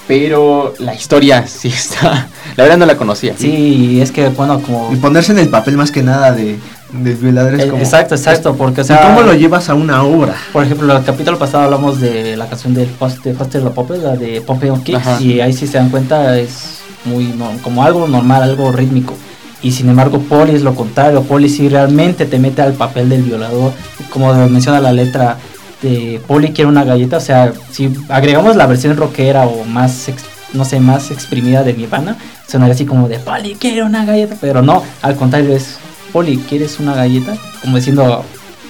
Pero 0.07 0.75
la 0.79 0.93
historia 0.93 1.47
sí 1.47 1.69
está... 1.69 2.27
La 2.55 2.63
verdad 2.63 2.77
no 2.77 2.85
la 2.85 2.97
conocía. 2.97 3.35
Sí, 3.37 3.99
es 4.01 4.11
que 4.11 4.29
bueno, 4.29 4.61
como... 4.61 4.93
Y 4.93 4.97
ponerse 4.97 5.31
en 5.31 5.39
el 5.39 5.49
papel 5.49 5.77
más 5.77 5.91
que 5.91 6.03
nada 6.03 6.31
de, 6.31 6.57
de 7.03 7.13
violador 7.15 7.55
es 7.55 7.61
Eh, 7.65 7.67
como... 7.69 7.81
exacto, 7.81 8.15
exacto, 8.15 8.55
porque 8.55 8.81
o 8.81 8.83
¿Y 8.83 8.87
sea... 8.87 9.01
¿Cómo 9.01 9.21
lo 9.21 9.33
llevas 9.33 9.69
a 9.69 9.73
una 9.75 10.03
obra? 10.03 10.35
Por 10.53 10.63
ejemplo, 10.63 10.95
el 10.95 11.03
capítulo 11.03 11.37
pasado 11.37 11.63
hablamos 11.65 11.99
de 11.99 12.35
la 12.37 12.47
canción 12.47 12.73
del 12.73 12.87
de 12.87 12.93
Faster 13.33 13.63
the 13.63 13.69
Puppet, 13.69 14.01
la 14.03 14.15
de 14.15 14.41
Pompeo 14.41 14.81
Kicks, 14.83 15.21
y 15.21 15.39
ahí 15.41 15.53
si 15.53 15.67
se 15.67 15.77
dan 15.77 15.89
cuenta 15.89 16.37
es 16.39 16.79
muy 17.05 17.25
no- 17.25 17.51
como 17.61 17.83
algo 17.83 18.07
normal, 18.07 18.43
algo 18.43 18.71
rítmico. 18.71 19.13
Y 19.61 19.71
sin 19.71 19.89
embargo, 19.89 20.19
Poli 20.19 20.53
es 20.55 20.61
lo 20.61 20.75
contrario, 20.75 21.23
Poli 21.23 21.49
sí 21.49 21.69
realmente 21.69 22.25
te 22.25 22.37
mete 22.39 22.61
al 22.61 22.73
papel 22.73 23.09
del 23.09 23.23
violador, 23.23 23.71
como 24.09 24.33
menciona 24.47 24.79
la 24.79 24.91
letra 24.91 25.37
de 25.81 26.21
Poli 26.27 26.51
quiere 26.51 26.69
una 26.69 26.83
galleta, 26.83 27.17
o 27.17 27.21
sea, 27.21 27.51
si 27.71 27.91
agregamos 28.09 28.55
la 28.55 28.65
versión 28.67 28.95
rockera 28.97 29.45
o 29.47 29.63
más, 29.65 30.07
no 30.53 30.65
sé, 30.65 30.79
más 30.79 31.11
exprimida 31.11 31.63
de 31.63 31.73
Nirvana, 31.73 32.15
sonaría 32.47 32.73
así 32.75 32.85
como 32.85 33.07
de 33.07 33.17
Poli 33.19 33.55
quiere 33.55 33.83
una 33.83 34.05
galleta, 34.05 34.35
pero 34.39 34.61
no, 34.61 34.83
al 35.01 35.15
contrario 35.15 35.55
es 35.55 35.77
Poli, 36.15 36.37
¿quieres 36.37 36.79
una 36.79 36.95
galleta? 36.95 37.35
Como 37.61 37.75
diciendo, 37.75 38.23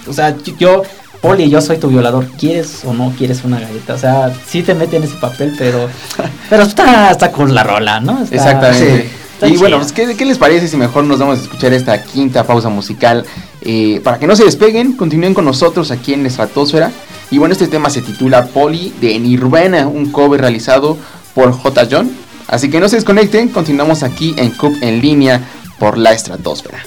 o 0.08 0.14
sea, 0.14 0.36
yo- 0.58 0.82
Poli, 1.22 1.48
yo 1.48 1.62
soy 1.62 1.78
tu 1.78 1.90
violador, 1.90 2.26
¿quieres 2.40 2.84
o 2.86 2.92
no 2.96 3.14
quieres 3.16 3.44
una 3.44 3.60
galleta? 3.60 3.94
O 3.94 3.98
sea, 4.00 4.34
sí 4.48 4.64
te 4.64 4.74
mete 4.74 4.98
en 4.98 5.04
ese 5.04 5.14
papel, 5.18 5.54
pero 5.56 5.88
pero 6.50 6.64
está, 6.64 7.12
está 7.12 7.32
con 7.32 7.54
la 7.54 7.62
rola, 7.62 8.00
¿no? 8.00 8.24
Está- 8.24 8.36
Exactamente. 8.36 9.02
sí, 9.04 9.10
está 9.34 9.48
y 9.48 9.58
bueno, 9.58 9.78
pues, 9.78 9.92
¿qué, 9.92 10.16
qué 10.16 10.26
les 10.26 10.40
parece 10.40 10.68
si 10.68 10.76
mejor 10.76 11.04
nos 11.04 11.20
vamos 11.20 11.38
a 11.38 11.42
escuchar 11.44 11.72
esta 11.74 12.02
quinta 12.02 12.46
pausa 12.48 12.70
musical? 12.70 13.24
Eh, 13.62 14.02
para 14.04 14.18
que 14.18 14.26
no 14.26 14.36
se 14.36 14.44
despeguen, 14.44 14.94
continúen 14.94 15.36
con 15.36 15.46
nosotros 15.46 15.92
aquí 15.92 16.16
en 16.16 16.24
la 16.24 16.30
Estratosfera. 16.30 16.92
Y 17.30 17.38
bueno, 17.38 17.52
este 17.54 17.68
tema 17.68 17.92
se 17.92 18.02
titula 18.02 18.48
Polly 18.48 18.92
de 19.00 19.20
Nirvana, 19.20 19.86
un 19.88 20.12
cover 20.12 20.42
realizado 20.42 20.98
por 21.36 21.52
J. 21.52 21.88
John. 21.92 22.10
Así 22.48 22.72
que 22.72 22.80
no 22.80 22.90
se 22.90 22.96
desconecten, 22.96 23.50
continuamos 23.50 24.02
aquí 24.02 24.34
en 24.36 24.50
Cup 24.50 24.76
en 24.82 25.00
línea 25.00 25.42
por 25.78 26.00
la 26.00 26.12
estratosfera. 26.12 26.80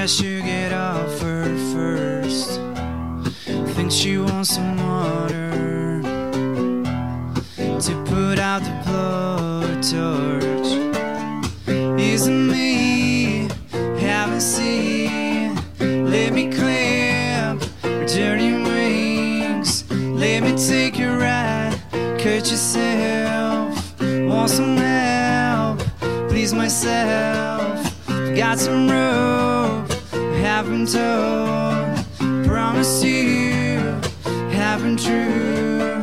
Think 0.00 0.08
I 0.08 0.14
should 0.14 0.44
get 0.46 0.72
off 0.72 1.20
her 1.20 1.44
first. 1.74 2.58
Think 3.74 3.92
she 3.92 4.16
wants 4.16 4.54
some 4.54 4.78
water 4.78 6.00
to 7.80 8.04
put 8.06 8.38
out 8.38 8.62
the 8.62 8.70
blowtorch. 8.86 10.19
Promise 32.46 33.04
you. 33.04 33.80
Haven't 34.50 34.98
true. 34.98 36.02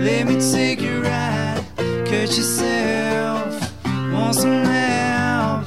Let 0.00 0.26
me 0.26 0.40
take 0.52 0.80
you 0.80 1.02
ride. 1.02 1.64
Cut 1.76 2.30
yourself. 2.36 3.72
Want 4.12 4.34
some 4.34 4.64
help? 4.64 5.66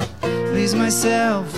Please 0.50 0.74
myself. 0.74 1.57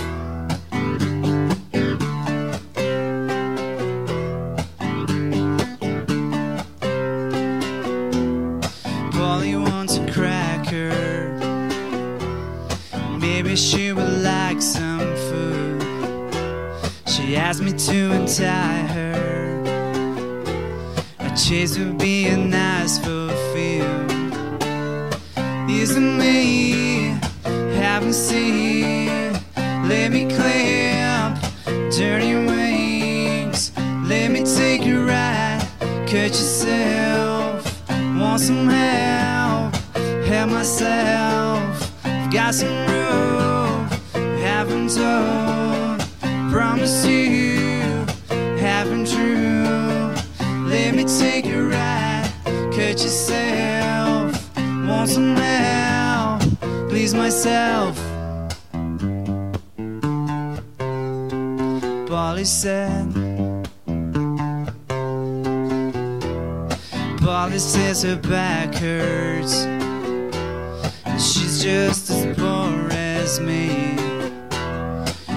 Just 71.61 72.09
as 72.09 72.25
poor 72.39 72.89
as 72.89 73.39
me. 73.39 73.95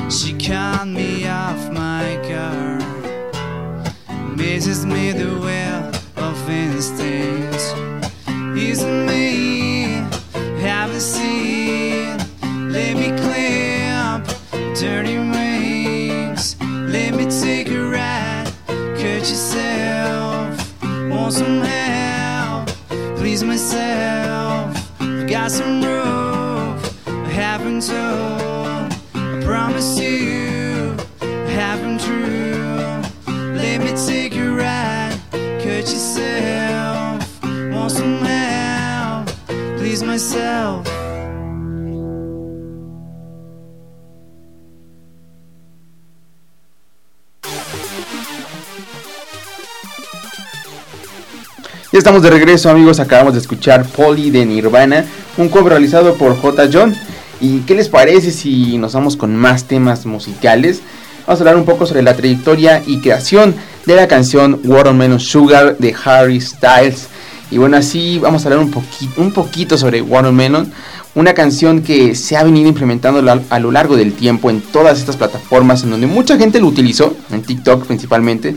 She 0.08 0.32
caught 0.32 0.88
me 0.88 1.28
off 1.28 1.70
my 1.70 2.18
guard. 2.26 2.82
Amazes 4.08 4.86
me 4.86 5.12
the 5.12 5.38
well 5.38 5.92
of 6.16 6.48
instinct. 6.48 7.62
Isn't 8.56 9.04
me? 9.04 10.02
Haven't 10.62 11.00
seen. 11.00 12.16
Let 12.72 12.96
me 12.96 13.08
clamp 13.20 14.26
dirty 14.80 15.18
wings. 15.18 16.56
Let 16.58 17.12
me 17.16 17.26
take 17.26 17.68
a 17.68 17.82
ride. 17.82 18.50
Cut 18.96 19.28
yourself. 19.28 20.82
Want 21.10 21.34
some 21.34 21.60
help? 21.60 22.68
Please 23.18 23.44
myself. 23.44 24.72
Got 25.28 25.50
some 25.50 25.82
rope. 25.84 26.03
Told. 27.86 28.94
I 29.14 29.42
promise 29.44 29.98
you. 29.98 30.96
I 31.20 31.50
haven't 31.50 32.00
true. 32.00 33.02
Let 33.54 33.82
me 33.82 33.92
take 34.06 34.34
you 34.34 34.56
ride. 34.56 35.18
Cut 35.58 35.84
yourself. 35.92 37.42
Want 37.42 37.90
some 37.90 38.24
help? 38.24 39.28
Please 39.76 40.02
myself. 40.02 40.88
Ya 51.92 51.98
estamos 51.98 52.22
de 52.22 52.30
regreso 52.30 52.70
amigos, 52.70 52.98
acabamos 52.98 53.34
de 53.34 53.40
escuchar 53.40 53.84
Polly 53.84 54.30
de 54.30 54.46
Nirvana, 54.46 55.04
un 55.36 55.48
cover 55.48 55.74
realizado 55.74 56.14
por 56.14 56.34
J. 56.36 56.68
John. 56.72 56.94
¿Y 57.40 57.60
qué 57.60 57.74
les 57.74 57.88
parece 57.88 58.30
si 58.30 58.78
nos 58.78 58.94
vamos 58.94 59.16
con 59.16 59.36
más 59.36 59.64
temas 59.64 60.06
musicales? 60.06 60.80
Vamos 61.26 61.40
a 61.40 61.42
hablar 61.42 61.56
un 61.56 61.64
poco 61.64 61.86
sobre 61.86 62.02
la 62.02 62.14
trayectoria 62.14 62.82
y 62.86 63.00
creación 63.00 63.54
de 63.86 63.96
la 63.96 64.08
canción 64.08 64.60
Watermelon 64.64 65.20
Sugar 65.20 65.76
de 65.78 65.94
Harry 66.04 66.40
Styles. 66.40 67.08
Y 67.50 67.58
bueno, 67.58 67.76
así 67.76 68.18
vamos 68.18 68.44
a 68.44 68.48
hablar 68.48 68.64
un, 68.64 68.72
poqui- 68.72 69.10
un 69.16 69.32
poquito 69.32 69.76
sobre 69.76 70.00
Watermelon, 70.02 70.72
una 71.14 71.34
canción 71.34 71.82
que 71.82 72.14
se 72.14 72.36
ha 72.36 72.42
venido 72.42 72.68
implementando 72.68 73.42
a 73.50 73.58
lo 73.60 73.70
largo 73.70 73.96
del 73.96 74.14
tiempo 74.14 74.50
en 74.50 74.60
todas 74.60 74.98
estas 74.98 75.16
plataformas 75.16 75.82
en 75.84 75.90
donde 75.90 76.06
mucha 76.06 76.36
gente 76.36 76.60
lo 76.60 76.66
utilizó, 76.66 77.16
en 77.30 77.42
TikTok 77.42 77.86
principalmente, 77.86 78.56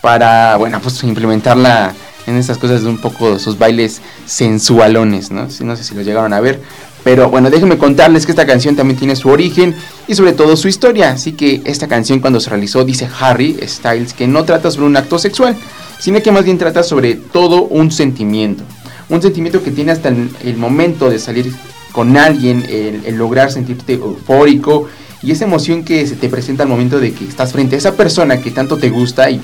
para, 0.00 0.56
bueno, 0.56 0.80
pues 0.80 1.02
implementarla 1.04 1.92
en 2.26 2.36
estas 2.36 2.58
cosas 2.58 2.82
de 2.82 2.88
un 2.88 2.98
poco 2.98 3.38
sus 3.38 3.58
bailes 3.58 4.00
sensualones, 4.26 5.30
no 5.30 5.50
sé 5.50 5.84
si 5.84 5.94
lo 5.94 6.02
llegaron 6.02 6.32
a 6.32 6.40
ver. 6.40 6.62
Pero 7.04 7.30
bueno, 7.30 7.50
déjenme 7.50 7.78
contarles 7.78 8.26
que 8.26 8.32
esta 8.32 8.46
canción 8.46 8.76
también 8.76 8.98
tiene 8.98 9.16
su 9.16 9.28
origen 9.28 9.74
y 10.06 10.14
sobre 10.14 10.32
todo 10.32 10.56
su 10.56 10.68
historia. 10.68 11.10
Así 11.10 11.32
que 11.32 11.62
esta 11.64 11.88
canción 11.88 12.20
cuando 12.20 12.40
se 12.40 12.50
realizó, 12.50 12.84
dice 12.84 13.08
Harry 13.20 13.58
Styles, 13.62 14.12
que 14.12 14.26
no 14.26 14.44
trata 14.44 14.70
sobre 14.70 14.86
un 14.86 14.96
acto 14.96 15.18
sexual, 15.18 15.56
sino 15.98 16.22
que 16.22 16.32
más 16.32 16.44
bien 16.44 16.58
trata 16.58 16.82
sobre 16.82 17.14
todo 17.14 17.62
un 17.62 17.90
sentimiento. 17.90 18.64
Un 19.08 19.22
sentimiento 19.22 19.62
que 19.62 19.70
tiene 19.70 19.92
hasta 19.92 20.08
el, 20.08 20.56
momento 20.56 21.10
de 21.10 21.18
salir 21.18 21.52
con 21.92 22.16
alguien, 22.16 22.64
el, 22.68 23.02
el 23.04 23.16
lograr 23.16 23.50
sentirte 23.50 23.94
eufórico 23.94 24.88
y 25.22 25.32
esa 25.32 25.44
emoción 25.44 25.84
que 25.84 26.06
se 26.06 26.16
te 26.16 26.28
presenta 26.28 26.62
al 26.62 26.68
momento 26.68 27.00
de 27.00 27.12
que 27.12 27.24
estás 27.24 27.52
frente 27.52 27.74
a 27.74 27.78
esa 27.78 27.96
persona 27.96 28.40
que 28.40 28.50
tanto 28.50 28.76
te 28.76 28.90
gusta 28.90 29.30
y 29.30 29.40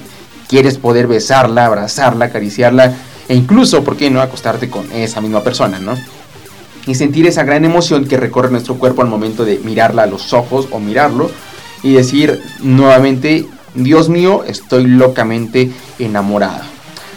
quieres 0.49 0.79
poder 0.79 1.07
besarla, 1.07 1.67
abrazarla, 1.67 2.27
acariciarla 2.27 2.95
e 3.29 3.35
incluso, 3.35 3.83
¿por 3.83 3.97
qué 3.97 4.09
no?, 4.09 4.21
acostarte 4.21 4.71
con 4.71 4.91
esa 4.93 5.21
misma 5.21 5.43
persona, 5.43 5.79
¿no? 5.79 5.97
Y 6.87 6.95
sentir 6.95 7.27
esa 7.27 7.45
gran 7.45 7.65
emoción 7.65 8.07
que 8.07 8.17
recorre 8.17 8.51
nuestro 8.51 8.77
cuerpo 8.77 9.03
al 9.03 9.09
momento 9.09 9.45
de 9.45 9.59
mirarla 9.59 10.05
a 10.05 10.07
los 10.07 10.33
ojos 10.33 10.69
o 10.71 10.79
mirarlo 10.79 11.31
y 11.83 11.95
decir 11.95 12.41
nuevamente, 12.61 13.47
Dios 13.75 14.09
mío, 14.09 14.45
estoy 14.47 14.87
locamente 14.87 15.71
enamorado. 15.99 16.77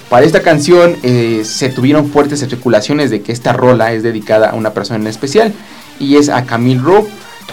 Para 0.09 0.25
esta 0.25 0.41
canción 0.41 0.95
eh, 1.03 1.43
se 1.45 1.69
tuvieron 1.69 2.09
fuertes 2.09 2.41
especulaciones 2.41 3.11
de 3.11 3.21
que 3.21 3.31
esta 3.31 3.53
rola 3.53 3.93
es 3.93 4.01
dedicada 4.01 4.49
a 4.49 4.55
una 4.55 4.73
persona 4.73 4.99
en 4.99 5.07
especial 5.07 5.53
y 5.99 6.15
es 6.15 6.29
a 6.29 6.45
Camille 6.45 6.81
Rowe, 6.81 7.07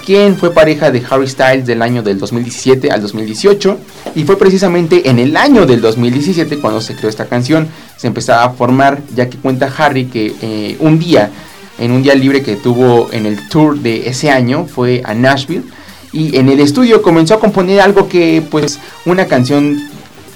quien 0.07 0.37
fue 0.37 0.55
pareja 0.55 0.91
de 0.91 1.03
Harry 1.11 1.29
Styles 1.29 1.67
del 1.67 1.83
año 1.83 2.03
del 2.03 2.19
2017 2.19 2.91
al 2.91 3.03
2018 3.03 3.79
y 4.15 4.25
fue 4.25 4.39
precisamente 4.39 5.11
en 5.11 5.19
el 5.19 5.37
año 5.37 5.67
del 5.67 5.83
2017 5.83 6.59
cuando 6.59 6.81
se 6.81 6.95
creó 6.95 7.11
esta 7.11 7.27
canción, 7.27 7.69
se 7.97 8.07
empezaba 8.07 8.45
a 8.45 8.51
formar 8.51 9.03
ya 9.15 9.29
que 9.29 9.37
cuenta 9.37 9.71
Harry 9.77 10.07
que 10.07 10.35
eh, 10.41 10.77
un 10.81 10.99
día, 10.99 11.31
en 11.79 11.93
un 11.93 12.03
día 12.03 12.15
libre 12.15 12.43
que 12.43 12.57
tuvo 12.57 13.13
en 13.13 13.27
el 13.27 13.49
tour 13.49 13.79
de 13.79 14.09
ese 14.09 14.31
año, 14.31 14.67
fue 14.67 15.03
a 15.05 15.15
Nashville 15.15 15.65
y 16.13 16.37
en 16.37 16.49
el 16.49 16.61
estudio 16.61 17.03
comenzó 17.03 17.35
a 17.35 17.41
componer 17.41 17.81
algo 17.81 18.09
que 18.09 18.43
pues 18.51 18.79
una 19.05 19.27
canción 19.27 19.89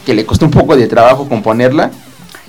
que 0.05 0.14
le 0.14 0.26
costó 0.26 0.45
un 0.45 0.51
poco 0.51 0.76
de 0.76 0.86
trabajo 0.86 1.28
componerla 1.28 1.91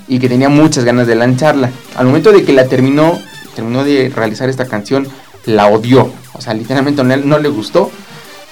y 0.08 0.18
que 0.18 0.28
tenía 0.28 0.48
muchas 0.48 0.84
ganas 0.84 1.06
de 1.06 1.14
lanzarla. 1.14 1.70
Al 1.96 2.06
momento 2.06 2.32
de 2.32 2.44
que 2.44 2.52
la 2.52 2.66
terminó, 2.66 3.18
terminó 3.54 3.84
de 3.84 4.12
realizar 4.14 4.48
esta 4.48 4.66
canción, 4.66 5.08
la 5.46 5.68
odió. 5.68 6.12
O 6.34 6.40
sea, 6.40 6.54
literalmente 6.54 7.02
no, 7.02 7.16
no 7.16 7.38
le 7.38 7.48
gustó. 7.48 7.90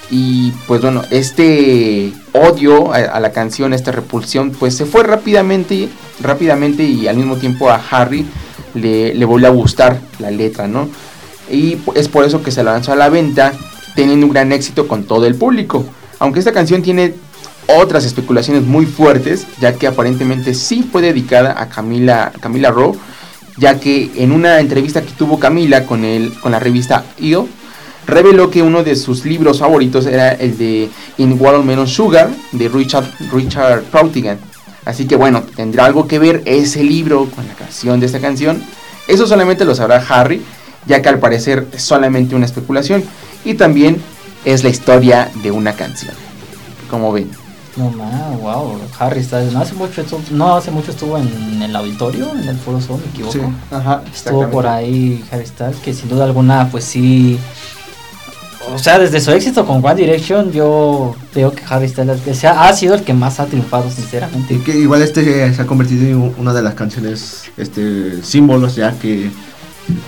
Y 0.09 0.51
pues 0.67 0.81
bueno, 0.81 1.03
este 1.09 2.11
odio 2.33 2.93
a, 2.93 2.97
a 2.97 3.19
la 3.19 3.31
canción, 3.31 3.73
esta 3.73 3.91
repulsión, 3.91 4.51
pues 4.51 4.75
se 4.75 4.85
fue 4.85 5.03
rápidamente, 5.03 5.89
rápidamente 6.21 6.83
y 6.83 7.07
al 7.07 7.17
mismo 7.17 7.37
tiempo 7.37 7.69
a 7.69 7.81
Harry 7.91 8.25
le, 8.73 9.25
volvió 9.25 9.47
a 9.47 9.51
gustar 9.51 9.99
la 10.19 10.31
letra, 10.31 10.67
¿no? 10.67 10.89
Y 11.49 11.77
es 11.95 12.07
por 12.07 12.23
eso 12.23 12.41
que 12.41 12.51
se 12.51 12.63
lanzó 12.63 12.93
a 12.93 12.95
la 12.95 13.09
venta, 13.09 13.53
teniendo 13.95 14.25
un 14.25 14.31
gran 14.31 14.51
éxito 14.51 14.87
con 14.87 15.03
todo 15.03 15.25
el 15.25 15.35
público. 15.35 15.85
Aunque 16.19 16.39
esta 16.39 16.51
canción 16.51 16.81
tiene 16.81 17.13
otras 17.67 18.05
especulaciones 18.05 18.63
muy 18.63 18.85
fuertes, 18.85 19.45
ya 19.59 19.73
que 19.73 19.87
aparentemente 19.87 20.53
sí 20.53 20.87
fue 20.89 21.01
dedicada 21.01 21.61
a 21.61 21.69
Camila, 21.69 22.31
Camila 22.39 22.71
Rowe, 22.71 22.97
ya 23.57 23.79
que 23.79 24.11
en 24.15 24.31
una 24.31 24.59
entrevista 24.59 25.01
que 25.01 25.11
tuvo 25.11 25.39
Camila 25.39 25.85
con, 25.85 26.05
el, 26.05 26.33
con 26.39 26.51
la 26.51 26.59
revista 26.59 27.05
EO, 27.19 27.47
reveló 28.07 28.49
que 28.49 28.61
uno 28.61 28.83
de 28.83 28.95
sus 28.95 29.25
libros 29.25 29.59
favoritos 29.59 30.05
era 30.05 30.31
el 30.31 30.57
de 30.57 30.89
In 31.17 31.37
Watermelon 31.39 31.87
Sugar 31.87 32.29
de 32.51 32.69
Richard, 32.69 33.05
Richard 33.31 33.83
Brautigan. 33.91 34.39
Así 34.85 35.07
que 35.07 35.15
bueno, 35.15 35.43
tendrá 35.55 35.85
algo 35.85 36.07
que 36.07 36.19
ver 36.19 36.41
ese 36.45 36.83
libro 36.83 37.29
con 37.29 37.47
la 37.47 37.53
canción 37.53 37.99
de 37.99 38.05
esta 38.07 38.19
canción. 38.19 38.61
Eso 39.07 39.27
solamente 39.27 39.65
lo 39.65 39.75
sabrá 39.75 40.03
Harry, 40.09 40.41
ya 40.85 41.01
que 41.01 41.09
al 41.09 41.19
parecer 41.19 41.67
es 41.71 41.83
solamente 41.83 42.35
una 42.35 42.45
especulación 42.45 43.03
y 43.45 43.53
también 43.55 44.01
es 44.45 44.63
la 44.63 44.69
historia 44.69 45.31
de 45.43 45.51
una 45.51 45.73
canción. 45.73 46.13
Como 46.89 47.11
ven. 47.11 47.29
No 47.77 47.89
más, 47.91 48.39
wow, 48.41 48.77
Harry 48.99 49.23
Styles. 49.23 49.53
No 49.53 49.61
hace 49.61 49.75
mucho 49.75 50.01
estuvo, 50.01 50.21
no 50.31 50.55
hace 50.55 50.71
mucho 50.71 50.91
estuvo 50.91 51.17
en 51.17 51.61
el 51.61 51.73
auditorio, 51.73 52.31
en 52.35 52.49
el 52.49 52.57
Foro 52.57 52.81
Sol, 52.81 52.99
me 53.03 53.09
equivoco. 53.09 53.33
Sí, 53.33 53.39
ajá, 53.71 54.03
Estuvo 54.13 54.49
por 54.49 54.67
ahí 54.67 55.23
Harry 55.31 55.45
Styles, 55.45 55.77
que 55.77 55.93
sin 55.93 56.09
duda 56.09 56.25
alguna, 56.25 56.67
pues 56.69 56.83
sí. 56.83 57.39
O 58.69 58.77
sea, 58.77 58.99
desde 58.99 59.19
su 59.19 59.31
éxito 59.31 59.65
con 59.65 59.83
One 59.83 59.95
Direction, 59.95 60.51
yo 60.51 61.15
veo 61.33 61.51
que 61.51 61.61
Harry 61.67 61.89
Styles 61.89 62.21
que 62.21 62.33
sea, 62.33 62.67
ha 62.67 62.73
sido 62.73 62.95
el 62.95 63.03
que 63.03 63.13
más 63.13 63.39
ha 63.39 63.45
triunfado, 63.45 63.89
sinceramente. 63.89 64.53
Y 64.53 64.57
que 64.59 64.77
igual 64.77 65.01
este 65.01 65.53
se 65.53 65.61
ha 65.61 65.65
convertido 65.65 66.03
en 66.05 66.33
una 66.37 66.53
de 66.53 66.61
las 66.61 66.75
canciones, 66.75 67.51
este, 67.57 68.23
símbolos 68.23 68.75
ya 68.75 68.93
que, 68.93 69.29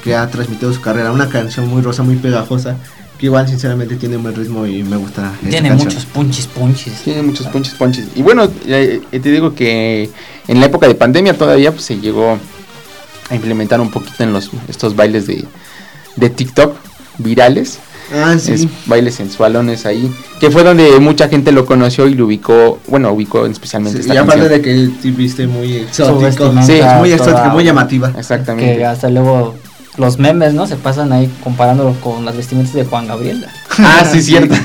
que 0.04 0.16
ha 0.16 0.30
transmitido 0.30 0.72
su 0.74 0.82
carrera. 0.82 1.12
Una 1.12 1.30
canción 1.30 1.68
muy 1.68 1.82
rosa, 1.82 2.04
muy 2.04 2.16
pegajosa, 2.16 2.78
que 3.18 3.26
igual 3.26 3.48
sinceramente 3.48 3.96
tiene 3.96 4.18
un 4.18 4.24
buen 4.24 4.36
ritmo 4.36 4.66
y 4.66 4.84
me 4.84 4.98
gusta. 4.98 5.34
Tiene 5.42 5.70
canción. 5.70 5.90
muchos 5.90 6.06
punchis 6.06 6.48
punchis. 6.48 7.02
Tiene 7.04 7.22
muchos 7.24 7.48
ponches, 7.48 7.74
ponches. 7.74 8.06
Y 8.16 8.22
bueno, 8.22 8.46
eh, 8.66 9.02
eh, 9.12 9.20
te 9.20 9.32
digo 9.32 9.56
que 9.56 10.10
en 10.48 10.60
la 10.60 10.68
época 10.68 10.88
de 10.88 10.96
pandemia 10.96 11.38
todavía 11.38 11.72
pues, 11.72 11.84
se 11.84 12.00
llegó 12.00 12.38
a 13.30 13.36
implementar 13.36 13.82
un 13.82 13.92
poquito 13.92 14.24
en 14.24 14.32
los 14.32 14.52
estos 14.68 14.96
bailes 14.96 15.28
de, 15.28 15.44
de 16.16 16.30
TikTok 16.30 16.76
virales. 17.18 17.80
Ah, 18.14 18.36
sí. 18.40 18.54
Es 18.54 18.68
bailes 18.86 19.16
sensualones 19.16 19.86
ahí. 19.86 20.12
Que 20.40 20.52
fue 20.52 20.64
donde 20.64 21.00
mucha 21.00 21.30
gente 21.30 21.52
lo 21.52 21.66
conoció 21.66 22.08
y 22.08 22.16
lo 22.16 22.26
ubicó. 22.26 22.80
Bueno, 22.88 23.12
ubicó 23.12 23.46
especialmente 23.46 23.98
Sí, 24.00 24.02
esta 24.02 24.14
y 24.16 24.18
aparte 24.18 24.42
canción. 24.50 24.62
de 24.62 24.92
que 24.92 25.02
te 25.02 25.12
viste 25.12 25.48
muy 25.48 25.78
exótico, 25.78 26.52
sí, 26.64 26.74
es 26.74 26.94
muy 27.00 27.12
exótico, 27.12 27.50
muy 27.50 27.64
llamativa. 27.64 28.12
Exactamente. 28.18 28.78
Que 28.78 28.86
hasta 28.86 29.10
luego 29.10 29.56
los 29.98 30.18
memes, 30.20 30.54
¿no? 30.54 30.68
Se 30.68 30.76
pasan 30.76 31.12
ahí 31.14 31.30
comparándolo 31.44 31.94
con 32.02 32.26
las 32.26 32.36
vestimentas 32.36 32.74
de 32.74 32.84
Juan 32.86 33.08
Gabriel. 33.08 33.46
Ah, 33.80 34.04
sí, 34.12 34.22
cierto. 34.24 34.56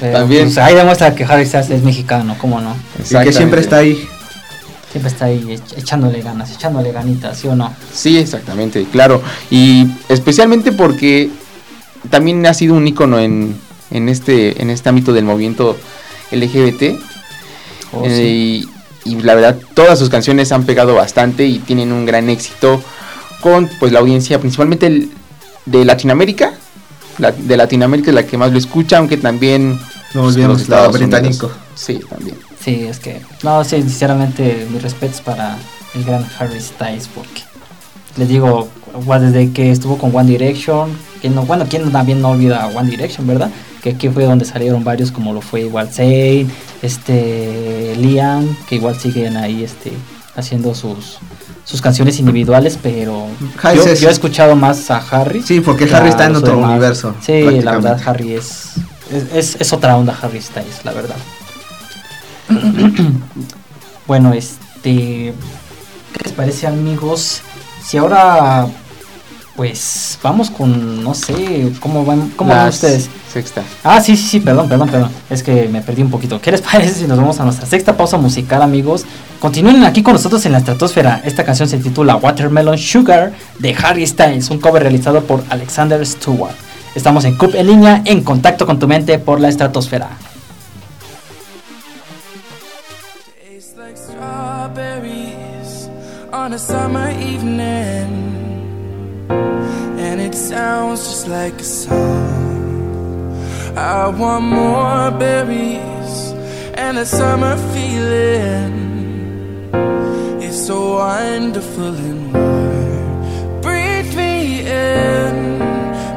Pero, 0.00 0.18
También. 0.18 0.44
pues, 0.44 0.58
ahí 0.58 0.74
demuestra 0.74 1.14
que 1.14 1.24
Harry 1.24 1.44
Styles 1.46 1.70
es 1.70 1.82
mexicano, 1.82 2.34
¿cómo 2.40 2.60
no? 2.60 2.74
Y 2.98 3.24
que 3.24 3.32
siempre 3.32 3.60
está 3.60 3.78
ahí. 3.78 4.02
Siempre 4.90 5.12
está 5.12 5.26
ahí 5.26 5.44
ech- 5.48 5.78
echándole 5.78 6.20
ganas, 6.20 6.50
echándole 6.52 6.90
ganitas, 6.90 7.38
¿sí 7.38 7.46
o 7.46 7.54
no? 7.54 7.72
Sí, 7.94 8.18
exactamente, 8.18 8.84
claro. 8.90 9.22
Y 9.50 9.86
especialmente 10.08 10.72
porque 10.72 11.30
también 12.08 12.44
ha 12.46 12.54
sido 12.54 12.74
un 12.74 12.86
ícono 12.88 13.18
en, 13.18 13.56
en, 13.90 14.08
este, 14.08 14.60
en 14.62 14.70
este 14.70 14.88
ámbito 14.88 15.12
del 15.12 15.24
movimiento 15.24 15.76
LGBT. 16.32 16.98
Oh, 17.92 18.04
Eh, 18.04 18.16
sí. 18.16 18.70
y, 19.04 19.10
y 19.12 19.22
la 19.22 19.34
verdad, 19.34 19.58
todas 19.74 19.98
sus 19.98 20.08
canciones 20.08 20.52
han 20.52 20.64
pegado 20.64 20.94
bastante 20.94 21.44
y 21.46 21.58
tienen 21.58 21.92
un 21.92 22.06
gran 22.06 22.28
éxito 22.30 22.82
con 23.40 23.68
pues 23.78 23.92
la 23.92 23.98
audiencia 24.00 24.38
principalmente 24.38 24.86
el- 24.86 25.10
de 25.66 25.84
Latinoamérica. 25.84 26.54
La, 27.18 27.32
de 27.32 27.56
Latinoamérica 27.56 28.10
es 28.10 28.14
la 28.14 28.26
que 28.26 28.38
más 28.38 28.50
lo 28.52 28.58
escucha, 28.58 28.98
aunque 28.98 29.16
también... 29.16 29.72
No 30.14 30.22
pues, 30.22 30.34
olvidemos 30.34 30.68
los 30.68 30.92
británico. 30.92 31.46
Unidos. 31.46 31.62
Sí, 31.74 32.00
también. 32.08 32.36
Sí, 32.62 32.84
es 32.88 32.98
que. 32.98 33.20
No, 33.42 33.62
sí, 33.64 33.76
sinceramente, 33.80 34.66
mis 34.70 34.82
respetos 34.82 35.20
para 35.20 35.56
el 35.94 36.04
gran 36.04 36.26
Harry 36.38 36.60
Styles, 36.60 37.08
porque 37.14 37.42
les 38.16 38.28
digo, 38.28 38.68
desde 39.20 39.52
que 39.52 39.70
estuvo 39.70 39.98
con 39.98 40.14
One 40.14 40.30
Direction, 40.30 40.90
que 41.20 41.30
no, 41.30 41.42
bueno, 41.42 41.66
quien 41.68 41.90
también 41.90 42.20
no 42.20 42.30
olvida 42.30 42.64
a 42.64 42.66
One 42.68 42.90
Direction, 42.90 43.26
¿verdad? 43.26 43.50
Que 43.82 43.90
aquí 43.90 44.08
fue 44.08 44.24
donde 44.24 44.44
salieron 44.44 44.84
varios, 44.84 45.10
como 45.10 45.32
lo 45.32 45.40
fue 45.40 45.62
igual 45.62 45.88
Zayn, 45.88 46.50
este, 46.82 47.94
Liam, 47.96 48.56
que 48.68 48.76
igual 48.76 48.96
siguen 48.96 49.36
ahí, 49.36 49.64
este, 49.64 49.92
haciendo 50.36 50.74
sus 50.74 51.18
sus 51.64 51.80
canciones 51.80 52.18
individuales, 52.18 52.76
pero 52.82 53.28
yo, 53.74 53.84
he 53.84 54.10
escuchado 54.10 54.56
más 54.56 54.90
a 54.90 54.98
Harry. 54.98 55.40
Sí, 55.42 55.60
porque 55.60 55.86
que 55.86 55.94
Harry 55.94 56.08
está 56.08 56.26
en 56.26 56.34
otro 56.34 56.56
demás. 56.56 56.70
universo, 56.70 57.14
Sí, 57.20 57.42
la 57.60 57.72
verdad, 57.72 58.00
Harry 58.04 58.32
es, 58.32 58.72
es, 59.12 59.32
es, 59.32 59.60
es 59.60 59.72
otra 59.72 59.96
onda, 59.96 60.18
Harry 60.20 60.40
Styles, 60.40 60.84
la 60.84 60.92
verdad. 60.92 61.16
bueno, 64.06 64.32
este. 64.32 65.32
¿Qué 66.12 66.24
les 66.24 66.32
parece, 66.32 66.66
amigos? 66.66 67.42
Si 67.84 67.96
ahora. 67.96 68.66
Pues 69.56 70.18
vamos 70.22 70.50
con. 70.50 71.02
No 71.02 71.14
sé. 71.14 71.72
¿Cómo 71.80 72.04
van, 72.04 72.30
cómo 72.30 72.54
van 72.54 72.68
ustedes? 72.68 73.10
Sexta. 73.32 73.62
Ah, 73.84 74.00
sí, 74.00 74.16
sí, 74.16 74.26
sí, 74.26 74.40
perdón, 74.40 74.68
perdón, 74.68 74.88
perdón. 74.88 75.10
Es 75.28 75.42
que 75.42 75.68
me 75.68 75.82
perdí 75.82 76.02
un 76.02 76.10
poquito. 76.10 76.40
¿Qué 76.40 76.50
les 76.50 76.60
parece 76.72 76.94
si 76.94 77.06
nos 77.06 77.18
vamos 77.18 77.40
a 77.40 77.44
nuestra 77.44 77.66
sexta 77.66 77.96
pausa 77.96 78.16
musical, 78.16 78.62
amigos? 78.62 79.04
Continúen 79.38 79.84
aquí 79.84 80.02
con 80.02 80.14
nosotros 80.14 80.44
en 80.46 80.52
la 80.52 80.58
estratosfera. 80.58 81.20
Esta 81.24 81.44
canción 81.44 81.68
se 81.68 81.78
titula 81.78 82.16
Watermelon 82.16 82.78
Sugar 82.78 83.32
de 83.58 83.74
Harry 83.82 84.06
Styles, 84.06 84.50
un 84.50 84.60
cover 84.60 84.82
realizado 84.82 85.22
por 85.24 85.44
Alexander 85.50 86.04
Stewart. 86.06 86.54
Estamos 86.94 87.24
en 87.24 87.36
CUP 87.36 87.54
en 87.54 87.66
línea, 87.66 88.02
en 88.04 88.22
contacto 88.22 88.66
con 88.66 88.78
tu 88.78 88.88
mente 88.88 89.18
por 89.18 89.40
la 89.40 89.48
estratosfera. 89.48 90.08
Tastes 93.38 93.76
like 93.76 93.96
strawberries 93.96 95.88
on 96.32 96.52
a 96.52 96.58
summer 96.58 97.10
evening. 97.20 98.39
And 100.10 100.20
it 100.20 100.34
sounds 100.34 101.06
just 101.06 101.28
like 101.28 101.54
a 101.60 101.62
song. 101.62 103.38
I 103.76 104.08
want 104.08 104.44
more 104.44 105.12
berries 105.12 106.32
and 106.74 106.98
a 106.98 107.06
summer 107.06 107.56
feeling. 107.72 108.74
It's 110.42 110.66
so 110.66 110.96
wonderful 110.96 111.94
and 112.08 112.34
warm. 112.34 113.60
Breathe 113.62 114.12
me 114.16 114.66
in, 114.66 115.58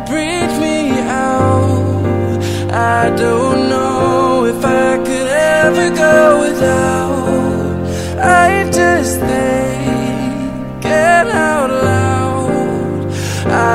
breathe 0.10 0.56
me 0.66 0.78
out. 1.30 2.42
I 2.72 3.12
don't 3.16 3.70
know 3.70 4.46
if 4.46 4.66
I 4.66 4.98
could 5.06 5.30
ever 5.62 5.96
go 5.96 6.40
without. 6.42 6.93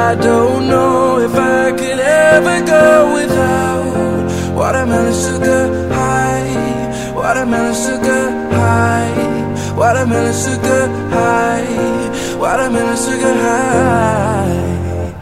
I 0.08 0.14
don't 0.14 0.68
know 0.68 1.18
if 1.18 1.34
I 1.34 1.70
could 1.72 2.00
ever 2.00 2.64
go 2.64 3.12
without 3.12 4.54
watermelon 4.56 5.12
sugar 5.12 5.92
high, 5.92 7.12
watermelon 7.14 7.74
sugar 7.74 8.30
high, 8.56 9.74
watermelon 9.76 10.32
sugar 10.32 10.88
high, 11.10 12.38
watermelon 12.38 12.96
sugar 12.96 13.34
high. 13.34 15.14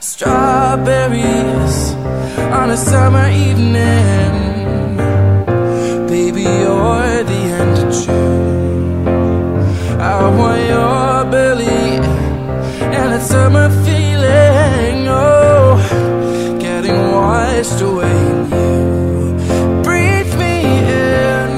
Strawberries 0.00 1.76
on 2.58 2.70
a 2.70 2.78
summer 2.78 3.28
evening. 3.28 4.32
Baby, 6.08 6.44
you're 6.44 7.22
the 7.32 7.42
end 7.60 7.76
of 7.84 7.90
June. 8.02 9.04
I 10.00 10.02
want 10.38 10.49
that 13.20 13.26
summer 13.26 13.68
feeling. 13.84 15.06
Oh, 15.08 15.76
getting 16.58 17.12
washed 17.12 17.80
away 17.80 18.16
in 18.30 18.50
you. 18.50 19.82
Breathe 19.82 20.34
me 20.38 20.56
in, 20.88 21.50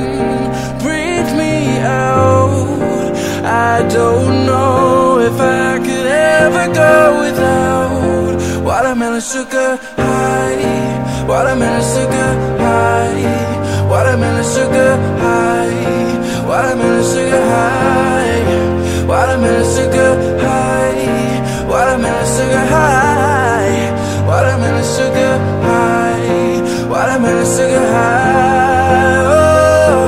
breathe 0.81 1.33
me 1.37 1.79
out. 1.79 3.15
I 3.45 3.87
don't 3.89 4.47
know 4.47 5.19
if 5.21 5.41
I 5.41 5.79
could 5.79 6.07
ever 6.07 6.73
go 6.75 7.21
without 7.25 8.65
watermelon 8.65 9.21
sugar 9.21 9.79
high, 9.97 11.27
watermelon 11.27 11.83
sugar 11.95 12.31
high, 12.59 13.89
watermelon 13.89 14.45
sugar 14.45 14.97
high, 15.19 15.53
Watermelon 16.53 17.05
sugar 17.05 17.41
high. 17.41 18.03
Watermelon 19.07 19.65
sugar 19.75 20.15
high. 20.17 20.22
Sugar 25.03 25.37
high. 25.67 26.61
Watermelon 26.91 27.47
sugar 27.57 27.87
high. 27.97 29.25
Oh, 29.37 30.05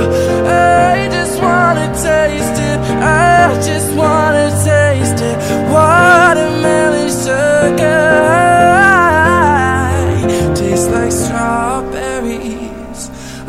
I 0.47 1.09
just 1.17 1.35
wanna 1.47 1.87
taste 2.09 2.59
it. 2.71 2.79
I 3.03 3.61
just 3.69 3.91
wanna 4.01 4.49
taste 4.71 5.21
it. 5.31 5.37
Watermelon 5.75 7.09
sugar 7.25 8.05
high. 8.37 10.13
Tastes 10.61 10.89
like 10.97 11.13
strawberries 11.25 13.03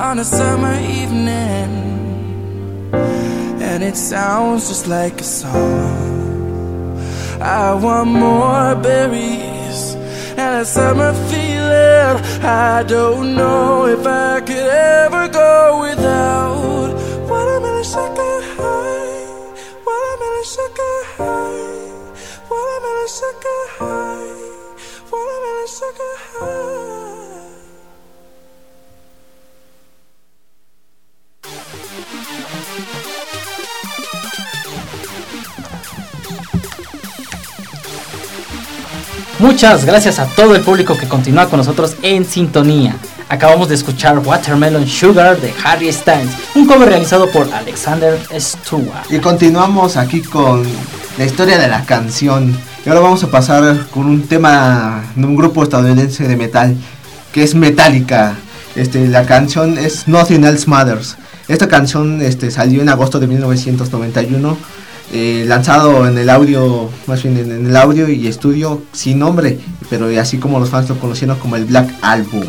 on 0.07 0.19
a 0.19 0.25
summer 0.39 0.75
evening. 0.99 1.71
And 3.69 3.79
it 3.83 3.97
sounds 3.97 4.67
just 4.69 4.87
like 4.87 5.15
a 5.21 5.27
song. 5.41 6.05
I 7.41 7.73
want 7.85 8.09
more 8.09 8.75
berries 8.85 9.34
a 10.61 10.63
summer 10.63 11.13
feeling. 11.29 12.23
I 12.41 12.83
don't 12.87 13.35
know 13.35 13.87
if 13.87 14.05
I 14.07 14.39
could 14.39 14.69
ever 15.03 15.27
go 15.27 15.81
without 15.81 16.64
Muchas 39.39 39.83
gracias 39.83 40.17
a 40.19 40.27
todo 40.27 40.55
el 40.55 40.61
público 40.61 40.97
que 40.97 41.09
continúa 41.09 41.49
con 41.49 41.57
nosotros 41.57 41.97
en 42.01 42.23
sintonía. 42.23 42.95
Acabamos 43.27 43.67
de 43.67 43.75
escuchar 43.75 44.19
Watermelon 44.19 44.87
Sugar 44.87 45.41
de 45.41 45.53
Harry 45.61 45.91
Styles, 45.91 46.31
un 46.55 46.65
cover 46.65 46.87
realizado 46.87 47.29
por 47.29 47.51
Alexander 47.53 48.17
Stewart. 48.39 49.11
Y 49.11 49.19
continuamos 49.19 49.97
aquí 49.97 50.21
con 50.21 50.63
la 51.17 51.25
historia 51.25 51.57
de 51.57 51.67
la 51.67 51.83
canción. 51.83 52.57
Y 52.85 52.89
ahora 52.89 53.01
vamos 53.01 53.25
a 53.25 53.31
pasar 53.31 53.87
con 53.87 54.05
un 54.05 54.25
tema 54.25 55.03
de 55.15 55.25
un 55.25 55.35
grupo 55.35 55.63
estadounidense 55.63 56.25
de 56.29 56.37
metal 56.37 56.77
que 57.33 57.43
es 57.43 57.55
Metallica. 57.55 58.35
Este, 58.77 59.05
la 59.07 59.25
canción 59.25 59.77
es 59.77 60.07
Nothing 60.07 60.45
Else 60.45 60.69
Matters. 60.69 61.17
Esta 61.49 61.67
canción 61.67 62.21
este, 62.21 62.51
salió 62.51 62.81
en 62.81 62.87
agosto 62.87 63.19
de 63.19 63.27
1991, 63.27 64.57
eh, 65.13 65.45
lanzado 65.47 66.07
en 66.07 66.17
el 66.17 66.29
audio, 66.29 66.89
más 67.07 67.23
bien 67.23 67.37
en, 67.37 67.67
el 67.67 67.75
audio 67.75 68.09
y 68.09 68.27
estudio 68.27 68.81
sin 68.91 69.19
nombre, 69.19 69.59
pero 69.89 70.07
así 70.19 70.37
como 70.37 70.59
los 70.59 70.69
fans 70.69 70.89
lo 70.89 70.99
conocieron 70.99 71.37
como 71.37 71.55
el 71.55 71.65
Black 71.65 71.89
Album, 72.01 72.43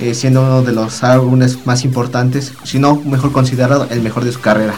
eh, 0.00 0.14
siendo 0.14 0.42
uno 0.42 0.62
de 0.62 0.72
los 0.72 1.04
álbumes 1.04 1.66
más 1.66 1.84
importantes, 1.84 2.52
si 2.64 2.78
no 2.78 2.96
mejor 2.96 3.32
considerado 3.32 3.86
el 3.90 4.02
mejor 4.02 4.24
de 4.24 4.32
su 4.32 4.40
carrera. 4.40 4.74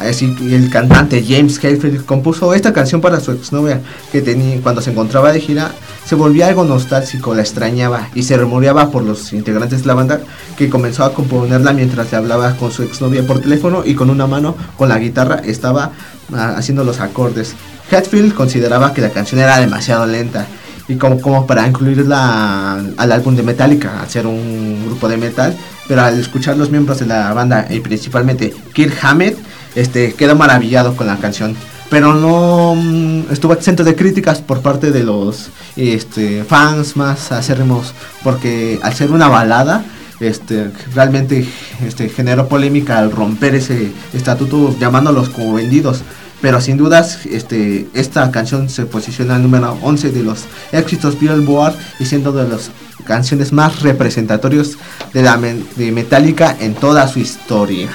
Así 0.00 0.34
el 0.40 0.70
cantante 0.70 1.24
James 1.26 1.62
Hetfield 1.62 2.04
compuso 2.04 2.54
esta 2.54 2.72
canción 2.72 3.00
para 3.00 3.20
su 3.20 3.32
exnovia 3.32 3.80
que 4.10 4.22
tenía 4.22 4.60
cuando 4.60 4.80
se 4.80 4.90
encontraba 4.90 5.32
de 5.32 5.40
gira 5.40 5.72
se 6.06 6.14
volvía 6.14 6.48
algo 6.48 6.64
nostálgico, 6.64 7.34
la 7.34 7.42
extrañaba 7.42 8.08
y 8.14 8.22
se 8.22 8.36
rumoreaba 8.36 8.90
por 8.90 9.02
los 9.02 9.32
integrantes 9.32 9.82
de 9.82 9.86
la 9.86 9.94
banda 9.94 10.20
que 10.56 10.68
comenzó 10.68 11.04
a 11.04 11.14
componerla 11.14 11.72
mientras 11.72 12.10
le 12.10 12.16
hablaba 12.16 12.56
con 12.56 12.72
su 12.72 12.82
exnovia 12.82 13.26
por 13.26 13.40
teléfono 13.40 13.82
y 13.84 13.94
con 13.94 14.10
una 14.10 14.26
mano 14.26 14.56
con 14.76 14.88
la 14.88 14.98
guitarra 14.98 15.40
estaba 15.44 15.92
ah, 16.34 16.54
haciendo 16.56 16.82
los 16.82 17.00
acordes. 17.00 17.54
Hetfield 17.90 18.34
consideraba 18.34 18.92
que 18.92 19.02
la 19.02 19.10
canción 19.10 19.40
era 19.40 19.58
demasiado 19.58 20.06
lenta 20.06 20.46
y 20.88 20.96
como, 20.96 21.20
como 21.20 21.46
para 21.46 21.66
incluirla 21.66 22.82
al 22.96 23.12
álbum 23.12 23.36
de 23.36 23.44
Metallica, 23.44 24.00
al 24.00 24.08
ser 24.08 24.26
un 24.26 24.82
grupo 24.86 25.08
de 25.08 25.16
metal, 25.16 25.56
pero 25.86 26.02
al 26.02 26.18
escuchar 26.18 26.56
los 26.56 26.70
miembros 26.70 26.98
de 26.98 27.06
la 27.06 27.32
banda 27.32 27.68
y 27.70 27.78
principalmente 27.78 28.52
Kirk 28.72 28.98
Hammett, 29.00 29.38
este, 29.74 30.14
quedó 30.14 30.36
maravillado 30.36 30.96
con 30.96 31.06
la 31.06 31.18
canción. 31.18 31.56
Pero 31.90 32.14
no 32.14 32.74
mm, 32.76 33.32
estuvo 33.32 33.52
exento 33.52 33.82
de 33.82 33.96
críticas 33.96 34.40
por 34.40 34.62
parte 34.62 34.92
de 34.92 35.02
los 35.02 35.50
este, 35.76 36.44
fans 36.44 36.96
más 36.96 37.32
acérrimos, 37.32 37.94
porque 38.22 38.78
al 38.82 38.94
ser 38.94 39.10
una 39.10 39.28
balada, 39.28 39.84
este, 40.20 40.70
realmente 40.94 41.48
este, 41.84 42.08
generó 42.08 42.46
polémica 42.46 42.98
al 42.98 43.10
romper 43.10 43.54
ese 43.56 43.90
estatuto 44.12 44.76
llamándolos 44.78 45.30
como 45.30 45.54
vendidos. 45.54 46.02
Pero 46.40 46.60
sin 46.60 46.78
dudas, 46.78 47.26
este, 47.26 47.88
esta 47.92 48.30
canción 48.30 48.70
se 48.70 48.86
posiciona 48.86 49.36
al 49.36 49.42
número 49.42 49.76
11 49.82 50.10
de 50.10 50.22
los 50.22 50.44
éxitos 50.72 51.18
Billboard 51.20 51.74
y 51.98 52.06
siendo 52.06 52.32
de 52.32 52.48
las 52.48 52.70
canciones 53.04 53.52
más 53.52 53.82
representatorios 53.82 54.78
de 55.12 55.22
la 55.22 55.36
de 55.36 55.92
Metallica 55.92 56.56
en 56.60 56.74
toda 56.74 57.08
su 57.08 57.18
historia. 57.18 57.90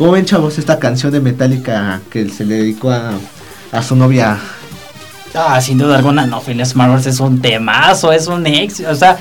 ¿Cómo 0.00 0.12
ven, 0.12 0.24
chavos, 0.24 0.56
esta 0.56 0.78
canción 0.78 1.12
de 1.12 1.20
Metallica 1.20 2.00
que 2.10 2.26
se 2.30 2.46
le 2.46 2.54
dedicó 2.54 2.90
a, 2.90 3.12
a 3.70 3.82
su 3.82 3.94
novia? 3.94 4.38
Ah, 5.34 5.60
sin 5.60 5.76
duda 5.76 5.98
alguna, 5.98 6.24
no, 6.24 6.40
Phineas 6.40 6.74
Marvels 6.74 7.04
es 7.04 7.20
un 7.20 7.42
temazo, 7.42 8.10
es 8.10 8.26
un 8.26 8.46
éxito, 8.46 8.88
o 8.88 8.94
sea, 8.94 9.18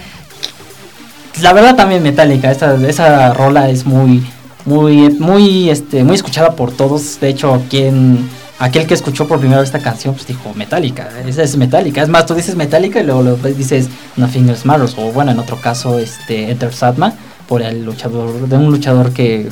la 1.42 1.52
verdad 1.52 1.76
también 1.76 2.02
Metallica, 2.02 2.50
esta, 2.50 2.76
esa 2.88 3.34
rola 3.34 3.70
es 3.70 3.86
muy, 3.86 4.26
muy, 4.64 5.10
muy, 5.20 5.70
este, 5.70 6.06
muy 6.06 6.16
escuchada 6.16 6.56
por 6.56 6.72
todos, 6.72 7.20
de 7.20 7.28
hecho, 7.28 7.62
quien, 7.70 8.30
aquel 8.58 8.88
que 8.88 8.94
escuchó 8.94 9.28
por 9.28 9.40
primera 9.40 9.60
vez 9.60 9.68
esta 9.68 9.82
canción, 9.82 10.14
pues 10.14 10.28
dijo 10.28 10.54
Metallica, 10.54 11.10
esa 11.28 11.44
es 11.44 11.58
Metallica, 11.58 12.02
es 12.02 12.08
más, 12.08 12.26
tú 12.26 12.36
dices 12.36 12.56
Metallica 12.56 13.02
y 13.02 13.04
luego, 13.04 13.36
dices 13.36 13.90
Nothing 14.16 14.48
Else 14.48 14.66
Matters, 14.66 14.96
o 14.98 15.12
bueno, 15.12 15.32
en 15.32 15.40
otro 15.40 15.60
caso, 15.60 16.00
este, 16.00 16.50
Enter 16.50 16.74
Satman, 16.74 17.16
por 17.50 17.62
el 17.62 17.84
luchador, 17.84 18.48
de 18.48 18.56
un 18.56 18.68
luchador 18.68 19.12
que 19.12 19.50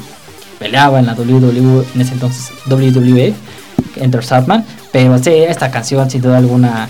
peleaba 0.60 1.00
en 1.00 1.06
la 1.06 1.14
WWE, 1.14 1.86
en 1.96 2.02
ese 2.02 2.14
entonces 2.14 2.52
WWE, 2.70 3.34
Enter 3.98 4.24
Satman, 4.24 4.66
pero 4.92 5.18
sí, 5.18 5.30
esta 5.32 5.70
canción 5.72 6.10
sin 6.10 6.22
duda 6.22 6.38
alguna 6.38 6.88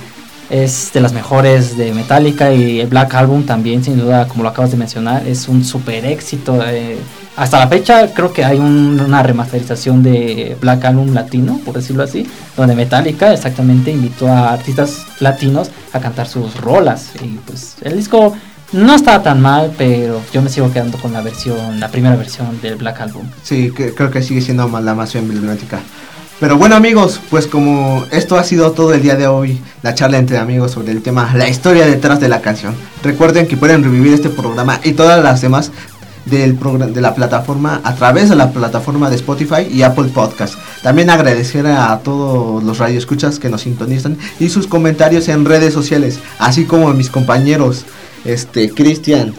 es 0.50 0.92
de 0.94 1.02
las 1.02 1.12
mejores 1.12 1.76
de 1.78 1.92
Metallica 1.94 2.54
y 2.54 2.80
el 2.80 2.88
Black 2.88 3.14
Album 3.16 3.44
también 3.44 3.84
sin 3.84 4.00
duda 4.00 4.30
como 4.30 4.44
lo 4.44 4.50
acabas 4.50 4.72
de 4.72 4.78
mencionar 4.78 5.28
es 5.28 5.50
un 5.50 5.66
super 5.66 6.06
éxito 6.06 6.58
eh, 6.66 6.98
hasta 7.36 7.60
la 7.60 7.68
fecha 7.68 8.14
creo 8.14 8.32
que 8.32 8.46
hay 8.46 8.58
un- 8.58 8.98
una 9.06 9.22
remasterización 9.24 10.04
de 10.04 10.56
Black 10.62 10.86
Album 10.86 11.14
latino 11.14 11.60
por 11.66 11.76
decirlo 11.76 12.04
así 12.04 12.26
donde 12.56 12.76
Metallica 12.76 13.34
exactamente 13.34 13.92
invitó 13.92 14.30
a 14.30 14.54
artistas 14.54 15.00
latinos 15.20 15.70
a 15.92 16.00
cantar 16.00 16.30
sus 16.30 16.56
rolas 16.62 17.10
y 17.22 17.28
pues 17.46 17.76
el 17.82 17.98
disco 17.98 18.34
no 18.74 18.94
estaba 18.94 19.24
tan 19.24 19.42
mal 19.42 19.74
pero 19.78 20.22
yo 20.34 20.42
me 20.42 20.50
sigo 20.50 20.72
quedando 20.72 20.98
con 20.98 21.14
la 21.14 21.22
versión 21.22 21.80
la 21.80 21.90
primera 21.90 22.16
versión 22.16 22.60
del 22.62 22.76
Black 22.76 23.02
Album 23.02 23.26
Sí, 23.44 23.72
creo 23.72 24.12
que 24.12 24.22
sigue 24.22 24.42
siendo 24.42 24.68
la 24.80 24.94
más 24.94 25.16
emblemática. 25.16 25.80
Pero 26.40 26.56
bueno 26.56 26.76
amigos, 26.76 27.20
pues 27.32 27.48
como 27.48 28.06
esto 28.12 28.38
ha 28.38 28.44
sido 28.44 28.72
todo 28.72 28.94
el 28.94 29.02
día 29.02 29.16
de 29.16 29.26
hoy, 29.26 29.60
la 29.82 29.96
charla 29.96 30.20
entre 30.20 30.38
amigos 30.38 30.72
sobre 30.72 30.92
el 30.92 31.02
tema, 31.02 31.34
la 31.34 31.50
historia 31.50 31.88
detrás 31.88 32.20
de 32.20 32.30
la 32.30 32.42
canción. 32.42 32.76
Recuerden 33.02 33.48
que 33.48 33.58
pueden 33.58 33.84
revivir 33.84 34.14
este 34.14 34.30
programa 34.30 34.80
y 34.84 34.94
todas 34.94 35.24
las 35.24 35.42
demás 35.42 35.72
del 36.30 36.58
de 36.94 37.02
la 37.02 37.16
plataforma 37.16 37.82
a 37.84 37.96
través 37.96 38.30
de 38.30 38.36
la 38.36 38.52
plataforma 38.52 39.10
de 39.10 39.16
Spotify 39.16 39.68
y 39.70 39.82
Apple 39.82 40.10
Podcast. 40.14 40.56
También 40.84 41.10
agradecer 41.10 41.68
a 41.68 41.98
todos 42.00 42.64
los 42.64 42.78
radioescuchas 42.78 43.40
que 43.40 43.50
nos 43.50 43.62
sintonizan 43.62 44.18
y 44.40 44.50
sus 44.50 44.68
comentarios 44.68 45.28
en 45.28 45.46
redes 45.46 45.74
sociales, 45.74 46.20
así 46.40 46.66
como 46.66 46.90
a 46.90 46.94
mis 46.94 47.10
compañeros 47.10 47.86
este 48.26 48.70
Cristian 48.72 49.34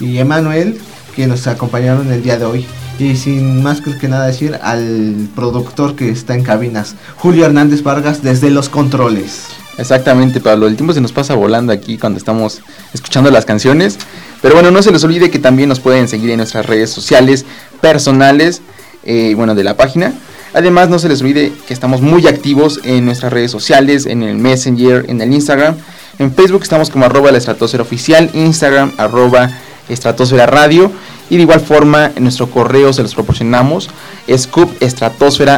y 0.00 0.18
Emanuel 0.18 0.78
que 1.14 1.26
nos 1.26 1.46
acompañaron 1.46 2.12
el 2.12 2.22
día 2.22 2.38
de 2.38 2.44
hoy. 2.44 2.66
Y 2.98 3.16
sin 3.16 3.62
más 3.62 3.80
que 3.80 4.08
nada 4.08 4.26
decir 4.26 4.58
al 4.60 5.28
productor 5.36 5.94
que 5.94 6.10
está 6.10 6.34
en 6.34 6.42
cabinas, 6.42 6.96
Julio 7.16 7.46
Hernández 7.46 7.82
Vargas 7.82 8.22
desde 8.22 8.50
los 8.50 8.68
controles. 8.68 9.46
Exactamente, 9.78 10.40
Pablo. 10.40 10.66
El 10.66 10.74
tiempo 10.74 10.92
se 10.92 11.00
nos 11.00 11.12
pasa 11.12 11.36
volando 11.36 11.72
aquí 11.72 11.98
cuando 11.98 12.18
estamos 12.18 12.60
escuchando 12.92 13.30
las 13.30 13.44
canciones. 13.44 13.98
Pero 14.40 14.54
bueno, 14.54 14.70
no 14.70 14.82
se 14.82 14.92
les 14.92 15.02
olvide 15.04 15.30
que 15.30 15.38
también 15.38 15.68
nos 15.68 15.80
pueden 15.80 16.08
seguir 16.08 16.30
en 16.30 16.36
nuestras 16.38 16.66
redes 16.66 16.90
sociales 16.90 17.44
personales, 17.80 18.62
eh, 19.04 19.34
bueno, 19.36 19.54
de 19.54 19.64
la 19.64 19.76
página. 19.76 20.14
Además, 20.54 20.88
no 20.88 20.98
se 20.98 21.08
les 21.08 21.20
olvide 21.20 21.52
que 21.66 21.74
estamos 21.74 22.00
muy 22.00 22.26
activos 22.26 22.80
en 22.84 23.04
nuestras 23.04 23.32
redes 23.32 23.50
sociales, 23.50 24.06
en 24.06 24.22
el 24.22 24.36
Messenger, 24.36 25.04
en 25.08 25.20
el 25.20 25.32
Instagram. 25.32 25.76
En 26.18 26.32
Facebook 26.32 26.62
estamos 26.62 26.90
como 26.90 27.04
arroba 27.04 27.30
la 27.30 27.38
estratosfera 27.38 27.82
oficial, 27.82 28.30
Instagram 28.32 28.92
arroba 28.96 29.50
estratosfera 29.88 30.46
radio. 30.46 30.90
Y 31.30 31.36
de 31.36 31.42
igual 31.42 31.60
forma, 31.60 32.10
en 32.16 32.22
nuestro 32.22 32.50
correo 32.50 32.92
se 32.92 33.02
los 33.02 33.14
proporcionamos, 33.14 33.90
es 34.26 34.48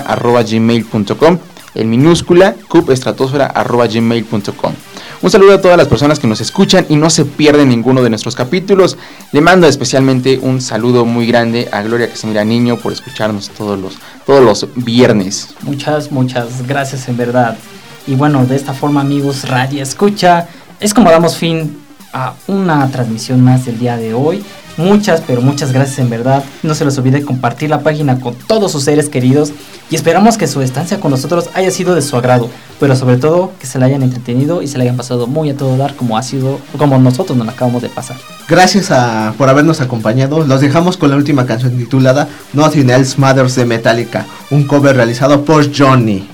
arroba 0.06 0.42
gmail.com, 0.42 1.38
en 1.74 1.90
minúscula, 1.90 2.56
cupestratosfera 2.68 3.46
arroba 3.46 3.86
gmail.com. 3.86 4.89
Un 5.22 5.30
saludo 5.30 5.52
a 5.52 5.60
todas 5.60 5.76
las 5.76 5.86
personas 5.86 6.18
que 6.18 6.26
nos 6.26 6.40
escuchan 6.40 6.86
y 6.88 6.96
no 6.96 7.10
se 7.10 7.26
pierden 7.26 7.68
ninguno 7.68 8.02
de 8.02 8.08
nuestros 8.08 8.34
capítulos. 8.34 8.96
Le 9.32 9.42
mando 9.42 9.66
especialmente 9.66 10.38
un 10.40 10.62
saludo 10.62 11.04
muy 11.04 11.26
grande 11.26 11.68
a 11.72 11.82
Gloria 11.82 12.08
Casimira 12.08 12.42
Niño 12.42 12.78
por 12.78 12.90
escucharnos 12.90 13.50
todos 13.50 13.78
los, 13.78 13.98
todos 14.24 14.42
los 14.42 14.66
viernes. 14.76 15.48
Muchas, 15.60 16.10
muchas 16.10 16.66
gracias 16.66 17.06
en 17.10 17.18
verdad. 17.18 17.58
Y 18.06 18.14
bueno, 18.14 18.46
de 18.46 18.56
esta 18.56 18.72
forma 18.72 19.02
amigos, 19.02 19.46
Radio 19.46 19.82
Escucha, 19.82 20.48
es 20.80 20.94
como 20.94 21.10
damos 21.10 21.36
fin 21.36 21.78
a 22.14 22.32
una 22.46 22.90
transmisión 22.90 23.44
más 23.44 23.66
del 23.66 23.78
día 23.78 23.98
de 23.98 24.14
hoy. 24.14 24.42
Muchas, 24.80 25.20
pero 25.26 25.42
muchas 25.42 25.72
gracias 25.72 25.98
en 25.98 26.08
verdad. 26.08 26.42
No 26.62 26.74
se 26.74 26.86
les 26.86 26.96
olvide 26.96 27.22
compartir 27.22 27.68
la 27.68 27.80
página 27.80 28.18
con 28.18 28.34
todos 28.34 28.72
sus 28.72 28.84
seres 28.84 29.10
queridos 29.10 29.52
y 29.90 29.94
esperamos 29.94 30.38
que 30.38 30.46
su 30.46 30.62
estancia 30.62 30.98
con 31.00 31.10
nosotros 31.10 31.50
haya 31.52 31.70
sido 31.70 31.94
de 31.94 32.00
su 32.00 32.16
agrado, 32.16 32.48
pero 32.78 32.96
sobre 32.96 33.18
todo 33.18 33.52
que 33.60 33.66
se 33.66 33.78
la 33.78 33.86
hayan 33.86 34.02
entretenido 34.02 34.62
y 34.62 34.68
se 34.68 34.78
la 34.78 34.84
hayan 34.84 34.96
pasado 34.96 35.26
muy 35.26 35.50
a 35.50 35.56
todo 35.56 35.76
dar 35.76 35.94
como 35.96 36.16
ha 36.16 36.22
sido, 36.22 36.60
como 36.78 36.98
nosotros 36.98 37.36
nos 37.36 37.46
la 37.46 37.52
acabamos 37.52 37.82
de 37.82 37.90
pasar. 37.90 38.16
Gracias 38.48 38.90
a, 38.90 39.34
por 39.36 39.50
habernos 39.50 39.82
acompañado. 39.82 40.46
Los 40.46 40.62
dejamos 40.62 40.96
con 40.96 41.10
la 41.10 41.16
última 41.16 41.44
canción 41.44 41.76
titulada 41.76 42.26
Nothing 42.54 42.88
Else 42.88 43.20
Matters 43.20 43.56
de 43.56 43.66
Metallica, 43.66 44.24
un 44.50 44.66
cover 44.66 44.96
realizado 44.96 45.44
por 45.44 45.76
Johnny. 45.76 46.26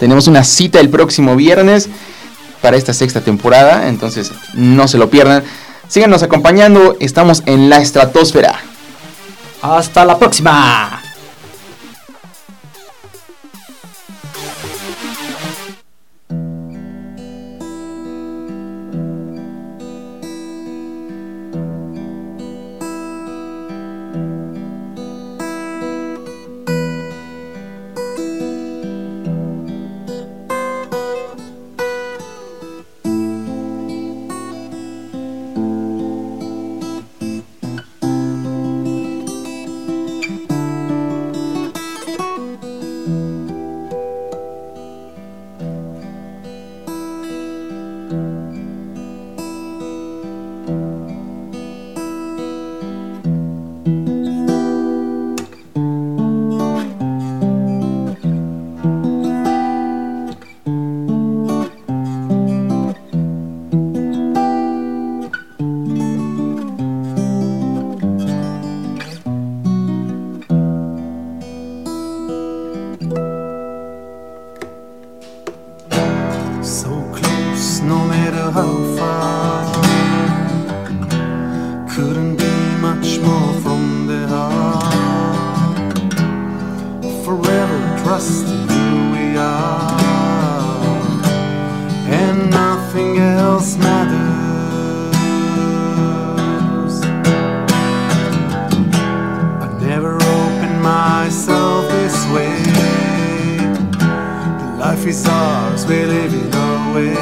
Tenemos 0.00 0.26
una 0.26 0.42
cita 0.42 0.80
el 0.80 0.88
próximo 0.88 1.36
viernes 1.36 1.88
para 2.60 2.76
esta 2.76 2.92
sexta 2.92 3.20
temporada, 3.20 3.88
entonces 3.88 4.32
no 4.54 4.88
se 4.88 4.98
lo 4.98 5.10
pierdan. 5.10 5.44
Síganos 5.88 6.22
acompañando, 6.22 6.96
estamos 7.00 7.42
en 7.46 7.68
la 7.68 7.78
estratosfera. 7.78 8.58
Hasta 9.62 10.04
la 10.04 10.18
próxima. 10.18 11.03
So 76.64 76.88
close, 77.12 77.80
no 77.80 78.06
matter 78.06 78.50
how 78.50 78.72
far. 78.96 79.66
Couldn't 81.90 82.36
be 82.36 82.54
much 82.80 83.18
more 83.20 83.52
from 83.60 84.06
the 84.06 84.26
heart. 84.26 85.98
Forever 87.22 87.98
trusting 88.02 88.66
who 88.68 89.12
we 89.12 89.36
are, 89.36 89.92
and 92.08 92.50
nothing 92.50 93.18
else 93.18 93.76
matters. 93.76 94.24
I 99.60 99.68
never 99.80 100.14
opened 100.14 100.80
myself 100.82 101.90
this 101.90 102.26
way. 102.32 102.56
The 104.58 104.76
Life 104.78 105.06
is 105.06 105.26
ours, 105.26 105.86
we 105.86 106.04
live 106.04 106.53
way. 106.94 107.14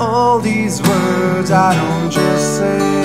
All 0.00 0.38
these 0.38 0.80
words 0.82 1.50
I 1.50 1.74
don't 1.74 2.10
just 2.10 2.58
say, 2.58 2.99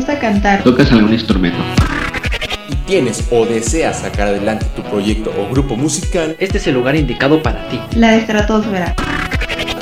gusta 0.00 0.18
cantar, 0.18 0.62
¿Tocas 0.62 0.90
algún 0.92 1.12
instrumento? 1.12 1.58
y 2.70 2.74
tienes 2.86 3.28
o 3.30 3.44
deseas 3.44 3.98
sacar 4.00 4.28
adelante 4.28 4.64
tu 4.74 4.82
proyecto 4.82 5.30
o 5.38 5.50
grupo 5.52 5.76
musical, 5.76 6.36
Este 6.38 6.56
es 6.56 6.66
el 6.68 6.74
lugar 6.74 6.96
indicado 6.96 7.42
para 7.42 7.68
ti. 7.68 7.78
la 7.96 8.16
estratosfera. 8.16 8.94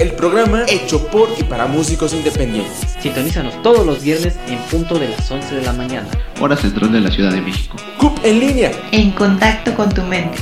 el 0.00 0.10
programa 0.12 0.62
hecho 0.68 1.06
por 1.08 1.28
y 1.38 1.44
para 1.44 1.66
músicos 1.66 2.12
independientes. 2.14 2.96
Sintonízanos 3.00 3.62
todos 3.62 3.86
los 3.86 4.02
viernes 4.02 4.36
en 4.48 4.58
punto 4.70 4.98
de 4.98 5.08
las 5.08 5.30
11 5.30 5.54
de 5.56 5.62
la 5.62 5.72
mañana. 5.72 6.08
Hora 6.40 6.56
central 6.56 6.90
de 6.92 7.00
la 7.00 7.10
Ciudad 7.12 7.30
de 7.32 7.40
México. 7.40 7.76
CUP 7.98 8.18
en 8.24 8.40
línea. 8.40 8.70
En 8.92 9.10
contacto 9.12 9.72
con 9.74 9.88
tu 9.90 10.02
mente. 10.02 10.38